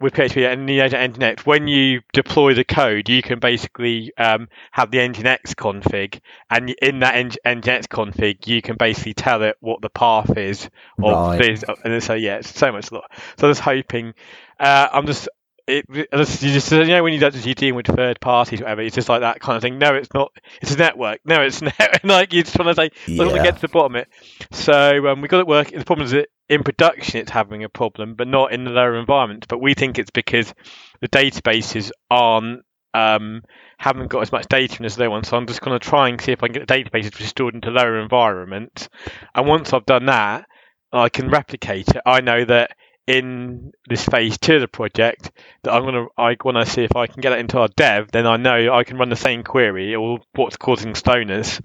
with 0.00 0.14
PHP 0.14 0.50
and 0.50 0.68
the 0.68 0.80
Engine 0.80 1.36
when 1.44 1.66
you 1.66 2.02
deploy 2.12 2.54
the 2.54 2.64
code, 2.64 3.08
you 3.08 3.22
can 3.22 3.38
basically 3.38 4.12
um, 4.16 4.48
have 4.70 4.90
the 4.90 4.98
Nginx 4.98 5.54
config, 5.54 6.20
and 6.50 6.70
in 6.70 7.00
that 7.00 7.14
Nginx 7.14 7.88
config, 7.88 8.46
you 8.46 8.62
can 8.62 8.76
basically 8.76 9.14
tell 9.14 9.42
it 9.42 9.56
what 9.60 9.80
the 9.80 9.90
path 9.90 10.36
is 10.36 10.68
of 11.02 11.12
Right. 11.12 11.38
this. 11.38 11.64
And 11.84 12.02
so 12.02 12.14
yeah, 12.14 12.36
it's 12.36 12.56
so 12.56 12.72
much. 12.72 12.86
So 12.86 13.02
I 13.42 13.46
was 13.46 13.60
hoping. 13.60 14.14
Uh, 14.58 14.88
I'm 14.92 15.06
just. 15.06 15.28
It, 15.68 15.84
it- 15.90 16.08
you 16.42 16.52
just 16.52 16.72
you 16.72 16.84
know 16.86 17.02
when 17.02 17.12
you 17.12 17.18
you're 17.20 17.30
dealing 17.54 17.74
with 17.74 17.86
third 17.86 18.20
parties, 18.20 18.60
whatever, 18.60 18.80
it's 18.80 18.94
just 18.94 19.08
like 19.08 19.20
that 19.20 19.40
kind 19.40 19.56
of 19.56 19.62
thing. 19.62 19.78
No, 19.78 19.94
it's 19.94 20.12
not. 20.14 20.32
It's 20.62 20.74
a 20.74 20.78
network. 20.78 21.20
No, 21.24 21.42
it's 21.42 21.60
not. 21.62 21.74
like 22.04 22.32
you're 22.32 22.42
just 22.42 22.56
trying 22.56 22.68
to 22.68 22.74
say, 22.74 22.90
I 23.20 23.24
want 23.24 23.36
to 23.36 23.42
get 23.42 23.54
to 23.56 23.60
the 23.62 23.68
bottom 23.68 23.96
of 23.96 24.02
it. 24.02 24.08
So 24.52 25.06
um, 25.08 25.20
we 25.20 25.28
got 25.28 25.40
it 25.40 25.46
working. 25.46 25.78
The 25.78 25.84
problem 25.84 26.06
is 26.06 26.12
that 26.12 26.28
in 26.48 26.62
production 26.62 27.20
it's 27.20 27.30
having 27.30 27.64
a 27.64 27.68
problem, 27.68 28.14
but 28.14 28.26
not 28.26 28.52
in 28.52 28.64
the 28.64 28.70
lower 28.70 28.96
environment. 28.98 29.46
But 29.48 29.60
we 29.60 29.74
think 29.74 29.98
it's 29.98 30.10
because 30.10 30.52
the 31.00 31.08
databases 31.08 31.90
aren't 32.10 32.62
um, 32.94 33.42
haven't 33.78 34.08
got 34.08 34.22
as 34.22 34.32
much 34.32 34.46
data 34.48 34.76
in 34.80 34.86
as 34.86 34.96
they 34.96 35.08
want. 35.08 35.26
So 35.26 35.36
I'm 35.36 35.46
just 35.46 35.60
going 35.60 35.78
to 35.78 35.86
try 35.86 36.08
and 36.08 36.20
see 36.20 36.32
if 36.32 36.42
I 36.42 36.48
can 36.48 36.54
get 36.54 36.66
the 36.66 36.74
databases 36.74 37.18
restored 37.20 37.54
into 37.54 37.70
lower 37.70 38.00
environments. 38.00 38.88
And 39.34 39.46
once 39.46 39.72
I've 39.72 39.86
done 39.86 40.06
that, 40.06 40.46
I 40.90 41.10
can 41.10 41.28
replicate 41.28 41.88
it. 41.88 42.00
I 42.06 42.22
know 42.22 42.44
that 42.46 42.72
in 43.08 43.72
this 43.88 44.04
phase 44.04 44.36
two 44.36 44.56
of 44.56 44.60
the 44.60 44.68
project 44.68 45.32
that 45.62 45.72
I'm 45.72 45.84
gonna 45.84 46.06
I 46.18 46.36
want 46.44 46.58
to 46.58 46.66
see 46.66 46.84
if 46.84 46.94
I 46.94 47.06
can 47.06 47.22
get 47.22 47.32
it 47.32 47.38
into 47.38 47.58
our 47.58 47.68
dev. 47.68 48.10
Then 48.12 48.26
I 48.26 48.36
know 48.36 48.74
I 48.74 48.84
can 48.84 48.98
run 48.98 49.08
the 49.08 49.16
same 49.16 49.42
query 49.42 49.94
or 49.94 50.20
what's 50.34 50.58
causing 50.58 50.92
stoners, 50.92 51.60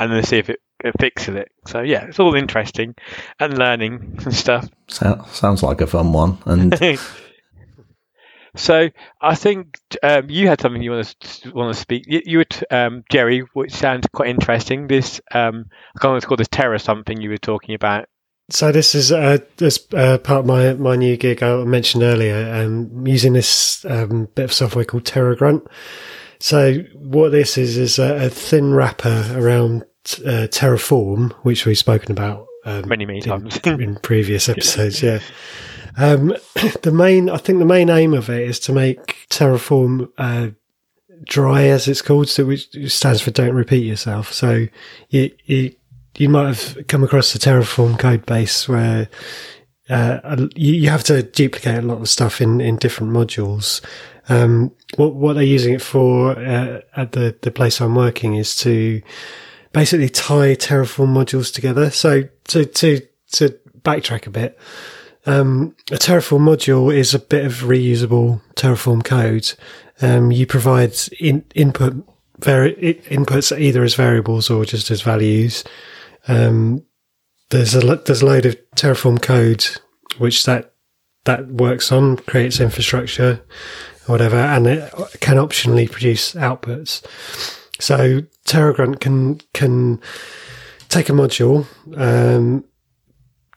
and 0.00 0.12
then 0.12 0.24
see 0.24 0.38
if 0.38 0.50
it, 0.50 0.58
it 0.82 0.94
fixes 0.98 1.36
it. 1.36 1.52
So 1.66 1.80
yeah, 1.80 2.06
it's 2.06 2.18
all 2.18 2.34
interesting 2.34 2.96
and 3.38 3.56
learning 3.56 4.18
and 4.24 4.34
stuff. 4.34 4.68
So, 4.88 5.24
sounds 5.28 5.62
like 5.62 5.80
a 5.80 5.86
fun 5.86 6.12
one. 6.12 6.38
And 6.44 6.76
so 8.56 8.88
I 9.20 9.36
think 9.36 9.78
um, 10.02 10.28
you 10.28 10.48
had 10.48 10.60
something 10.60 10.82
you 10.82 10.90
want 10.90 11.06
to 11.06 11.52
want 11.52 11.72
to 11.72 11.80
speak. 11.80 12.02
You, 12.08 12.20
you 12.24 12.38
were 12.38 12.44
t- 12.44 12.66
um, 12.68 13.04
Jerry, 13.12 13.44
which 13.54 13.72
sounds 13.72 14.08
quite 14.12 14.28
interesting. 14.28 14.88
This 14.88 15.20
um, 15.30 15.66
I 15.96 16.00
can't 16.00 16.24
call 16.24 16.36
this 16.36 16.48
terror 16.48 16.80
something 16.80 17.20
you 17.20 17.30
were 17.30 17.38
talking 17.38 17.76
about. 17.76 18.08
So 18.50 18.72
this 18.72 18.94
is 18.94 19.12
uh, 19.12 19.38
this 19.56 19.86
uh, 19.94 20.18
part 20.18 20.40
of 20.40 20.46
my 20.46 20.74
my 20.74 20.96
new 20.96 21.16
gig 21.16 21.42
I 21.42 21.64
mentioned 21.64 22.02
earlier. 22.02 22.52
Um, 22.52 23.06
using 23.06 23.32
this 23.32 23.84
um, 23.84 24.28
bit 24.34 24.44
of 24.44 24.52
software 24.52 24.84
called 24.84 25.04
TerraGrunt. 25.04 25.66
So 26.40 26.78
what 26.94 27.30
this 27.32 27.58
is 27.58 27.76
is 27.76 27.98
a, 27.98 28.26
a 28.26 28.30
thin 28.30 28.72
wrapper 28.74 29.26
around 29.34 29.82
uh, 30.24 30.48
Terraform, 30.48 31.32
which 31.42 31.66
we've 31.66 31.78
spoken 31.78 32.12
about 32.12 32.46
um, 32.64 32.88
Many, 32.88 33.06
many 33.06 33.20
times. 33.20 33.58
in, 33.58 33.80
in 33.82 33.96
previous 33.96 34.48
episodes. 34.48 35.02
Yeah. 35.02 35.20
Um, 35.96 36.28
the 36.82 36.92
main, 36.92 37.28
I 37.28 37.36
think 37.36 37.58
the 37.58 37.64
main 37.64 37.90
aim 37.90 38.14
of 38.14 38.30
it 38.30 38.48
is 38.48 38.58
to 38.60 38.72
make 38.72 39.26
Terraform 39.28 40.10
uh, 40.18 40.48
dry, 41.24 41.64
as 41.64 41.88
it's 41.88 42.02
called, 42.02 42.28
so 42.28 42.46
which 42.46 42.68
stands 42.90 43.20
for 43.20 43.30
"Don't 43.30 43.54
repeat 43.54 43.84
yourself." 43.84 44.32
So 44.32 44.66
you 45.08 45.30
you, 45.44 45.74
you 46.20 46.28
might 46.28 46.48
have 46.48 46.86
come 46.86 47.02
across 47.02 47.32
the 47.32 47.38
Terraform 47.38 47.98
code 47.98 48.26
base 48.26 48.68
where 48.68 49.08
uh, 49.88 50.46
you, 50.54 50.74
you 50.74 50.90
have 50.90 51.02
to 51.04 51.22
duplicate 51.22 51.78
a 51.78 51.86
lot 51.86 51.98
of 51.98 52.10
stuff 52.10 52.42
in, 52.42 52.60
in 52.60 52.76
different 52.76 53.10
modules. 53.10 53.80
Um, 54.28 54.70
what 54.96 55.14
what 55.14 55.32
they're 55.32 55.42
using 55.42 55.72
it 55.72 55.80
for 55.80 56.38
uh, 56.38 56.82
at 56.94 57.12
the 57.12 57.34
the 57.40 57.50
place 57.50 57.80
I'm 57.80 57.94
working 57.94 58.34
is 58.34 58.54
to 58.56 59.00
basically 59.72 60.10
tie 60.10 60.54
Terraform 60.54 61.08
modules 61.08 61.52
together. 61.52 61.90
So 61.90 62.24
to 62.48 62.66
to 62.66 63.00
to 63.32 63.58
backtrack 63.80 64.26
a 64.26 64.30
bit, 64.30 64.58
um, 65.24 65.74
a 65.90 65.96
Terraform 65.96 66.40
module 66.40 66.94
is 66.94 67.14
a 67.14 67.18
bit 67.18 67.46
of 67.46 67.62
reusable 67.62 68.42
Terraform 68.56 69.02
code. 69.02 69.54
Um, 70.02 70.30
you 70.30 70.46
provide 70.46 70.94
in, 71.18 71.46
input 71.54 71.94
vari- 72.40 73.00
inputs 73.08 73.58
either 73.58 73.82
as 73.82 73.94
variables 73.94 74.50
or 74.50 74.66
just 74.66 74.90
as 74.90 75.00
values. 75.00 75.64
Um, 76.28 76.84
there's 77.50 77.74
a 77.74 77.80
there's 77.80 78.22
a 78.22 78.26
load 78.26 78.46
of 78.46 78.56
Terraform 78.76 79.20
code 79.20 79.66
which 80.18 80.44
that 80.44 80.74
that 81.24 81.48
works 81.48 81.92
on, 81.92 82.16
creates 82.16 82.60
infrastructure, 82.60 83.42
whatever, 84.06 84.36
and 84.36 84.66
it 84.66 84.92
can 85.20 85.36
optionally 85.36 85.90
produce 85.90 86.34
outputs. 86.34 87.04
So 87.80 88.22
TerraGrunt 88.46 89.00
can 89.00 89.40
can 89.52 90.00
take 90.88 91.08
a 91.08 91.12
module, 91.12 91.66
um, 91.96 92.64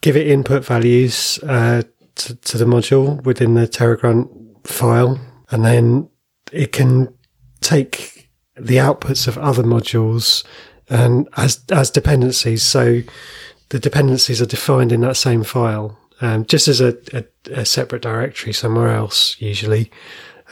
give 0.01 0.15
it 0.15 0.27
input 0.27 0.65
values 0.65 1.39
uh, 1.43 1.83
to, 2.15 2.35
to 2.35 2.57
the 2.57 2.65
module 2.65 3.23
within 3.23 3.53
the 3.55 3.67
TerraGrunt 3.67 4.67
file, 4.67 5.19
and 5.49 5.65
then 5.65 6.09
it 6.51 6.71
can 6.71 7.13
take 7.61 8.29
the 8.55 8.77
outputs 8.77 9.27
of 9.27 9.37
other 9.37 9.63
modules 9.63 10.43
and 10.93 11.27
as 11.37 11.63
as 11.71 11.89
dependencies. 11.89 12.63
So 12.63 13.01
the 13.69 13.79
dependencies 13.79 14.41
are 14.41 14.45
defined 14.45 14.91
in 14.91 15.01
that 15.01 15.17
same 15.17 15.43
file, 15.43 15.97
um, 16.21 16.45
just 16.45 16.67
as 16.67 16.79
a, 16.79 16.95
a, 17.11 17.23
a 17.51 17.65
separate 17.65 18.03
directory 18.03 18.53
somewhere 18.53 18.89
else, 18.89 19.35
usually. 19.39 19.91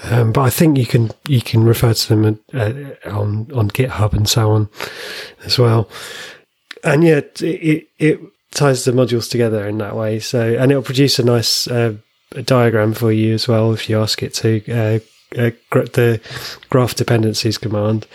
Um, 0.03 0.31
but 0.31 0.41
I 0.41 0.49
think 0.49 0.77
you 0.77 0.87
can 0.87 1.11
you 1.27 1.41
can 1.41 1.63
refer 1.63 1.93
to 1.93 2.09
them 2.09 2.39
uh, 2.53 3.09
on 3.09 3.51
on 3.53 3.69
GitHub 3.69 4.13
and 4.13 4.27
so 4.27 4.51
on 4.51 4.69
as 5.45 5.59
well. 5.59 5.87
And 6.83 7.03
yeah, 7.03 7.17
it, 7.17 7.41
it 7.41 7.87
it 7.99 8.19
ties 8.51 8.83
the 8.83 8.91
modules 8.91 9.29
together 9.29 9.67
in 9.67 9.77
that 9.77 9.95
way. 9.95 10.19
So 10.19 10.55
and 10.57 10.71
it'll 10.71 10.83
produce 10.83 11.19
a 11.19 11.23
nice 11.23 11.67
uh, 11.67 11.95
diagram 12.43 12.93
for 12.93 13.11
you 13.11 13.35
as 13.35 13.47
well 13.47 13.73
if 13.73 13.89
you 13.89 14.01
ask 14.01 14.23
it 14.23 14.33
to. 14.35 14.63
Uh, 14.71 14.99
uh, 15.37 15.51
the 15.71 16.19
graph 16.69 16.95
dependencies 16.95 17.57
command. 17.57 18.05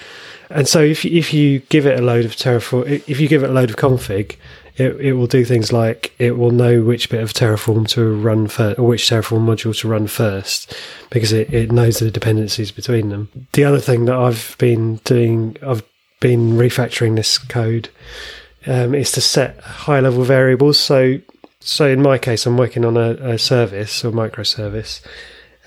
And 0.50 0.68
so 0.68 0.80
if 0.80 1.04
if 1.04 1.34
you 1.34 1.60
give 1.60 1.86
it 1.86 1.98
a 1.98 2.02
load 2.02 2.24
of 2.24 2.36
Terraform, 2.36 3.02
if 3.06 3.20
you 3.20 3.28
give 3.28 3.42
it 3.42 3.50
a 3.50 3.52
load 3.52 3.70
of 3.70 3.76
config, 3.76 4.36
it, 4.76 5.00
it 5.00 5.12
will 5.14 5.26
do 5.26 5.44
things 5.44 5.72
like 5.72 6.12
it 6.18 6.32
will 6.32 6.50
know 6.50 6.82
which 6.82 7.08
bit 7.08 7.22
of 7.22 7.32
Terraform 7.32 7.88
to 7.88 8.14
run 8.14 8.46
first, 8.46 8.78
or 8.78 8.86
which 8.86 9.08
Terraform 9.08 9.46
module 9.46 9.78
to 9.80 9.88
run 9.88 10.06
first, 10.06 10.74
because 11.10 11.32
it, 11.32 11.52
it 11.52 11.72
knows 11.72 11.98
the 11.98 12.10
dependencies 12.10 12.70
between 12.70 13.08
them. 13.08 13.28
The 13.52 13.64
other 13.64 13.80
thing 13.80 14.04
that 14.04 14.16
I've 14.16 14.54
been 14.58 14.96
doing, 15.04 15.56
I've 15.66 15.82
been 16.20 16.52
refactoring 16.52 17.16
this 17.16 17.38
code, 17.38 17.88
um, 18.66 18.94
is 18.94 19.12
to 19.12 19.20
set 19.20 19.58
high 19.60 20.00
level 20.00 20.24
variables. 20.24 20.78
So, 20.78 21.20
so 21.60 21.86
in 21.88 22.02
my 22.02 22.18
case, 22.18 22.46
I'm 22.46 22.58
working 22.58 22.84
on 22.84 22.96
a, 22.96 23.12
a 23.14 23.38
service 23.38 24.04
or 24.04 24.12
microservice, 24.12 25.00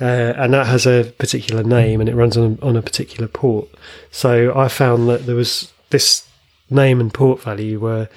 uh, 0.02 0.34
and 0.38 0.54
that 0.54 0.68
has 0.68 0.86
a 0.86 1.14
particular 1.18 1.64
name 1.64 2.00
and 2.00 2.10
it 2.10 2.16
runs 2.16 2.38
on, 2.38 2.58
on 2.62 2.76
a 2.78 2.82
particular 2.82 3.28
port. 3.28 3.68
So 4.12 4.58
I 4.58 4.68
found 4.68 5.10
that 5.10 5.26
there 5.26 5.36
was 5.36 5.72
this 5.90 6.28
name 6.70 7.00
and 7.00 7.14
port 7.14 7.42
value 7.42 7.80
were 7.80 8.10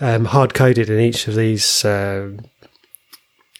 um, 0.00 0.26
hard 0.26 0.54
coded 0.54 0.88
in 0.90 1.00
each 1.00 1.26
of 1.26 1.34
these 1.34 1.84
um 1.84 2.40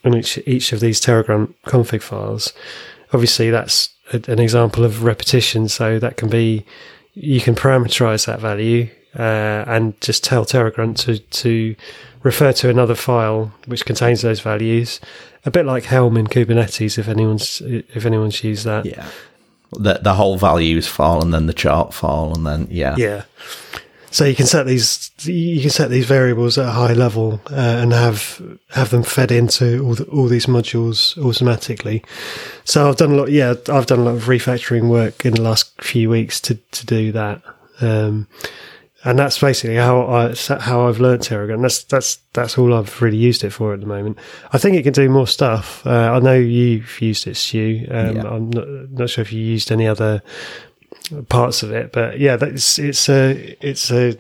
in 0.05 0.15
each 0.15 0.39
each 0.47 0.73
of 0.73 0.81
these 0.81 1.01
TerraGrunt 1.01 1.55
config 1.67 2.03
files. 2.03 2.53
Obviously, 3.13 3.51
that's 3.51 3.91
a, 4.13 4.23
an 4.29 4.39
example 4.39 4.85
of 4.85 5.03
repetition. 5.03 5.69
So 5.69 5.99
that 5.99 6.17
can 6.17 6.29
be 6.29 6.65
you 7.15 7.41
can 7.41 7.55
parameterize 7.55 8.27
that 8.27 8.41
value 8.41 8.89
uh, 9.19 9.65
and 9.67 10.01
just 10.01 10.23
tell 10.23 10.45
TerraGrunt 10.45 10.97
to 10.99 11.19
to 11.19 11.75
refer 12.23 12.53
to 12.53 12.69
another 12.69 12.95
file 12.95 13.53
which 13.66 13.85
contains 13.85 14.23
those 14.23 14.41
values. 14.41 15.01
A 15.45 15.51
bit 15.51 15.66
like 15.66 15.85
Helm 15.85 16.16
in 16.16 16.27
Kubernetes, 16.27 16.99
if 16.99 17.09
anyone's 17.09 17.62
if 17.64 18.05
anyone's 18.07 18.43
used 18.43 18.64
that. 18.64 18.87
Yeah. 18.87 19.07
The 19.73 20.01
the 20.03 20.14
whole 20.14 20.37
values 20.39 20.87
file 20.87 21.21
and 21.21 21.33
then 21.33 21.47
the 21.47 21.53
chart 21.53 21.95
file 21.95 22.33
and 22.35 22.47
then 22.47 22.69
yeah. 22.71 22.95
Yeah. 22.97 23.25
So 24.11 24.25
you 24.25 24.35
can 24.35 24.47
set 24.47 24.66
these 24.66 25.11
you 25.25 25.61
can 25.61 25.71
set 25.71 25.91
these 25.91 26.07
variables 26.07 26.57
at 26.57 26.66
a 26.66 26.73
high 26.73 26.95
level 26.95 27.41
uh, 27.51 27.55
and 27.55 27.93
have 27.93 28.41
have 28.71 28.91
them 28.91 29.03
fed 29.03 29.31
into 29.31 29.85
all 29.85 29.95
the, 29.95 30.05
all 30.05 30.27
these 30.27 30.47
modules 30.47 31.16
automatically. 31.23 32.03
So 32.64 32.89
I've 32.89 32.97
done 32.97 33.12
a 33.12 33.16
lot. 33.16 33.31
Yeah, 33.31 33.55
I've 33.69 33.87
done 33.87 34.01
a 34.01 34.05
lot 34.05 34.14
of 34.14 34.25
refactoring 34.25 34.89
work 34.89 35.25
in 35.27 35.35
the 35.35 35.43
last 35.43 35.81
few 35.83 36.09
weeks 36.09 36.41
to 36.43 36.55
to 36.55 36.87
do 36.87 37.12
that. 37.12 37.43
Um, 37.81 38.27
and 39.09 39.19
that's 39.19 39.39
basically 39.39 39.77
how 39.77 40.03
I 40.03 40.35
how 40.61 40.87
I've 40.87 41.01
learned 41.01 41.23
TerraGrunt. 41.23 41.63
That's 41.63 41.83
that's 41.85 42.17
that's 42.35 42.59
all 42.59 42.75
I've 42.75 43.01
really 43.01 43.17
used 43.17 43.43
it 43.43 43.51
for 43.51 43.73
at 43.73 43.81
the 43.81 43.87
moment. 43.87 44.19
I 44.53 44.59
think 44.59 44.77
it 44.77 44.83
can 44.83 44.93
do 44.93 45.09
more 45.09 45.27
stuff. 45.27 45.87
Uh, 45.87 46.13
I 46.13 46.19
know 46.19 46.35
you've 46.35 47.01
used 47.01 47.27
it, 47.27 47.37
Stu. 47.37 47.87
Um, 47.91 48.17
yeah. 48.17 48.29
I'm 48.29 48.51
not 48.51 48.69
not 48.91 49.09
sure 49.09 49.23
if 49.23 49.33
you 49.33 49.41
used 49.41 49.73
any 49.73 49.87
other 49.87 50.23
parts 51.31 51.63
of 51.63 51.73
it. 51.73 51.91
But 51.91 52.21
yeah, 52.21 52.37
that's 52.37 52.79
it's 52.79 53.09
a 53.09 53.57
it's 53.67 53.91
a 53.91 54.15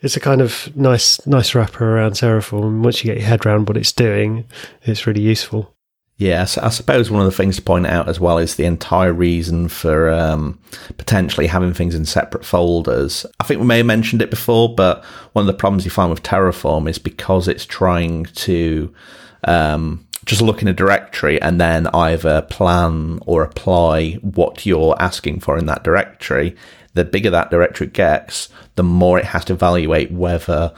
it's 0.00 0.16
a 0.16 0.20
kind 0.20 0.40
of 0.40 0.74
nice 0.74 1.24
nice 1.28 1.54
wrapper 1.54 1.96
around 1.96 2.14
Terraform. 2.14 2.82
Once 2.82 3.04
you 3.04 3.12
get 3.12 3.20
your 3.20 3.28
head 3.28 3.46
around 3.46 3.68
what 3.68 3.76
it's 3.76 3.92
doing, 3.92 4.46
it's 4.82 5.06
really 5.06 5.22
useful. 5.22 5.72
Yes, 6.16 6.56
I 6.56 6.68
suppose 6.68 7.10
one 7.10 7.20
of 7.20 7.26
the 7.26 7.36
things 7.36 7.56
to 7.56 7.62
point 7.62 7.86
out 7.86 8.08
as 8.08 8.20
well 8.20 8.38
is 8.38 8.54
the 8.54 8.66
entire 8.66 9.12
reason 9.12 9.66
for 9.68 10.10
um, 10.10 10.60
potentially 10.96 11.48
having 11.48 11.74
things 11.74 11.94
in 11.94 12.04
separate 12.04 12.44
folders. 12.44 13.26
I 13.40 13.44
think 13.44 13.60
we 13.60 13.66
may 13.66 13.78
have 13.78 13.86
mentioned 13.86 14.22
it 14.22 14.30
before, 14.30 14.72
but 14.72 15.04
one 15.32 15.42
of 15.42 15.48
the 15.48 15.58
problems 15.58 15.84
you 15.84 15.90
find 15.90 16.10
with 16.10 16.22
Terraform 16.22 16.88
is 16.88 16.98
because 16.98 17.48
it's 17.48 17.66
trying 17.66 18.26
to 18.26 18.94
um, 19.42 20.06
just 20.24 20.40
look 20.40 20.62
in 20.62 20.68
a 20.68 20.72
directory 20.72 21.40
and 21.42 21.60
then 21.60 21.88
either 21.88 22.42
plan 22.42 23.18
or 23.26 23.42
apply 23.42 24.12
what 24.22 24.64
you're 24.64 24.96
asking 25.00 25.40
for 25.40 25.58
in 25.58 25.66
that 25.66 25.82
directory, 25.82 26.54
the 26.94 27.04
bigger 27.04 27.30
that 27.30 27.50
directory 27.50 27.88
gets, 27.88 28.48
the 28.76 28.84
more 28.84 29.18
it 29.18 29.24
has 29.24 29.44
to 29.46 29.52
evaluate 29.52 30.12
whether 30.12 30.72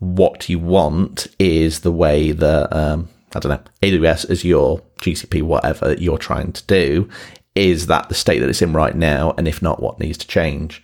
what 0.00 0.48
you 0.50 0.58
want 0.58 1.28
is 1.38 1.80
the 1.80 1.92
way 1.92 2.32
that, 2.32 2.76
um, 2.76 3.08
I 3.34 3.38
don't 3.38 3.50
know, 3.50 3.70
AWS, 3.82 4.30
Azure, 4.30 4.82
GCP, 5.00 5.42
whatever 5.42 5.94
you're 5.94 6.18
trying 6.18 6.52
to 6.52 6.66
do. 6.66 7.08
Is 7.54 7.86
that 7.86 8.08
the 8.08 8.14
state 8.14 8.38
that 8.38 8.48
it's 8.48 8.62
in 8.62 8.72
right 8.72 8.96
now? 8.96 9.34
And 9.36 9.46
if 9.46 9.60
not, 9.60 9.82
what 9.82 10.00
needs 10.00 10.18
to 10.18 10.26
change? 10.26 10.82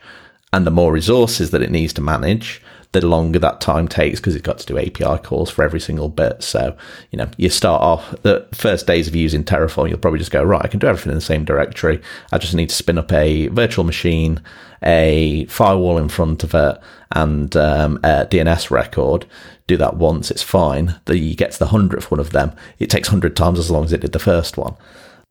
And 0.52 0.66
the 0.66 0.70
more 0.70 0.92
resources 0.92 1.50
that 1.50 1.62
it 1.62 1.70
needs 1.70 1.92
to 1.94 2.02
manage, 2.02 2.62
the 2.92 3.06
longer 3.06 3.38
that 3.38 3.60
time 3.60 3.86
takes 3.86 4.18
because 4.18 4.34
it's 4.34 4.46
got 4.46 4.58
to 4.58 4.66
do 4.66 4.78
API 4.78 5.22
calls 5.22 5.50
for 5.50 5.62
every 5.62 5.80
single 5.80 6.08
bit. 6.08 6.42
So, 6.42 6.76
you 7.10 7.18
know, 7.18 7.28
you 7.36 7.50
start 7.50 7.82
off 7.82 8.22
the 8.22 8.46
first 8.52 8.86
days 8.86 9.06
of 9.06 9.14
using 9.14 9.44
Terraform, 9.44 9.90
you'll 9.90 9.98
probably 9.98 10.18
just 10.18 10.30
go, 10.30 10.42
right, 10.42 10.64
I 10.64 10.68
can 10.68 10.78
do 10.78 10.86
everything 10.86 11.12
in 11.12 11.18
the 11.18 11.22
same 11.22 11.44
directory. 11.44 12.00
I 12.32 12.38
just 12.38 12.54
need 12.54 12.70
to 12.70 12.74
spin 12.74 12.98
up 12.98 13.12
a 13.12 13.48
virtual 13.48 13.84
machine, 13.84 14.40
a 14.82 15.44
firewall 15.46 15.98
in 15.98 16.08
front 16.08 16.44
of 16.44 16.54
it, 16.54 16.80
and 17.12 17.54
um, 17.56 17.98
a 17.98 18.26
DNS 18.26 18.70
record. 18.70 19.26
Do 19.68 19.76
that 19.76 19.96
once, 19.96 20.32
it's 20.32 20.42
fine. 20.42 20.98
Then 21.04 21.18
you 21.18 21.36
get 21.36 21.52
to 21.52 21.58
the 21.60 21.66
hundredth 21.66 22.10
one 22.10 22.18
of 22.18 22.32
them. 22.32 22.52
It 22.80 22.90
takes 22.90 23.08
hundred 23.08 23.36
times 23.36 23.60
as 23.60 23.70
long 23.70 23.84
as 23.84 23.92
it 23.92 24.00
did 24.00 24.12
the 24.12 24.18
first 24.18 24.56
one 24.56 24.74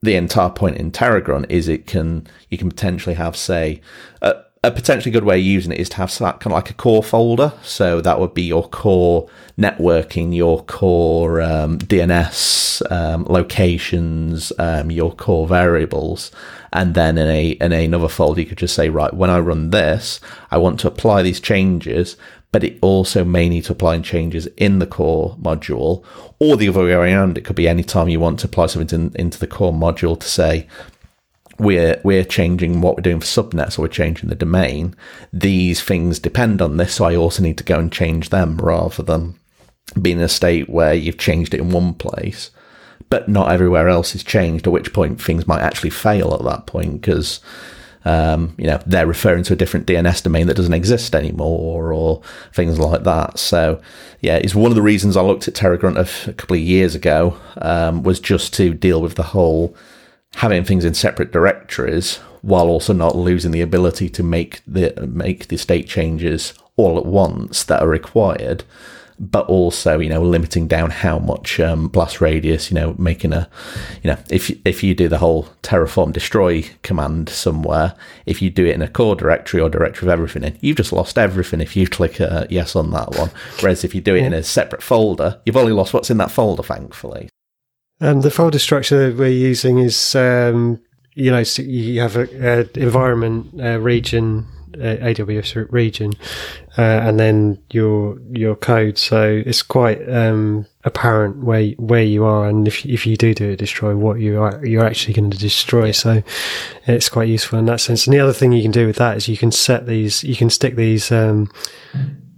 the 0.03 0.15
entire 0.15 0.51
point 0.51 0.77
in 0.77 0.91
TerraGrunt 0.91 1.49
is 1.49 1.67
it 1.67 1.87
can 1.87 2.27
you 2.49 2.57
can 2.59 2.69
potentially 2.69 3.15
have 3.15 3.35
say 3.35 3.81
uh, 4.21 4.33
a 4.63 4.71
potentially 4.71 5.11
good 5.11 5.23
way 5.23 5.39
of 5.39 5.45
using 5.45 5.71
it 5.71 5.79
is 5.79 5.89
to 5.89 5.97
have 5.97 6.15
that 6.17 6.39
kind 6.39 6.47
of 6.47 6.51
like 6.53 6.69
a 6.69 6.73
core 6.73 7.03
folder. 7.03 7.53
So 7.61 8.01
that 8.01 8.19
would 8.19 8.33
be 8.33 8.43
your 8.43 8.67
core 8.67 9.29
networking, 9.57 10.35
your 10.35 10.63
core 10.65 11.41
um, 11.41 11.79
DNS 11.79 12.91
um, 12.91 13.23
locations, 13.25 14.51
um, 14.59 14.91
your 14.91 15.13
core 15.13 15.47
variables, 15.47 16.31
and 16.73 16.95
then 16.95 17.17
in 17.17 17.27
a 17.27 17.49
in 17.51 17.71
another 17.71 18.09
folder 18.09 18.41
you 18.41 18.47
could 18.47 18.57
just 18.57 18.75
say, 18.75 18.89
right, 18.89 19.13
when 19.13 19.29
I 19.29 19.39
run 19.39 19.69
this, 19.69 20.19
I 20.51 20.57
want 20.57 20.79
to 20.81 20.87
apply 20.87 21.21
these 21.21 21.39
changes, 21.39 22.17
but 22.57 22.63
it 22.63 22.79
also 22.81 23.23
may 23.23 23.47
need 23.47 23.63
to 23.63 23.71
apply 23.71 23.99
changes 23.99 24.47
in 24.57 24.79
the 24.79 24.87
core 24.87 25.37
module, 25.39 26.03
or 26.39 26.57
the 26.57 26.67
other 26.67 26.85
way 26.85 26.91
around. 26.91 27.37
It 27.37 27.45
could 27.45 27.55
be 27.55 27.67
any 27.67 27.83
time 27.83 28.09
you 28.09 28.19
want 28.19 28.39
to 28.39 28.47
apply 28.47 28.65
something 28.65 28.99
in, 28.99 29.11
into 29.13 29.37
the 29.37 29.45
core 29.45 29.71
module 29.71 30.19
to 30.19 30.27
say 30.27 30.65
we're 31.59 32.01
we're 32.03 32.23
changing 32.23 32.81
what 32.81 32.95
we're 32.95 33.03
doing 33.03 33.19
for 33.19 33.27
subnets 33.27 33.77
or 33.77 33.83
we're 33.83 33.89
changing 33.89 34.29
the 34.29 34.35
domain. 34.35 34.95
These 35.31 35.83
things 35.83 36.17
depend 36.17 36.59
on 36.59 36.77
this, 36.77 36.95
so 36.95 37.05
I 37.05 37.15
also 37.15 37.43
need 37.43 37.59
to 37.59 37.63
go 37.63 37.77
and 37.77 37.93
change 37.93 38.29
them 38.29 38.57
rather 38.57 39.03
than 39.03 39.35
being 40.01 40.17
in 40.17 40.23
a 40.23 40.27
state 40.27 40.67
where 40.67 40.95
you've 40.95 41.19
changed 41.19 41.53
it 41.53 41.59
in 41.59 41.69
one 41.69 41.93
place, 41.93 42.49
but 43.07 43.29
not 43.29 43.51
everywhere 43.51 43.87
else 43.87 44.15
is 44.15 44.23
changed. 44.23 44.65
At 44.65 44.73
which 44.73 44.93
point 44.93 45.21
things 45.21 45.45
might 45.45 45.61
actually 45.61 45.91
fail 45.91 46.33
at 46.33 46.43
that 46.43 46.65
point 46.65 47.01
because. 47.01 47.39
Um, 48.07 48.55
you 48.57 48.67
know, 48.67 48.79
they're 48.85 49.05
referring 49.05 49.43
to 49.43 49.53
a 49.53 49.57
different 49.57 49.85
DNS 49.85 50.23
domain 50.23 50.47
that 50.47 50.53
doesn't 50.53 50.73
exist 50.73 51.13
anymore, 51.13 51.91
or 51.91 52.21
things 52.53 52.79
like 52.79 53.03
that. 53.03 53.37
So, 53.37 53.81
yeah, 54.21 54.37
it's 54.37 54.55
one 54.55 54.71
of 54.71 54.75
the 54.75 54.81
reasons 54.81 55.17
I 55.17 55.21
looked 55.21 55.49
at 55.49 55.55
TerraGrunt 55.55 55.97
a, 55.97 56.29
a 56.29 56.33
couple 56.33 56.55
of 56.55 56.61
years 56.61 56.95
ago 56.95 57.37
um, 57.57 58.03
was 58.03 58.21
just 58.21 58.53
to 58.53 58.73
deal 58.73 59.01
with 59.01 59.15
the 59.15 59.23
whole 59.23 59.75
having 60.35 60.63
things 60.63 60.85
in 60.85 60.93
separate 60.93 61.33
directories 61.33 62.17
while 62.41 62.67
also 62.67 62.93
not 62.93 63.17
losing 63.17 63.51
the 63.51 63.61
ability 63.61 64.07
to 64.07 64.23
make 64.23 64.61
the 64.65 64.93
make 65.05 65.49
the 65.49 65.57
state 65.57 65.87
changes 65.87 66.53
all 66.77 66.97
at 66.97 67.05
once 67.05 67.63
that 67.65 67.81
are 67.81 67.89
required 67.89 68.63
but 69.19 69.45
also 69.47 69.99
you 69.99 70.09
know 70.09 70.21
limiting 70.21 70.67
down 70.67 70.91
how 70.91 71.17
much 71.19 71.59
um, 71.59 71.87
blast 71.87 72.21
radius 72.21 72.69
you 72.69 72.75
know 72.75 72.95
making 72.97 73.33
a 73.33 73.49
you 74.03 74.11
know 74.11 74.17
if 74.29 74.51
if 74.65 74.83
you 74.83 74.93
do 74.93 75.07
the 75.07 75.17
whole 75.17 75.49
terraform 75.63 76.13
destroy 76.13 76.63
command 76.83 77.29
somewhere 77.29 77.95
if 78.25 78.41
you 78.41 78.49
do 78.49 78.65
it 78.65 78.75
in 78.75 78.81
a 78.81 78.87
core 78.87 79.15
directory 79.15 79.59
or 79.59 79.69
directory 79.69 80.07
of 80.07 80.11
everything 80.11 80.43
in 80.43 80.57
you've 80.61 80.77
just 80.77 80.93
lost 80.93 81.17
everything 81.17 81.61
if 81.61 81.75
you 81.75 81.87
click 81.87 82.21
uh, 82.21 82.45
yes 82.49 82.75
on 82.75 82.91
that 82.91 83.15
one. 83.17 83.29
Whereas 83.61 83.83
if 83.83 83.95
you 83.95 84.01
do 84.01 84.15
it 84.15 84.23
in 84.23 84.33
a 84.33 84.43
separate 84.43 84.83
folder 84.83 85.41
you've 85.45 85.57
only 85.57 85.73
lost 85.73 85.93
what's 85.93 86.09
in 86.09 86.17
that 86.17 86.31
folder 86.31 86.63
thankfully. 86.63 87.29
And 87.99 88.21
the 88.21 88.31
folder 88.31 88.59
structure 88.59 89.13
we're 89.15 89.29
using 89.29 89.79
is, 89.79 90.15
um, 90.15 90.79
you 91.15 91.31
know, 91.31 91.43
so 91.43 91.63
you 91.63 91.99
have 91.99 92.15
an 92.15 92.69
environment 92.75 93.59
uh, 93.59 93.79
region, 93.79 94.45
AWS 94.73 95.71
region, 95.71 96.13
uh, 96.77 96.81
and 96.81 97.19
then 97.19 97.61
your 97.71 98.19
your 98.31 98.55
code. 98.55 98.97
So 98.97 99.43
it's 99.45 99.61
quite 99.61 100.07
um, 100.09 100.65
apparent 100.83 101.43
where 101.43 101.69
where 101.77 102.03
you 102.03 102.25
are, 102.25 102.47
and 102.47 102.67
if 102.67 102.85
if 102.85 103.05
you 103.05 103.17
do 103.17 103.33
do 103.33 103.51
a 103.51 103.55
destroy, 103.55 103.95
what 103.95 104.19
you 104.19 104.41
are 104.41 104.65
you're 104.65 104.85
actually 104.85 105.13
going 105.13 105.31
to 105.31 105.37
destroy. 105.37 105.91
So 105.91 106.23
it's 106.85 107.09
quite 107.09 107.27
useful 107.27 107.59
in 107.59 107.65
that 107.65 107.81
sense. 107.81 108.07
And 108.07 108.13
the 108.13 108.19
other 108.19 108.33
thing 108.33 108.51
you 108.51 108.61
can 108.61 108.71
do 108.71 108.87
with 108.87 108.97
that 108.97 109.17
is 109.17 109.27
you 109.27 109.37
can 109.37 109.51
set 109.51 109.85
these, 109.85 110.23
you 110.23 110.35
can 110.35 110.49
stick 110.49 110.75
these 110.75 111.11
um, 111.11 111.51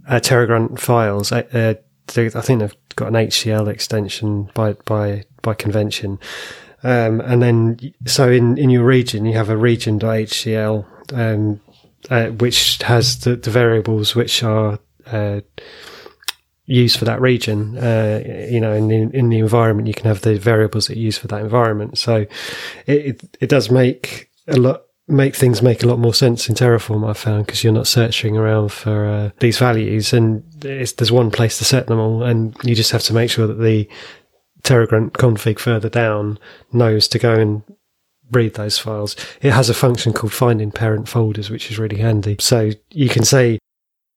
uh, 0.08 0.20
TerraGrunt 0.20 0.78
files. 0.78 1.32
Uh, 1.32 1.74
I 2.08 2.12
think 2.12 2.60
they've 2.60 2.76
got 2.96 3.08
an 3.08 3.14
HCL 3.14 3.68
extension 3.68 4.50
by 4.54 4.72
by 4.84 5.24
by 5.42 5.54
convention. 5.54 6.18
Um, 6.82 7.20
and 7.20 7.42
then, 7.42 7.94
so 8.06 8.30
in, 8.30 8.56
in 8.56 8.70
your 8.70 8.84
region, 8.84 9.26
you 9.26 9.34
have 9.34 9.50
a 9.50 9.56
region.hcl, 9.56 10.86
um, 11.12 11.60
uh, 12.08 12.28
which 12.28 12.78
has 12.82 13.18
the, 13.20 13.36
the, 13.36 13.50
variables 13.50 14.14
which 14.14 14.42
are 14.42 14.78
uh, 15.06 15.40
used 16.64 16.98
for 16.98 17.04
that 17.04 17.20
region. 17.20 17.76
Uh, 17.76 18.22
you 18.50 18.60
know, 18.60 18.72
in 18.72 18.88
the, 18.88 19.10
in 19.16 19.28
the 19.28 19.38
environment, 19.38 19.88
you 19.88 19.94
can 19.94 20.06
have 20.06 20.22
the 20.22 20.38
variables 20.38 20.86
that 20.86 20.96
you 20.96 21.04
use 21.04 21.18
for 21.18 21.28
that 21.28 21.40
environment. 21.40 21.98
So 21.98 22.26
it, 22.86 23.06
it, 23.06 23.36
it 23.40 23.48
does 23.48 23.70
make 23.70 24.30
a 24.48 24.56
lot 24.56 24.82
make 25.10 25.34
things 25.34 25.60
make 25.60 25.82
a 25.82 25.86
lot 25.86 25.98
more 25.98 26.14
sense 26.14 26.48
in 26.48 26.54
Terraform. 26.54 27.08
I 27.08 27.12
found 27.12 27.46
because 27.46 27.64
you're 27.64 27.72
not 27.72 27.88
searching 27.88 28.36
around 28.36 28.70
for 28.70 29.06
uh, 29.06 29.30
these 29.40 29.58
values, 29.58 30.12
and 30.12 30.44
there's 30.60 31.12
one 31.12 31.30
place 31.30 31.58
to 31.58 31.64
set 31.64 31.88
them 31.88 31.98
all, 31.98 32.22
and 32.22 32.56
you 32.62 32.74
just 32.74 32.92
have 32.92 33.02
to 33.02 33.12
make 33.12 33.30
sure 33.30 33.46
that 33.46 33.60
the 33.60 33.88
TerraGrunt 34.62 35.12
config 35.12 35.58
further 35.58 35.88
down 35.88 36.38
knows 36.72 37.08
to 37.08 37.18
go 37.18 37.34
and 37.34 37.62
read 38.30 38.54
those 38.54 38.78
files. 38.78 39.16
It 39.42 39.52
has 39.52 39.68
a 39.68 39.74
function 39.74 40.12
called 40.12 40.32
finding 40.32 40.70
parent 40.70 41.08
folders, 41.08 41.50
which 41.50 41.70
is 41.70 41.78
really 41.78 41.98
handy. 41.98 42.36
So 42.40 42.70
you 42.90 43.08
can 43.08 43.24
say 43.24 43.58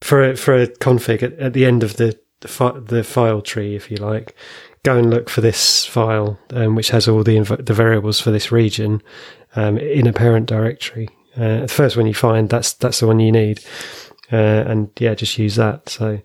for 0.01 0.31
a, 0.31 0.37
for 0.37 0.55
a 0.55 0.67
config 0.67 1.23
at, 1.23 1.33
at 1.39 1.53
the 1.53 1.65
end 1.65 1.83
of 1.83 1.97
the 1.97 2.19
the, 2.41 2.49
fi- 2.49 2.77
the, 2.77 3.03
file 3.05 3.41
tree, 3.41 3.73
if 3.73 3.89
you 3.89 3.95
like, 3.95 4.35
go 4.83 4.97
and 4.97 5.09
look 5.09 5.29
for 5.29 5.39
this 5.39 5.85
file, 5.85 6.37
um, 6.49 6.75
which 6.75 6.89
has 6.89 7.07
all 7.07 7.23
the 7.23 7.37
inv- 7.37 7.65
the 7.65 7.73
variables 7.73 8.19
for 8.19 8.31
this 8.31 8.51
region 8.51 9.01
um, 9.55 9.77
in 9.77 10.07
a 10.07 10.13
parent 10.13 10.45
directory. 10.45 11.09
Uh, 11.35 11.61
the 11.61 11.67
first 11.67 11.97
one 11.97 12.05
you 12.05 12.13
find, 12.13 12.49
that's 12.49 12.73
that's 12.73 12.99
the 12.99 13.07
one 13.07 13.19
you 13.19 13.31
need. 13.31 13.63
Uh, 14.31 14.63
and 14.65 14.89
yeah, 14.99 15.13
just 15.13 15.37
use 15.37 15.55
that. 15.57 15.89
So 15.89 16.19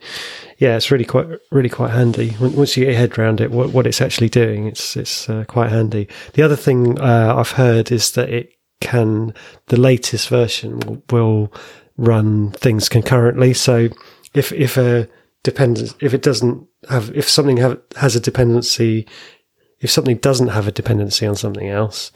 yeah, 0.58 0.76
it's 0.76 0.90
really 0.90 1.04
quite 1.04 1.26
really 1.50 1.68
quite 1.68 1.90
handy 1.90 2.36
once 2.40 2.76
you 2.76 2.84
get 2.84 2.92
your 2.92 3.00
head 3.00 3.18
around 3.18 3.40
it. 3.40 3.50
What, 3.50 3.70
what 3.70 3.86
it's 3.86 4.00
actually 4.00 4.28
doing, 4.28 4.66
it's 4.66 4.96
it's 4.96 5.28
uh, 5.28 5.44
quite 5.48 5.70
handy. 5.70 6.08
The 6.34 6.42
other 6.42 6.56
thing 6.56 6.98
uh, 7.00 7.34
I've 7.36 7.52
heard 7.52 7.90
is 7.90 8.12
that 8.12 8.28
it 8.28 8.52
can 8.80 9.34
the 9.66 9.78
latest 9.78 10.28
version 10.28 10.78
will, 10.80 11.02
will 11.10 11.52
run 11.96 12.52
things 12.52 12.88
concurrently. 12.88 13.52
So 13.52 13.88
if 14.32 14.52
if 14.52 14.76
a 14.76 15.08
dependence 15.42 15.94
if 16.00 16.14
it 16.14 16.22
doesn't 16.22 16.66
have 16.88 17.10
if 17.16 17.28
something 17.28 17.56
have, 17.56 17.80
has 17.96 18.14
a 18.14 18.20
dependency 18.20 19.06
if 19.80 19.90
something 19.90 20.16
doesn't 20.16 20.48
have 20.48 20.66
a 20.66 20.72
dependency 20.72 21.26
on 21.26 21.36
something 21.36 21.68
else, 21.68 22.10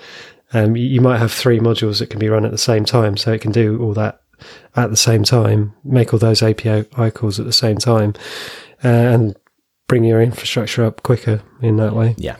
um, 0.52 0.76
you, 0.76 0.86
you 0.86 1.00
might 1.00 1.18
have 1.18 1.32
three 1.32 1.60
modules 1.60 1.98
that 1.98 2.10
can 2.10 2.18
be 2.18 2.28
run 2.28 2.44
at 2.44 2.50
the 2.50 2.58
same 2.58 2.84
time. 2.84 3.16
So 3.16 3.32
it 3.32 3.40
can 3.40 3.52
do 3.52 3.80
all 3.80 3.94
that 3.94 4.21
at 4.76 4.90
the 4.90 4.96
same 4.96 5.24
time, 5.24 5.74
make 5.84 6.12
all 6.12 6.18
those 6.18 6.42
API 6.42 6.84
calls 7.10 7.38
at 7.38 7.46
the 7.46 7.52
same 7.52 7.78
time, 7.78 8.14
uh, 8.84 8.88
and 8.88 9.36
bring 9.88 10.04
your 10.04 10.22
infrastructure 10.22 10.84
up 10.84 11.02
quicker 11.02 11.42
in 11.60 11.76
that 11.76 11.94
way. 11.94 12.14
Yeah. 12.16 12.36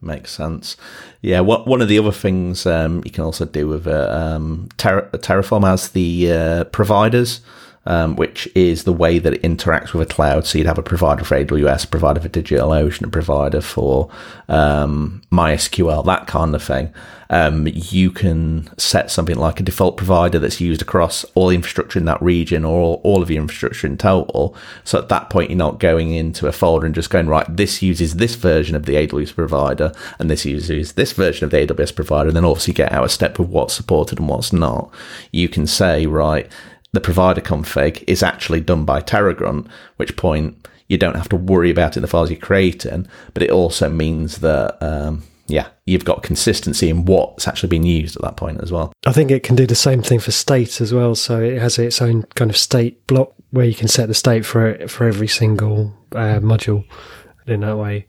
Makes 0.00 0.30
sense. 0.30 0.76
Yeah, 1.22 1.40
what, 1.40 1.66
one 1.66 1.82
of 1.82 1.88
the 1.88 1.98
other 1.98 2.12
things 2.12 2.66
um, 2.66 3.02
you 3.04 3.10
can 3.10 3.24
also 3.24 3.44
do 3.44 3.66
with 3.66 3.86
uh, 3.86 4.08
um, 4.10 4.68
Terra, 4.76 5.10
Terraform 5.10 5.66
as 5.66 5.90
the 5.90 6.32
uh, 6.32 6.64
providers 6.64 7.40
um, 7.88 8.16
which 8.16 8.46
is 8.54 8.84
the 8.84 8.92
way 8.92 9.18
that 9.18 9.32
it 9.32 9.42
interacts 9.42 9.94
with 9.94 10.08
a 10.08 10.14
cloud. 10.14 10.46
So 10.46 10.58
you'd 10.58 10.66
have 10.66 10.78
a 10.78 10.82
provider 10.82 11.24
for 11.24 11.42
AWS, 11.42 11.86
a 11.86 11.88
provider 11.88 12.20
for 12.20 12.28
DigitalOcean, 12.28 13.06
a 13.06 13.10
provider 13.10 13.62
for 13.62 14.10
um, 14.48 15.22
MySQL, 15.32 16.04
that 16.04 16.26
kind 16.26 16.54
of 16.54 16.62
thing. 16.62 16.92
Um, 17.30 17.66
you 17.66 18.10
can 18.10 18.68
set 18.78 19.10
something 19.10 19.36
like 19.36 19.60
a 19.60 19.62
default 19.62 19.96
provider 19.96 20.38
that's 20.38 20.60
used 20.60 20.80
across 20.80 21.24
all 21.34 21.48
the 21.48 21.54
infrastructure 21.54 21.98
in 21.98 22.04
that 22.06 22.22
region 22.22 22.64
or 22.64 22.80
all, 22.80 23.00
all 23.04 23.22
of 23.22 23.30
your 23.30 23.40
infrastructure 23.40 23.86
in 23.86 23.96
total. 23.96 24.54
So 24.84 24.98
at 24.98 25.08
that 25.08 25.30
point, 25.30 25.50
you're 25.50 25.58
not 25.58 25.80
going 25.80 26.12
into 26.12 26.46
a 26.46 26.52
folder 26.52 26.86
and 26.86 26.94
just 26.94 27.10
going, 27.10 27.26
right, 27.26 27.46
this 27.54 27.82
uses 27.82 28.14
this 28.14 28.34
version 28.34 28.76
of 28.76 28.84
the 28.84 28.94
AWS 28.94 29.34
provider 29.34 29.92
and 30.18 30.30
this 30.30 30.44
uses 30.44 30.92
this 30.92 31.12
version 31.12 31.44
of 31.44 31.50
the 31.50 31.66
AWS 31.66 31.94
provider. 31.94 32.28
And 32.28 32.36
then 32.36 32.44
obviously 32.44 32.74
get 32.74 32.92
out 32.92 33.04
a 33.04 33.08
step 33.08 33.38
with 33.38 33.48
what's 33.48 33.74
supported 33.74 34.18
and 34.18 34.28
what's 34.28 34.52
not. 34.52 34.90
You 35.32 35.48
can 35.48 35.66
say, 35.66 36.06
right, 36.06 36.50
the 36.92 37.00
provider 37.00 37.40
config 37.40 38.02
is 38.06 38.22
actually 38.22 38.60
done 38.60 38.84
by 38.84 39.00
TerraGrunt, 39.00 39.68
which 39.96 40.16
point 40.16 40.66
you 40.88 40.96
don't 40.96 41.16
have 41.16 41.28
to 41.28 41.36
worry 41.36 41.70
about 41.70 41.92
it 41.92 41.98
in 41.98 42.02
the 42.02 42.08
files 42.08 42.30
you're 42.30 42.40
creating, 42.40 43.06
but 43.34 43.42
it 43.42 43.50
also 43.50 43.90
means 43.90 44.38
that, 44.38 44.82
um, 44.82 45.22
yeah, 45.46 45.68
you've 45.84 46.04
got 46.04 46.22
consistency 46.22 46.88
in 46.88 47.04
what's 47.04 47.46
actually 47.46 47.68
being 47.68 47.84
used 47.84 48.16
at 48.16 48.22
that 48.22 48.36
point 48.36 48.60
as 48.62 48.72
well. 48.72 48.92
I 49.06 49.12
think 49.12 49.30
it 49.30 49.42
can 49.42 49.56
do 49.56 49.66
the 49.66 49.74
same 49.74 50.02
thing 50.02 50.18
for 50.18 50.30
state 50.30 50.80
as 50.80 50.92
well. 50.92 51.14
So 51.14 51.40
it 51.40 51.58
has 51.58 51.78
its 51.78 52.00
own 52.00 52.22
kind 52.34 52.50
of 52.50 52.56
state 52.56 53.06
block 53.06 53.34
where 53.50 53.66
you 53.66 53.74
can 53.74 53.88
set 53.88 54.08
the 54.08 54.14
state 54.14 54.44
for 54.44 54.86
for 54.88 55.06
every 55.06 55.28
single 55.28 55.94
uh, 56.12 56.40
module 56.40 56.84
in 57.46 57.60
that 57.60 57.76
way. 57.76 58.06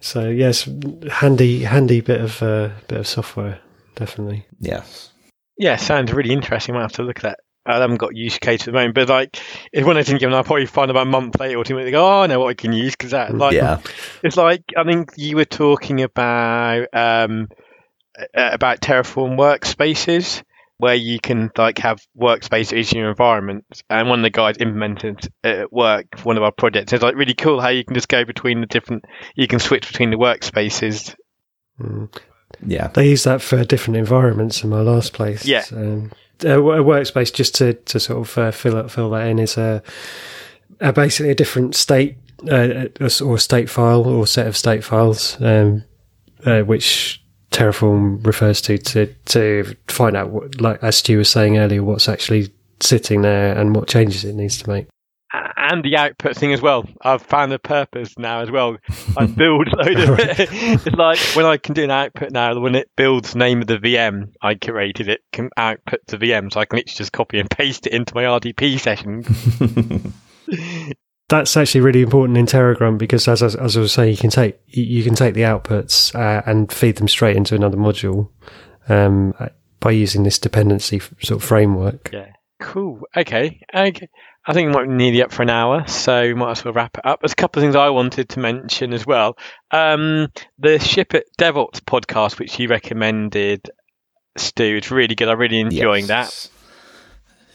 So 0.00 0.28
yes, 0.28 0.68
handy 1.10 1.60
handy 1.62 2.00
bit 2.00 2.20
of 2.20 2.42
uh, 2.42 2.70
bit 2.86 3.00
of 3.00 3.06
software, 3.06 3.60
definitely. 3.96 4.46
Yes. 4.60 5.12
Yeah, 5.56 5.74
sounds 5.74 6.12
really 6.12 6.32
interesting. 6.32 6.74
I 6.74 6.78
might 6.78 6.82
have 6.82 6.92
to 6.92 7.02
look 7.02 7.18
at 7.18 7.22
that 7.22 7.40
I 7.68 7.78
haven't 7.78 7.96
got 7.96 8.16
use 8.16 8.38
case 8.38 8.62
at 8.62 8.66
the 8.66 8.72
moment, 8.72 8.94
but 8.94 9.08
like 9.08 9.40
if 9.72 9.84
when 9.84 9.96
I 9.96 10.02
think 10.02 10.22
of 10.22 10.30
it, 10.30 10.34
I'll 10.34 10.44
probably 10.44 10.66
find 10.66 10.90
about 10.90 11.06
a 11.06 11.10
month 11.10 11.38
later 11.38 11.58
or 11.58 11.64
two 11.64 11.78
and 11.78 11.90
go, 11.90 12.04
oh, 12.04 12.22
I 12.22 12.26
know 12.26 12.40
what 12.40 12.48
I 12.48 12.54
can 12.54 12.72
use 12.72 12.92
because 12.92 13.10
that 13.12 13.34
like 13.34 13.54
yeah. 13.54 13.80
it's 14.22 14.36
like 14.36 14.62
I 14.76 14.84
think 14.84 15.12
you 15.16 15.36
were 15.36 15.44
talking 15.44 16.02
about 16.02 16.86
um 16.92 17.48
about 18.34 18.80
Terraform 18.80 19.36
workspaces 19.38 20.42
where 20.78 20.94
you 20.94 21.18
can 21.18 21.50
like 21.58 21.78
have 21.78 22.00
workspaces 22.16 22.92
in 22.92 23.00
your 23.00 23.10
environment. 23.10 23.64
And 23.90 24.08
one 24.08 24.20
of 24.20 24.22
the 24.22 24.30
guys 24.30 24.56
implemented 24.60 25.28
at 25.44 25.72
work 25.72 26.06
one 26.22 26.36
of 26.36 26.42
our 26.42 26.52
projects. 26.52 26.92
It's 26.92 27.02
like 27.02 27.16
really 27.16 27.34
cool 27.34 27.60
how 27.60 27.68
you 27.68 27.84
can 27.84 27.94
just 27.94 28.08
go 28.08 28.24
between 28.24 28.60
the 28.60 28.66
different. 28.66 29.04
You 29.34 29.48
can 29.48 29.58
switch 29.58 29.86
between 29.88 30.10
the 30.10 30.16
workspaces. 30.16 31.14
Mm. 31.80 32.16
Yeah, 32.64 32.88
they 32.88 33.10
use 33.10 33.24
that 33.24 33.42
for 33.42 33.62
different 33.64 33.98
environments 33.98 34.64
in 34.64 34.70
my 34.70 34.80
last 34.80 35.12
place. 35.12 35.44
Yeah. 35.44 35.64
Um, 35.72 36.12
a 36.40 36.82
workspace 36.82 37.32
just 37.32 37.54
to, 37.56 37.74
to 37.74 38.00
sort 38.00 38.20
of 38.20 38.38
uh, 38.38 38.50
fill 38.50 38.88
fill 38.88 39.10
that 39.10 39.26
in 39.26 39.38
is 39.38 39.56
a, 39.56 39.82
a 40.80 40.92
basically 40.92 41.30
a 41.30 41.34
different 41.34 41.74
state 41.74 42.16
uh, 42.50 42.86
or 43.22 43.38
state 43.38 43.68
file 43.68 44.06
or 44.06 44.26
set 44.26 44.46
of 44.46 44.56
state 44.56 44.84
files, 44.84 45.40
um, 45.40 45.84
uh, 46.44 46.60
which 46.60 47.22
Terraform 47.50 48.24
refers 48.26 48.60
to 48.62 48.78
to 48.78 49.06
to 49.26 49.76
find 49.88 50.16
out 50.16 50.30
what, 50.30 50.60
like 50.60 50.82
as 50.82 50.96
Stu 50.96 51.18
was 51.18 51.28
saying 51.28 51.58
earlier, 51.58 51.82
what's 51.82 52.08
actually 52.08 52.52
sitting 52.80 53.22
there 53.22 53.56
and 53.58 53.74
what 53.74 53.88
changes 53.88 54.24
it 54.24 54.34
needs 54.34 54.58
to 54.62 54.70
make 54.70 54.86
and 55.68 55.84
the 55.84 55.96
output 55.96 56.36
thing 56.36 56.52
as 56.52 56.60
well. 56.62 56.86
I've 57.02 57.22
found 57.22 57.52
a 57.52 57.58
purpose 57.58 58.18
now 58.18 58.40
as 58.40 58.50
well. 58.50 58.76
I 59.16 59.26
build 59.42 59.68
load 59.72 59.98
of 59.98 60.18
it. 60.18 60.48
it's 60.50 60.86
like 60.86 61.18
when 61.34 61.46
I 61.46 61.56
can 61.56 61.74
do 61.74 61.84
an 61.84 61.90
output 61.90 62.30
now, 62.30 62.58
when 62.58 62.74
it 62.74 62.90
builds 62.96 63.34
name 63.34 63.60
of 63.60 63.66
the 63.66 63.78
VM 63.78 64.32
I 64.42 64.54
created, 64.54 65.08
it 65.08 65.20
can 65.32 65.50
output 65.56 66.00
the 66.06 66.16
VM, 66.16 66.52
so 66.52 66.60
I 66.60 66.64
can 66.64 66.78
literally 66.78 66.96
just 66.96 67.12
copy 67.12 67.38
and 67.38 67.50
paste 67.50 67.86
it 67.86 67.92
into 67.92 68.14
my 68.14 68.24
RDP 68.24 68.80
session. 68.80 69.24
That's 71.28 71.56
actually 71.58 71.82
really 71.82 72.00
important 72.00 72.38
in 72.38 72.46
TerraGrunt 72.46 72.96
because, 72.96 73.28
as, 73.28 73.42
as, 73.42 73.54
as 73.54 73.76
I 73.76 73.80
was 73.80 73.92
saying, 73.92 74.10
you 74.12 74.16
can 74.16 74.30
take 74.30 74.58
you 74.66 75.04
can 75.04 75.14
take 75.14 75.34
the 75.34 75.42
outputs 75.42 76.14
uh, 76.14 76.42
and 76.46 76.72
feed 76.72 76.96
them 76.96 77.08
straight 77.08 77.36
into 77.36 77.54
another 77.54 77.76
module 77.76 78.30
um, 78.88 79.34
by 79.80 79.90
using 79.90 80.22
this 80.22 80.38
dependency 80.38 81.00
sort 81.00 81.42
of 81.42 81.44
framework. 81.44 82.10
Yeah. 82.12 82.32
Cool. 82.60 83.02
Okay. 83.16 83.60
Okay. 83.74 84.08
I 84.48 84.54
think 84.54 84.68
we 84.68 84.72
might 84.72 84.88
be 84.88 84.94
nearly 84.94 85.22
up 85.22 85.30
for 85.30 85.42
an 85.42 85.50
hour, 85.50 85.86
so 85.86 86.22
we 86.22 86.32
might 86.32 86.52
as 86.52 86.64
well 86.64 86.72
wrap 86.72 86.96
it 86.96 87.04
up. 87.04 87.20
There's 87.20 87.32
a 87.32 87.36
couple 87.36 87.60
of 87.60 87.64
things 87.64 87.76
I 87.76 87.90
wanted 87.90 88.30
to 88.30 88.40
mention 88.40 88.94
as 88.94 89.04
well. 89.04 89.36
Um, 89.70 90.28
the 90.58 90.78
Ship 90.78 91.12
It 91.12 91.26
DevOps 91.38 91.80
podcast, 91.82 92.38
which 92.38 92.58
you 92.58 92.66
recommended, 92.66 93.70
Stu, 94.38 94.76
it's 94.78 94.90
really 94.90 95.14
good. 95.14 95.28
I'm 95.28 95.38
really 95.38 95.60
enjoying 95.60 96.06
yes. 96.06 96.46
that. 96.46 96.50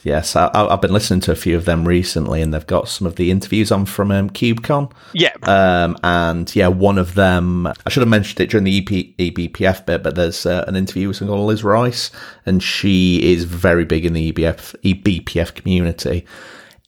Yes, 0.08 0.36
I, 0.36 0.52
have 0.70 0.82
been 0.82 0.94
listening 0.94 1.22
to 1.22 1.32
a 1.32 1.36
few 1.36 1.56
of 1.56 1.66
them 1.66 1.88
recently, 1.88 2.44
and 2.44 2.54
they've 2.54 2.68
got 2.68 2.88
some 2.88 3.08
of 3.08 3.16
the 3.16 3.32
interviews 3.32 3.72
on 3.72 3.88
from 3.88 4.12
um, 4.12 4.30
KubeCon. 4.30 4.92
Yeah. 5.14 5.34
Um, 5.42 5.98
and 6.04 6.56
yeah, 6.56 6.68
one 6.68 7.00
of 7.00 7.16
them, 7.16 7.66
I 7.66 7.90
should 7.90 8.02
have 8.02 8.10
mentioned 8.10 8.40
it 8.40 8.52
during 8.52 8.66
the 8.66 8.78
EP, 8.78 9.18
eBPF 9.18 9.88
bit, 9.88 10.04
but 10.04 10.14
there's 10.14 10.46
uh, 10.46 10.64
an 10.68 10.76
interview 10.76 11.08
with 11.08 11.18
someone 11.18 11.38
called 11.38 11.48
Liz 11.48 11.64
Rice, 11.64 12.12
and 12.46 12.62
she 12.62 13.34
is 13.34 13.46
very 13.46 13.86
big 13.86 14.06
in 14.06 14.14
the 14.14 14.32
EBF, 14.32 14.76
eBPF 14.84 15.56
community 15.56 16.28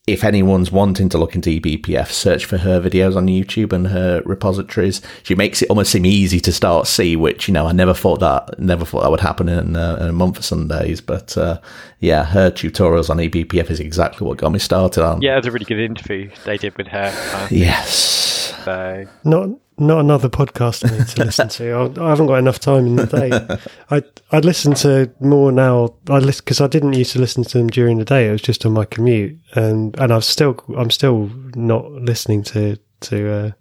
if 0.08 0.24
anyone's 0.24 0.72
wanting 0.72 1.10
to 1.10 1.18
look 1.18 1.34
into 1.34 1.50
eBPF, 1.50 2.12
search 2.12 2.46
for 2.46 2.58
her 2.60 2.80
videos 2.80 3.16
on 3.16 3.26
YouTube 3.26 3.74
and 3.74 3.88
her 3.88 4.22
repositories. 4.24 5.02
She 5.24 5.34
makes 5.34 5.64
it 5.64 5.70
almost 5.70 5.92
seem 5.92 6.06
easy 6.06 6.40
to 6.42 6.52
start 6.52 6.86
C, 6.86 7.16
which 7.16 7.48
you 7.48 7.54
know 7.54 7.66
I 7.66 7.72
never 7.72 7.94
thought 7.94 8.20
that 8.20 8.60
never 8.60 8.86
thought 8.86 9.02
that 9.02 9.10
would 9.10 9.22
happen 9.22 9.50
in, 9.50 9.76
uh, 9.76 9.98
in 10.00 10.08
a 10.08 10.14
month 10.14 10.38
of 10.38 10.46
Sundays. 10.46 11.02
But 11.02 11.36
uh, 11.38 11.60
yeah, 12.00 12.24
her 12.24 12.52
tutorials 12.52 13.10
on 13.10 13.18
eBPF 13.18 13.72
is 13.72 13.80
exactly 13.80 14.28
what 14.28 14.38
got 14.38 14.52
me 14.52 14.60
started 14.60 15.04
on. 15.04 15.22
Yeah, 15.22 15.34
it 15.34 15.38
was 15.38 15.48
a 15.48 15.52
really 15.52 15.66
good 15.66 15.80
interview 15.80 16.30
they 16.46 16.58
did 16.58 16.78
with 16.78 16.88
her. 16.88 17.12
Uh, 17.34 17.48
yes. 17.50 18.54
So 18.64 19.06
not 19.24 19.50
not 19.78 20.00
another 20.00 20.30
podcast 20.30 20.90
I 20.90 20.98
need 20.98 21.08
to 21.08 21.26
listen 21.26 21.50
to. 21.50 21.76
I, 22.02 22.10
haven't 22.10 22.28
got 22.28 22.36
enough 22.36 22.60
time 22.60 22.88
in 22.88 22.96
the 22.96 23.06
day. 23.06 23.60
I 23.92 24.04
I 24.32 24.40
listen 24.40 24.74
to 24.76 25.12
more 25.20 25.52
now. 25.52 25.96
I 26.10 26.20
listen 26.20 26.44
because 26.46 26.62
I 26.62 26.68
didn't 26.68 26.94
used 26.94 27.14
to 27.14 27.20
listen 27.20 27.44
to 27.44 27.58
them 27.58 27.68
during 27.68 27.98
the 27.98 28.06
day. 28.06 28.28
It 28.28 28.32
was 28.32 28.42
just 28.42 28.66
on 28.66 28.74
my 28.74 28.86
commute, 28.86 29.38
and 29.54 29.98
and 30.00 30.14
I've 30.14 30.24
still 30.24 30.58
I'm 30.78 30.92
still 30.92 31.30
not 31.56 31.92
listening 31.92 32.44
to 32.44 32.78
to 33.02 33.32
uh, 33.32 33.52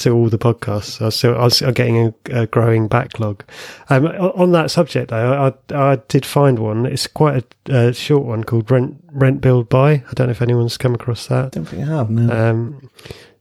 to 0.00 0.10
all 0.10 0.28
the 0.28 0.38
podcasts. 0.38 1.04
I 1.04 1.10
still 1.10 1.36
I 1.36 1.44
was 1.44 1.60
getting 1.60 1.98
a, 1.98 2.14
a 2.30 2.46
growing 2.46 2.88
backlog. 2.88 3.44
Um, 3.88 4.06
on 4.06 4.52
that 4.52 4.70
subject, 4.70 5.10
though, 5.10 5.52
I, 5.70 5.74
I, 5.74 5.96
did 6.08 6.24
find 6.24 6.58
one. 6.58 6.86
It's 6.86 7.06
quite 7.06 7.44
a, 7.68 7.88
a, 7.88 7.92
short 7.92 8.24
one 8.24 8.44
called 8.44 8.70
Rent 8.70 9.02
Rent 9.12 9.40
Build 9.40 9.68
Buy. 9.68 9.92
I 9.92 10.12
don't 10.14 10.28
know 10.28 10.32
if 10.32 10.42
anyone's 10.42 10.78
come 10.78 10.94
across 10.94 11.26
that. 11.26 11.46
I 11.46 11.48
don't 11.50 11.66
think 11.66 11.86
I 11.86 11.96
have. 11.96 12.10
No. 12.10 12.50
Um, 12.50 12.90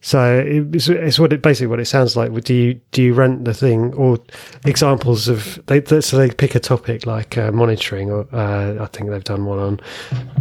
so 0.02 0.43
it's, 0.45 0.88
it's 0.88 1.20
what 1.20 1.34
it 1.34 1.41
basically 1.41 1.68
what 1.68 1.80
it 1.80 1.86
sounds 1.86 2.16
like. 2.16 2.34
Do 2.43 2.54
you 2.54 2.74
do 2.91 3.04
you 3.04 3.14
rent 3.14 3.45
the 3.45 3.54
thing 3.54 3.93
or 3.95 4.20
examples 4.66 5.28
of 5.28 5.60
they 5.66 5.84
so 6.02 6.18
they 6.18 6.30
pick 6.30 6.56
a 6.56 6.60
topic 6.60 7.06
like 7.06 7.38
uh, 7.38 7.52
monitoring 7.52 8.10
or 8.10 8.28
uh, 8.34 8.82
I 8.82 8.86
think 8.88 9.10
they've 9.10 9.24
done 9.24 9.45
one 9.45 9.60
on, 9.60 9.80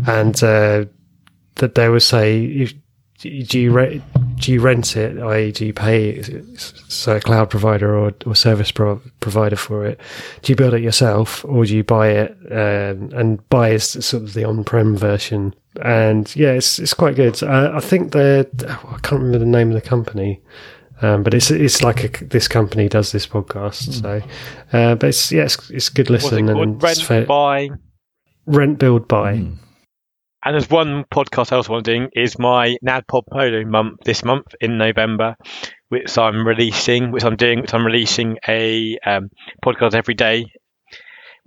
and 0.06 0.42
uh, 0.44 0.84
that 1.56 1.74
they 1.74 1.88
would 1.88 2.02
say 2.02 2.44
if, 2.44 2.74
do 3.18 3.58
you 3.58 3.72
re- 3.72 4.00
do 4.36 4.52
you 4.52 4.60
rent 4.60 4.96
it? 4.96 5.18
I.e., 5.18 5.50
do 5.50 5.66
you 5.66 5.72
pay 5.72 6.22
so 6.56 7.16
a 7.16 7.20
cloud 7.20 7.50
provider 7.50 7.96
or, 7.96 8.14
or 8.24 8.36
service 8.36 8.70
pro- 8.70 9.02
provider 9.18 9.56
for 9.56 9.84
it? 9.84 10.00
Do 10.42 10.52
you 10.52 10.56
build 10.56 10.74
it 10.74 10.82
yourself 10.82 11.44
or 11.44 11.64
do 11.66 11.76
you 11.76 11.82
buy 11.82 12.10
it? 12.10 12.30
Um, 12.52 13.10
and 13.12 13.48
buy 13.48 13.70
is 13.70 13.84
sort 13.84 14.22
of 14.22 14.34
the 14.34 14.44
on-prem 14.44 14.96
version. 14.96 15.52
And 15.82 16.34
yeah, 16.34 16.52
it's 16.52 16.78
it's 16.78 16.94
quite 16.94 17.16
good. 17.16 17.42
Uh, 17.42 17.72
I 17.74 17.80
think 17.80 18.12
they're 18.12 18.46
oh, 18.66 18.94
I 18.96 18.98
can't 19.00 19.22
remember 19.22 19.38
the 19.38 19.46
name 19.46 19.68
of 19.68 19.74
the 19.74 19.88
company. 19.88 20.40
Um, 21.00 21.22
but 21.22 21.32
it's 21.32 21.50
it's 21.50 21.82
like 21.82 22.04
a, 22.04 22.24
this 22.24 22.48
company 22.48 22.88
does 22.88 23.12
this 23.12 23.26
podcast, 23.26 23.88
mm. 23.88 24.02
so 24.02 24.20
uh, 24.76 24.94
but 24.96 25.10
it's 25.10 25.30
yeah, 25.30 25.44
it's, 25.44 25.70
it's 25.70 25.88
good 25.90 26.10
listen 26.10 26.48
it 26.48 26.56
and 26.56 26.82
rent 26.82 26.98
fair, 26.98 27.24
buy, 27.24 27.68
rent 28.46 28.80
build 28.80 29.06
buy. 29.06 29.34
Mm. 29.34 29.58
And 30.44 30.54
there's 30.54 30.70
one 30.70 31.04
podcast 31.12 31.52
I 31.52 31.56
also 31.56 31.72
want 31.72 31.84
to 31.84 31.98
do 31.98 32.08
is 32.14 32.38
my 32.38 32.76
NADPOD 32.84 33.22
Polo 33.30 33.64
month 33.64 33.98
this 34.04 34.24
month 34.24 34.46
in 34.60 34.78
November, 34.78 35.36
which 35.88 36.16
I'm 36.16 36.46
releasing, 36.46 37.10
which 37.10 37.24
I'm 37.24 37.36
doing, 37.36 37.60
which 37.60 37.74
I'm 37.74 37.84
releasing 37.84 38.38
a 38.48 38.98
um, 39.04 39.30
podcast 39.64 39.94
every 39.94 40.14
day 40.14 40.46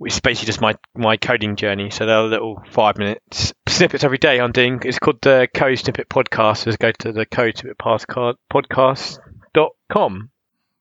which 0.02 0.14
is 0.14 0.20
basically 0.20 0.46
just 0.46 0.60
my, 0.60 0.74
my 0.96 1.16
coding 1.16 1.54
journey. 1.54 1.90
So 1.90 2.06
they're 2.06 2.22
little 2.22 2.60
five 2.72 2.98
minutes 2.98 3.54
snippets 3.68 4.02
every 4.02 4.18
day 4.18 4.40
I'm 4.40 4.50
doing. 4.50 4.80
It's 4.84 4.98
called 4.98 5.20
the 5.22 5.46
Code 5.54 5.78
Snippet 5.78 6.08
Podcast. 6.08 6.56
So 6.58 6.64
just 6.66 6.80
go 6.80 6.90
to 6.90 7.12
the 7.12 7.24
Code 7.24 7.56
Snippet 7.56 7.78
Podcast.com. 7.78 10.30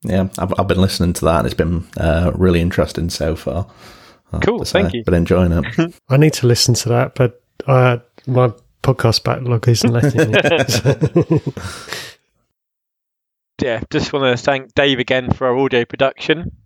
Yeah, 0.01 0.27
I've, 0.39 0.59
I've 0.59 0.67
been 0.67 0.81
listening 0.81 1.13
to 1.13 1.25
that 1.25 1.37
and 1.37 1.45
it's 1.45 1.53
been 1.53 1.87
uh, 1.97 2.31
really 2.33 2.61
interesting 2.61 3.11
so 3.11 3.35
far. 3.35 3.67
I 4.31 4.37
have 4.37 4.41
Cool, 4.41 4.57
to 4.59 4.65
say. 4.65 4.81
thank 4.81 4.93
you. 4.93 5.03
Been 5.03 5.13
enjoying 5.13 5.51
it. 5.51 5.93
I 6.09 6.17
need 6.17 6.33
to 6.33 6.47
listen 6.47 6.73
to 6.73 6.89
that, 6.89 7.13
but 7.13 7.43
uh, 7.67 7.99
my 8.25 8.51
podcast 8.81 9.23
backlog 9.23 9.67
isn't 9.67 9.91
letting 9.91 10.31
me. 10.31 10.39
yeah, 13.61 13.83
just 13.91 14.11
want 14.11 14.35
to 14.35 14.43
thank 14.43 14.73
Dave 14.73 14.97
again 14.97 15.31
for 15.31 15.45
our 15.45 15.55
audio 15.57 15.85
production 15.85 16.57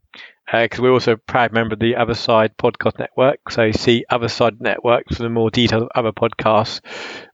because 0.51 0.79
we're 0.79 0.91
also 0.91 1.13
a 1.13 1.17
proud 1.17 1.51
member 1.51 1.73
of 1.73 1.79
the 1.79 1.95
Other 1.95 2.13
Side 2.13 2.55
Podcast 2.57 2.99
Network. 2.99 3.49
So 3.49 3.71
see 3.71 4.05
Other 4.09 4.27
Side 4.27 4.61
Network 4.61 5.05
for 5.09 5.23
the 5.23 5.29
more 5.29 5.49
detailed 5.49 5.89
other 5.95 6.11
podcasts 6.11 6.81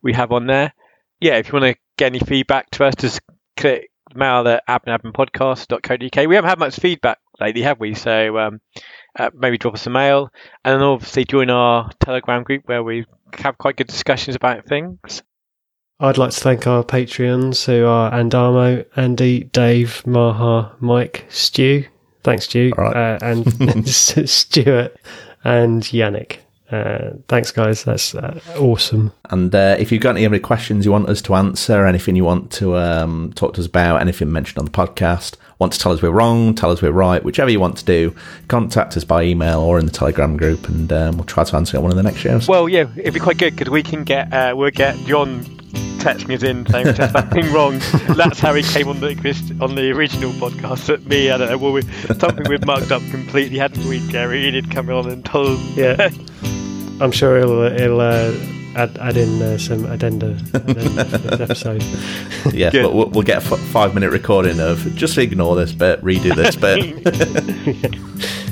we 0.02 0.14
have 0.14 0.32
on 0.32 0.48
there. 0.48 0.74
Yeah, 1.20 1.38
if 1.38 1.48
you 1.48 1.60
want 1.60 1.76
to 1.76 1.82
get 1.98 2.08
any 2.08 2.20
feedback 2.20 2.72
to 2.72 2.86
us, 2.86 2.96
just 2.96 3.22
click 3.58 3.90
mail 4.16 4.48
at 4.48 4.66
adminadminpodcast.co.uk. 4.68 6.28
We 6.28 6.36
haven't 6.36 6.50
had 6.50 6.60
much 6.60 6.78
feedback 6.78 7.20
lately, 7.40 7.62
have 7.62 7.80
we? 7.80 7.94
So 7.94 8.38
um, 8.38 8.62
uh, 9.18 9.30
maybe 9.34 9.58
drop 9.58 9.76
us 9.76 9.88
a 9.88 9.90
mail 9.90 10.30
and 10.64 10.76
then 10.76 10.82
obviously 10.82 11.26
join 11.26 11.50
our 11.50 11.90
Telegram 12.00 12.44
group 12.44 12.64
where 12.66 12.84
we 12.84 13.06
have 13.38 13.58
quite 13.58 13.78
good 13.78 13.88
discussions 13.88 14.36
about 14.36 14.66
things. 14.66 15.22
I'd 16.00 16.18
like 16.18 16.32
to 16.32 16.40
thank 16.40 16.66
our 16.66 16.84
Patreons 16.84 17.66
who 17.66 17.86
are 17.86 18.12
Andamo, 18.12 18.86
Andy, 18.96 19.44
Dave, 19.44 20.06
Maha, 20.08 20.76
Mike, 20.80 21.26
Stu. 21.30 21.86
Thanks, 22.24 22.46
Stu. 22.46 22.72
All 22.78 22.86
right. 22.86 22.96
Uh, 22.96 23.20
and 23.22 23.88
Stuart 24.30 24.98
and 25.44 25.84
Yannick. 25.84 26.38
Uh, 26.72 27.12
thanks, 27.28 27.52
guys. 27.52 27.84
That's 27.84 28.16
uh, 28.16 28.40
awesome. 28.58 29.12
And 29.30 29.54
uh, 29.54 29.76
if 29.78 29.92
you've 29.92 30.02
got 30.02 30.16
any 30.16 30.26
other 30.26 30.40
questions 30.40 30.86
you 30.86 30.92
want 30.92 31.10
us 31.10 31.22
to 31.24 31.36
answer, 31.36 31.86
anything 31.86 32.16
you 32.16 32.24
want 32.24 32.50
to 32.54 32.78
um, 32.78 33.34
talk 33.36 33.56
to 33.56 33.60
us 33.60 33.68
about, 33.68 34.00
anything 34.00 34.32
mentioned 34.32 34.60
on 34.60 34.66
the 34.66 34.72
podcast, 34.72 35.36
want 35.60 35.74
to 35.74 35.80
tell 35.80 35.92
us 35.92 36.02
we're 36.02 36.12
wrong, 36.12 36.56
tell 36.56 36.72
us 36.72 36.82
we're 36.82 36.92
right, 36.92 37.24
whichever 37.26 37.52
you 37.52 37.60
want 37.60 37.78
to 37.78 37.86
do, 37.86 38.16
contact 38.48 38.96
us 38.96 39.04
by 39.04 39.24
email 39.24 39.60
or 39.60 39.80
in 39.80 39.86
the 39.86 39.92
Telegram 39.92 40.38
group, 40.38 40.70
and 40.70 40.94
um, 40.94 41.18
we'll 41.18 41.26
try 41.26 41.44
to 41.44 41.56
answer 41.58 41.76
it 41.76 41.80
on 41.80 41.84
one 41.84 41.92
of 41.92 41.98
the 41.98 42.04
next 42.04 42.20
shows. 42.20 42.48
Well, 42.48 42.70
yeah, 42.70 42.90
it'd 42.96 43.14
be 43.14 43.20
quite 43.20 43.38
good 43.38 43.56
because 43.56 43.70
we 43.70 43.84
can 43.84 44.06
get 44.06 44.32
uh, 44.34 44.54
we'll 44.56 44.72
get 44.72 44.96
John 45.06 45.61
texting 46.00 46.36
us 46.36 46.44
in 46.44 46.66
saying 46.68 46.86
there's 46.96 47.12
something 47.12 47.52
wrong. 47.54 47.80
That's 48.16 48.40
how 48.40 48.54
he 48.54 48.64
came 48.64 48.88
on 48.88 49.00
the 49.00 49.12
on 49.62 49.76
the 49.76 49.92
original 49.92 50.32
podcast. 50.34 50.88
That 50.88 51.06
me, 51.06 51.32
I 51.32 51.38
don't 51.38 51.50
know, 51.50 51.58
well, 51.58 51.74
we, 51.74 51.82
something 51.82 52.46
we've 52.50 52.66
mucked 52.66 52.92
up 52.92 53.02
completely, 53.12 53.58
hadn't 53.58 53.86
we, 53.88 54.06
Gary? 54.10 54.44
He 54.44 54.52
did 54.52 54.72
come 54.72 54.90
on 54.90 55.10
and 55.10 55.24
told. 55.24 55.60
Yeah. 55.76 56.10
I'm 57.02 57.12
sure 57.12 57.40
he'll, 57.40 57.70
he'll 57.72 58.00
uh, 58.00 58.32
add, 58.76 58.98
add 59.00 59.18
in 59.18 59.42
uh, 59.42 59.58
some 59.58 59.86
addenda, 59.86 60.38
addenda 60.54 61.04
this 61.04 61.42
episode. 61.42 61.84
yeah, 62.54 62.70
Good. 62.70 62.84
but 62.84 62.94
we'll, 62.94 63.10
we'll 63.10 63.24
get 63.24 63.44
a 63.44 63.54
f- 63.54 63.60
five 63.60 63.94
minute 63.94 64.12
recording 64.12 64.60
of 64.60 64.80
just 64.96 65.18
ignore 65.18 65.56
this 65.56 65.72
bit, 65.72 66.02
redo 66.04 66.36
this 66.36 66.56
bit. 66.56 66.96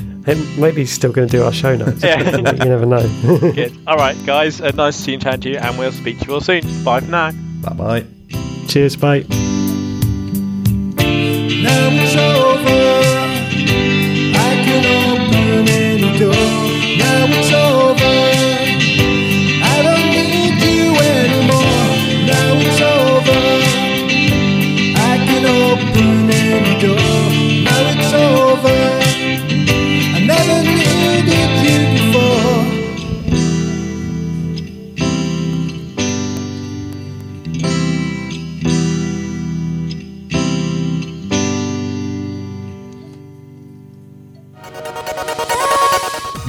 And 0.26 0.58
maybe 0.58 0.82
he's 0.82 0.92
still 0.92 1.12
going 1.12 1.28
to 1.28 1.36
do 1.36 1.42
our 1.44 1.52
show 1.52 1.74
notes. 1.76 2.02
Yeah. 2.10 2.36
you 2.36 2.42
never 2.42 2.86
know. 2.86 3.02
Good. 3.52 3.76
All 3.86 3.96
right, 3.96 4.16
guys. 4.26 4.60
A 4.60 4.70
nice 4.72 4.96
seeing 4.96 5.20
chat 5.20 5.40
to 5.42 5.50
you, 5.50 5.56
and 5.56 5.78
we'll 5.78 5.92
speak 5.92 6.18
to 6.20 6.26
you 6.26 6.34
all 6.34 6.40
soon. 6.40 6.62
Bye 6.84 7.00
for 7.00 7.10
now. 7.10 7.32
bye 7.62 7.72
bye. 7.74 8.04
Cheers, 8.68 8.96
bye. 8.96 9.24
Now 11.62 11.88
it's 11.92 12.16
over. 12.16 12.80
I 14.36 14.52
can 14.64 14.84
open 15.10 15.68
any 15.68 16.18
door. 16.18 16.32
Now 16.98 17.26
it's 17.38 17.52
over. 17.52 17.89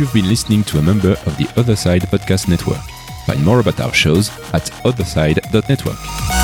You've 0.01 0.13
been 0.13 0.27
listening 0.27 0.63
to 0.63 0.79
a 0.79 0.81
member 0.81 1.11
of 1.11 1.37
the 1.37 1.47
Other 1.57 1.75
Side 1.75 2.01
Podcast 2.01 2.47
Network. 2.47 2.81
Find 3.27 3.45
more 3.45 3.59
about 3.59 3.79
our 3.79 3.93
shows 3.93 4.29
at 4.51 4.63
otherside.network. 4.83 6.40